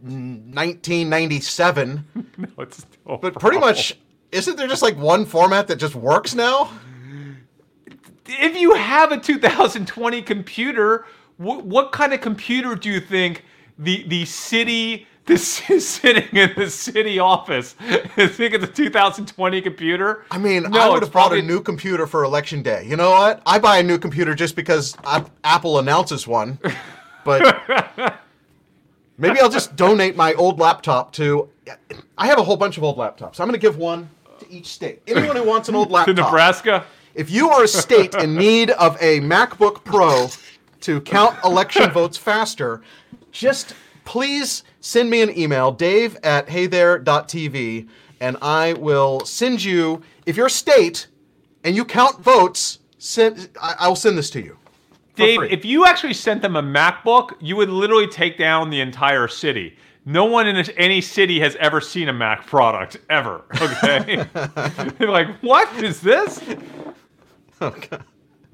1997. 0.00 2.04
No, 2.38 2.48
it's 2.58 2.84
But 3.04 3.34
pretty 3.38 3.58
much, 3.58 3.96
isn't 4.32 4.56
there 4.56 4.66
just 4.66 4.82
like 4.82 4.96
one 4.96 5.26
format 5.26 5.68
that 5.68 5.76
just 5.76 5.94
works 5.94 6.34
now? 6.34 6.70
If 8.40 8.56
you 8.56 8.74
have 8.74 9.12
a 9.12 9.18
2020 9.18 10.22
computer, 10.22 11.06
what, 11.36 11.64
what 11.64 11.92
kind 11.92 12.12
of 12.12 12.20
computer 12.20 12.74
do 12.74 12.88
you 12.90 13.00
think 13.00 13.44
the 13.78 14.04
the 14.08 14.24
city 14.26 15.06
this 15.24 15.62
is 15.70 15.86
sitting 15.88 16.28
in 16.36 16.52
the 16.56 16.68
city 16.68 17.18
office 17.18 17.74
I 17.80 18.26
think 18.28 18.54
it's 18.54 18.64
a 18.64 18.66
2020 18.68 19.60
computer? 19.62 20.24
I 20.30 20.38
mean, 20.38 20.64
No, 20.64 20.80
I 20.80 20.88
would 20.88 21.02
have 21.02 21.12
bought 21.12 21.28
probably- 21.28 21.38
a 21.40 21.42
new 21.42 21.60
computer 21.60 22.06
for 22.06 22.24
election 22.24 22.62
day. 22.62 22.84
You 22.86 22.96
know 22.96 23.10
what? 23.10 23.40
I 23.46 23.58
buy 23.58 23.78
a 23.78 23.82
new 23.82 23.98
computer 23.98 24.34
just 24.34 24.56
because 24.56 24.96
I, 25.04 25.24
Apple 25.44 25.78
announces 25.78 26.26
one. 26.26 26.58
But 27.24 28.18
maybe 29.16 29.38
I'll 29.38 29.48
just 29.48 29.76
donate 29.76 30.16
my 30.16 30.34
old 30.34 30.58
laptop 30.58 31.12
to. 31.12 31.48
I 32.18 32.26
have 32.26 32.38
a 32.38 32.42
whole 32.42 32.56
bunch 32.56 32.76
of 32.76 32.82
old 32.82 32.96
laptops. 32.96 33.38
I'm 33.38 33.46
going 33.46 33.52
to 33.52 33.58
give 33.58 33.76
one 33.76 34.10
to 34.40 34.50
each 34.52 34.66
state. 34.66 35.02
Anyone 35.06 35.36
who 35.36 35.44
wants 35.44 35.68
an 35.68 35.76
old 35.76 35.92
laptop. 35.92 36.16
to. 36.16 36.22
Nebraska. 36.22 36.84
If 37.14 37.30
you 37.30 37.50
are 37.50 37.64
a 37.64 37.68
state 37.68 38.14
in 38.14 38.36
need 38.36 38.70
of 38.70 38.96
a 39.00 39.20
MacBook 39.20 39.84
Pro 39.84 40.28
to 40.80 41.00
count 41.02 41.36
election 41.44 41.90
votes 41.90 42.16
faster, 42.16 42.80
just 43.30 43.74
please 44.04 44.64
send 44.80 45.10
me 45.10 45.20
an 45.20 45.36
email, 45.38 45.72
dave 45.72 46.16
at 46.22 46.46
heythere.tv, 46.46 47.88
and 48.20 48.36
I 48.40 48.72
will 48.74 49.20
send 49.26 49.62
you, 49.62 50.02
if 50.24 50.36
you're 50.36 50.46
a 50.46 50.50
state 50.50 51.08
and 51.64 51.76
you 51.76 51.84
count 51.84 52.22
votes, 52.22 52.78
send, 52.96 53.50
I, 53.60 53.74
I 53.80 53.88
will 53.88 53.96
send 53.96 54.16
this 54.16 54.30
to 54.30 54.40
you. 54.40 54.56
Dave, 55.14 55.38
free. 55.38 55.50
if 55.50 55.66
you 55.66 55.84
actually 55.84 56.14
sent 56.14 56.40
them 56.40 56.56
a 56.56 56.62
MacBook, 56.62 57.34
you 57.40 57.56
would 57.56 57.68
literally 57.68 58.06
take 58.06 58.38
down 58.38 58.70
the 58.70 58.80
entire 58.80 59.28
city. 59.28 59.76
No 60.04 60.24
one 60.24 60.48
in 60.48 60.56
any 60.70 61.00
city 61.00 61.38
has 61.40 61.56
ever 61.56 61.80
seen 61.80 62.08
a 62.08 62.12
Mac 62.12 62.46
product 62.46 62.96
ever. 63.10 63.44
Okay, 63.60 64.24
they're 64.98 65.10
like, 65.10 65.28
"What 65.42 65.72
is 65.80 66.00
this?" 66.00 66.42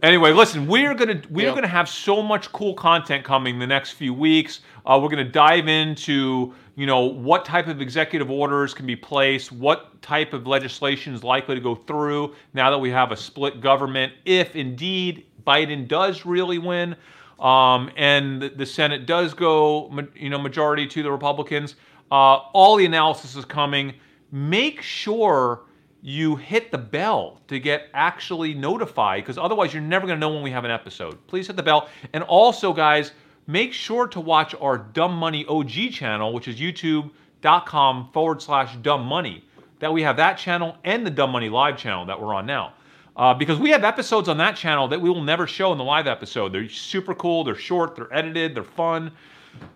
Anyway, 0.00 0.30
listen, 0.32 0.68
we're 0.68 0.94
gonna 0.94 1.20
we're 1.28 1.52
gonna 1.52 1.66
have 1.66 1.88
so 1.88 2.22
much 2.22 2.52
cool 2.52 2.72
content 2.72 3.24
coming 3.24 3.58
the 3.58 3.66
next 3.66 3.92
few 3.92 4.14
weeks. 4.14 4.60
Uh, 4.86 4.98
we're 5.02 5.08
gonna 5.08 5.24
dive 5.24 5.66
into 5.66 6.54
you 6.76 6.86
know 6.86 7.00
what 7.00 7.44
type 7.44 7.66
of 7.66 7.80
executive 7.80 8.30
orders 8.30 8.72
can 8.72 8.86
be 8.86 8.94
placed, 8.94 9.50
what 9.50 10.00
type 10.00 10.32
of 10.32 10.46
legislation 10.46 11.14
is 11.14 11.24
likely 11.24 11.56
to 11.56 11.60
go 11.60 11.74
through 11.74 12.32
now 12.54 12.70
that 12.70 12.78
we 12.78 12.90
have 12.90 13.10
a 13.10 13.16
split 13.16 13.60
government. 13.60 14.12
If 14.24 14.54
indeed 14.54 15.26
Biden 15.44 15.88
does 15.88 16.24
really 16.24 16.58
win, 16.58 16.94
um, 17.40 17.90
and 17.96 18.40
the, 18.40 18.50
the 18.50 18.66
Senate 18.66 19.04
does 19.04 19.34
go, 19.34 19.92
you 20.14 20.30
know, 20.30 20.38
majority 20.38 20.86
to 20.86 21.02
the 21.02 21.10
Republicans, 21.10 21.74
uh, 22.12 22.36
all 22.52 22.76
the 22.76 22.86
analysis 22.86 23.34
is 23.34 23.44
coming. 23.44 23.94
Make 24.30 24.80
sure 24.80 25.62
you 26.02 26.36
hit 26.36 26.70
the 26.70 26.78
bell 26.78 27.40
to 27.48 27.58
get 27.58 27.88
actually 27.94 28.54
notified, 28.54 29.22
because 29.22 29.38
otherwise 29.38 29.72
you're 29.72 29.82
never 29.82 30.06
going 30.06 30.16
to 30.16 30.20
know 30.20 30.32
when 30.32 30.42
we 30.42 30.50
have 30.50 30.64
an 30.64 30.70
episode. 30.70 31.18
Please 31.26 31.46
hit 31.46 31.56
the 31.56 31.62
bell, 31.62 31.88
and 32.12 32.22
also, 32.24 32.72
guys, 32.72 33.12
make 33.46 33.72
sure 33.72 34.06
to 34.08 34.20
watch 34.20 34.54
our 34.60 34.78
Dumb 34.78 35.14
Money 35.14 35.44
OG 35.46 35.92
channel, 35.92 36.32
which 36.32 36.48
is 36.48 36.60
YouTube.com 36.60 38.10
forward 38.12 38.40
slash 38.40 38.76
Dumb 38.76 39.04
Money. 39.04 39.44
That 39.80 39.92
we 39.92 40.02
have 40.02 40.16
that 40.16 40.38
channel 40.38 40.76
and 40.84 41.06
the 41.06 41.10
Dumb 41.10 41.30
Money 41.30 41.48
Live 41.48 41.76
channel 41.76 42.04
that 42.06 42.20
we're 42.20 42.34
on 42.34 42.46
now. 42.46 42.74
Uh, 43.16 43.34
because 43.34 43.58
we 43.58 43.70
have 43.70 43.82
episodes 43.82 44.28
on 44.28 44.38
that 44.38 44.56
channel 44.56 44.86
that 44.88 45.00
we 45.00 45.10
will 45.10 45.22
never 45.22 45.46
show 45.46 45.72
in 45.72 45.78
the 45.78 45.84
live 45.84 46.06
episode. 46.06 46.52
They're 46.52 46.68
super 46.68 47.14
cool, 47.16 47.42
they're 47.42 47.56
short, 47.56 47.96
they're 47.96 48.12
edited, 48.14 48.54
they're 48.54 48.62
fun. 48.62 49.10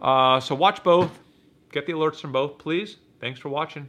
Uh, 0.01 0.39
so 0.39 0.55
watch 0.55 0.83
both. 0.85 1.19
Get 1.73 1.87
the 1.87 1.93
alerts 1.93 2.21
from 2.21 2.31
both, 2.31 2.59
please. 2.59 2.99
Thanks 3.21 3.41
for 3.41 3.49
watching. 3.49 3.89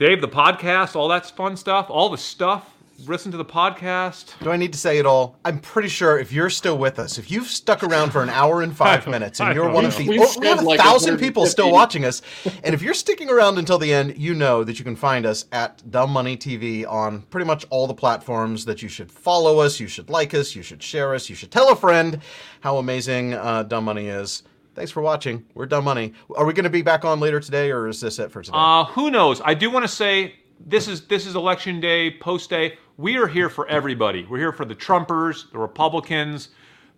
Dave, 0.00 0.22
the 0.22 0.28
podcast, 0.28 0.96
all 0.96 1.08
that 1.08 1.26
fun 1.36 1.58
stuff, 1.58 1.90
all 1.90 2.08
the 2.08 2.16
stuff. 2.16 2.74
Listen 3.06 3.30
to 3.32 3.36
the 3.36 3.44
podcast. 3.44 4.32
Do 4.42 4.50
I 4.50 4.56
need 4.56 4.72
to 4.72 4.78
say 4.78 4.96
it 4.96 5.04
all? 5.04 5.36
I'm 5.44 5.58
pretty 5.58 5.90
sure 5.90 6.18
if 6.18 6.32
you're 6.32 6.48
still 6.48 6.78
with 6.78 6.98
us, 6.98 7.18
if 7.18 7.30
you've 7.30 7.48
stuck 7.48 7.84
around 7.84 8.10
for 8.10 8.22
an 8.22 8.30
hour 8.30 8.62
and 8.62 8.74
five 8.74 9.06
minutes, 9.06 9.42
and 9.42 9.54
you're 9.54 9.68
one 9.68 9.84
of 9.84 9.94
the 9.98 10.08
oh, 10.08 10.34
we 10.40 10.46
have 10.46 10.60
a 10.60 10.62
like 10.62 10.80
thousand 10.80 11.18
people 11.18 11.44
still 11.44 11.70
watching 11.70 12.06
us, 12.06 12.22
and 12.64 12.74
if 12.74 12.80
you're 12.80 12.94
sticking 12.94 13.28
around 13.28 13.58
until 13.58 13.76
the 13.76 13.92
end, 13.92 14.16
you 14.16 14.34
know 14.34 14.64
that 14.64 14.78
you 14.78 14.86
can 14.86 14.96
find 14.96 15.26
us 15.26 15.44
at 15.52 15.82
Dumb 15.90 16.12
Money 16.12 16.34
TV 16.34 16.90
on 16.90 17.20
pretty 17.24 17.44
much 17.44 17.66
all 17.68 17.86
the 17.86 17.92
platforms. 17.92 18.64
That 18.64 18.80
you 18.80 18.88
should 18.88 19.12
follow 19.12 19.58
us, 19.58 19.80
you 19.80 19.86
should 19.86 20.08
like 20.08 20.32
us, 20.32 20.56
you 20.56 20.62
should 20.62 20.82
share 20.82 21.14
us, 21.14 21.28
you 21.28 21.36
should 21.36 21.50
tell 21.50 21.70
a 21.70 21.76
friend 21.76 22.20
how 22.60 22.78
amazing 22.78 23.34
uh, 23.34 23.64
Dumb 23.64 23.84
Money 23.84 24.06
is. 24.06 24.44
Thanks 24.74 24.90
for 24.90 25.00
watching. 25.02 25.44
We're 25.54 25.66
Dumb 25.66 25.84
Money. 25.84 26.12
Are 26.36 26.44
we 26.44 26.52
going 26.52 26.64
to 26.64 26.70
be 26.70 26.82
back 26.82 27.04
on 27.04 27.20
later 27.20 27.40
today, 27.40 27.70
or 27.70 27.88
is 27.88 28.00
this 28.00 28.18
it 28.18 28.30
for 28.30 28.42
today? 28.42 28.56
Uh, 28.58 28.84
who 28.84 29.10
knows? 29.10 29.40
I 29.44 29.54
do 29.54 29.70
want 29.70 29.84
to 29.84 29.88
say 29.88 30.34
this 30.66 30.88
is 30.88 31.06
this 31.06 31.26
is 31.26 31.34
election 31.34 31.80
day, 31.80 32.16
post 32.18 32.50
day. 32.50 32.78
We 32.96 33.16
are 33.16 33.26
here 33.26 33.48
for 33.48 33.66
everybody. 33.68 34.24
We're 34.26 34.38
here 34.38 34.52
for 34.52 34.64
the 34.64 34.74
Trumpers, 34.74 35.50
the 35.50 35.58
Republicans, 35.58 36.50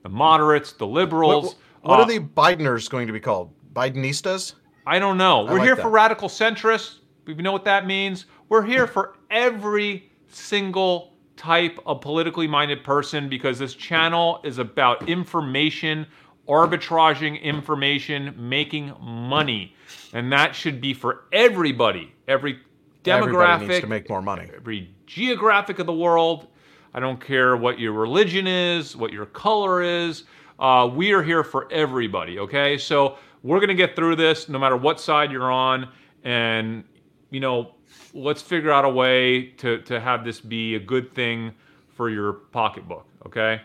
the 0.02 0.08
moderates, 0.08 0.72
the 0.72 0.86
liberals. 0.86 1.56
what 1.80 1.90
what 1.90 2.00
Uh, 2.00 2.02
are 2.02 2.06
the 2.08 2.20
Bideners 2.20 2.88
going 2.90 3.06
to 3.06 3.12
be 3.12 3.20
called? 3.20 3.52
Bidenistas? 3.72 4.54
I 4.86 4.98
don't 4.98 5.16
know. 5.16 5.44
We're 5.44 5.54
like 5.54 5.62
here 5.62 5.76
that. 5.76 5.82
for 5.82 5.90
radical 5.90 6.28
centrists. 6.28 6.98
We 7.26 7.34
know 7.34 7.52
what 7.52 7.64
that 7.64 7.86
means. 7.86 8.26
We're 8.48 8.64
here 8.64 8.86
for 8.86 9.16
every 9.30 10.10
single 10.28 11.12
type 11.36 11.78
of 11.86 12.00
politically 12.00 12.46
minded 12.46 12.84
person 12.84 13.28
because 13.28 13.58
this 13.58 13.74
channel 13.74 14.40
is 14.44 14.58
about 14.58 15.08
information, 15.08 16.06
arbitraging 16.49 17.40
information, 17.43 18.34
making 18.36 18.95
money. 19.01 19.74
And 20.12 20.32
that 20.32 20.55
should 20.55 20.80
be 20.80 20.95
for 20.95 21.24
everybody, 21.32 22.12
every 22.28 22.59
Everybody 23.05 23.36
demographic, 23.36 23.68
needs 23.68 23.80
to 23.80 23.86
make 23.86 24.09
more 24.09 24.22
money. 24.22 24.49
every 24.55 24.90
geographic 25.07 25.78
of 25.78 25.86
the 25.86 25.93
world. 25.93 26.47
I 26.95 27.01
don't 27.01 27.20
care 27.20 27.57
what 27.57 27.78
your 27.80 27.93
religion 27.93 28.47
is, 28.47 28.97
what 28.97 29.12
your 29.12 29.26
color 29.26 29.82
is. 29.82 30.24
Uh, 30.59 30.88
we 30.93 31.12
are 31.12 31.22
here 31.22 31.43
for 31.43 31.70
everybody, 31.72 32.38
okay? 32.38 32.78
So 32.78 33.16
we're 33.43 33.59
going 33.59 33.68
to 33.68 33.74
get 33.74 33.97
through 33.97 34.16
this 34.16 34.49
no 34.49 34.59
matter 34.59 34.76
what 34.76 35.01
side 35.01 35.32
you're 35.32 35.51
on. 35.51 35.88
And, 36.22 36.84
you 37.30 37.40
know, 37.40 37.74
let's 38.14 38.43
figure 38.43 38.70
out 38.70 38.84
a 38.84 38.88
way 38.88 39.47
to, 39.59 39.78
to 39.82 39.99
have 39.99 40.24
this 40.24 40.38
be 40.38 40.76
a 40.76 40.80
good 40.80 41.12
thing 41.12 41.53
for 41.88 42.09
your 42.09 42.34
pocketbook, 42.34 43.07
okay? 43.26 43.61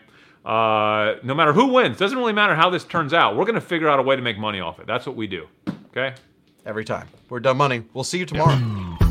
Uh, 0.48 1.16
no 1.22 1.34
matter 1.34 1.52
who 1.52 1.66
wins, 1.66 1.98
doesn't 1.98 2.16
really 2.16 2.32
matter 2.32 2.54
how 2.54 2.70
this 2.70 2.82
turns 2.82 3.12
out. 3.12 3.36
We're 3.36 3.44
going 3.44 3.54
to 3.56 3.60
figure 3.60 3.86
out 3.86 3.98
a 3.98 4.02
way 4.02 4.16
to 4.16 4.22
make 4.22 4.38
money 4.38 4.60
off 4.60 4.80
it. 4.80 4.86
That's 4.86 5.04
what 5.06 5.14
we 5.14 5.26
do, 5.26 5.46
okay? 5.90 6.14
Every 6.64 6.86
time. 6.86 7.06
We're 7.28 7.40
Dumb 7.40 7.58
Money. 7.58 7.84
We'll 7.92 8.02
see 8.02 8.18
you 8.18 8.24
tomorrow. 8.24 8.96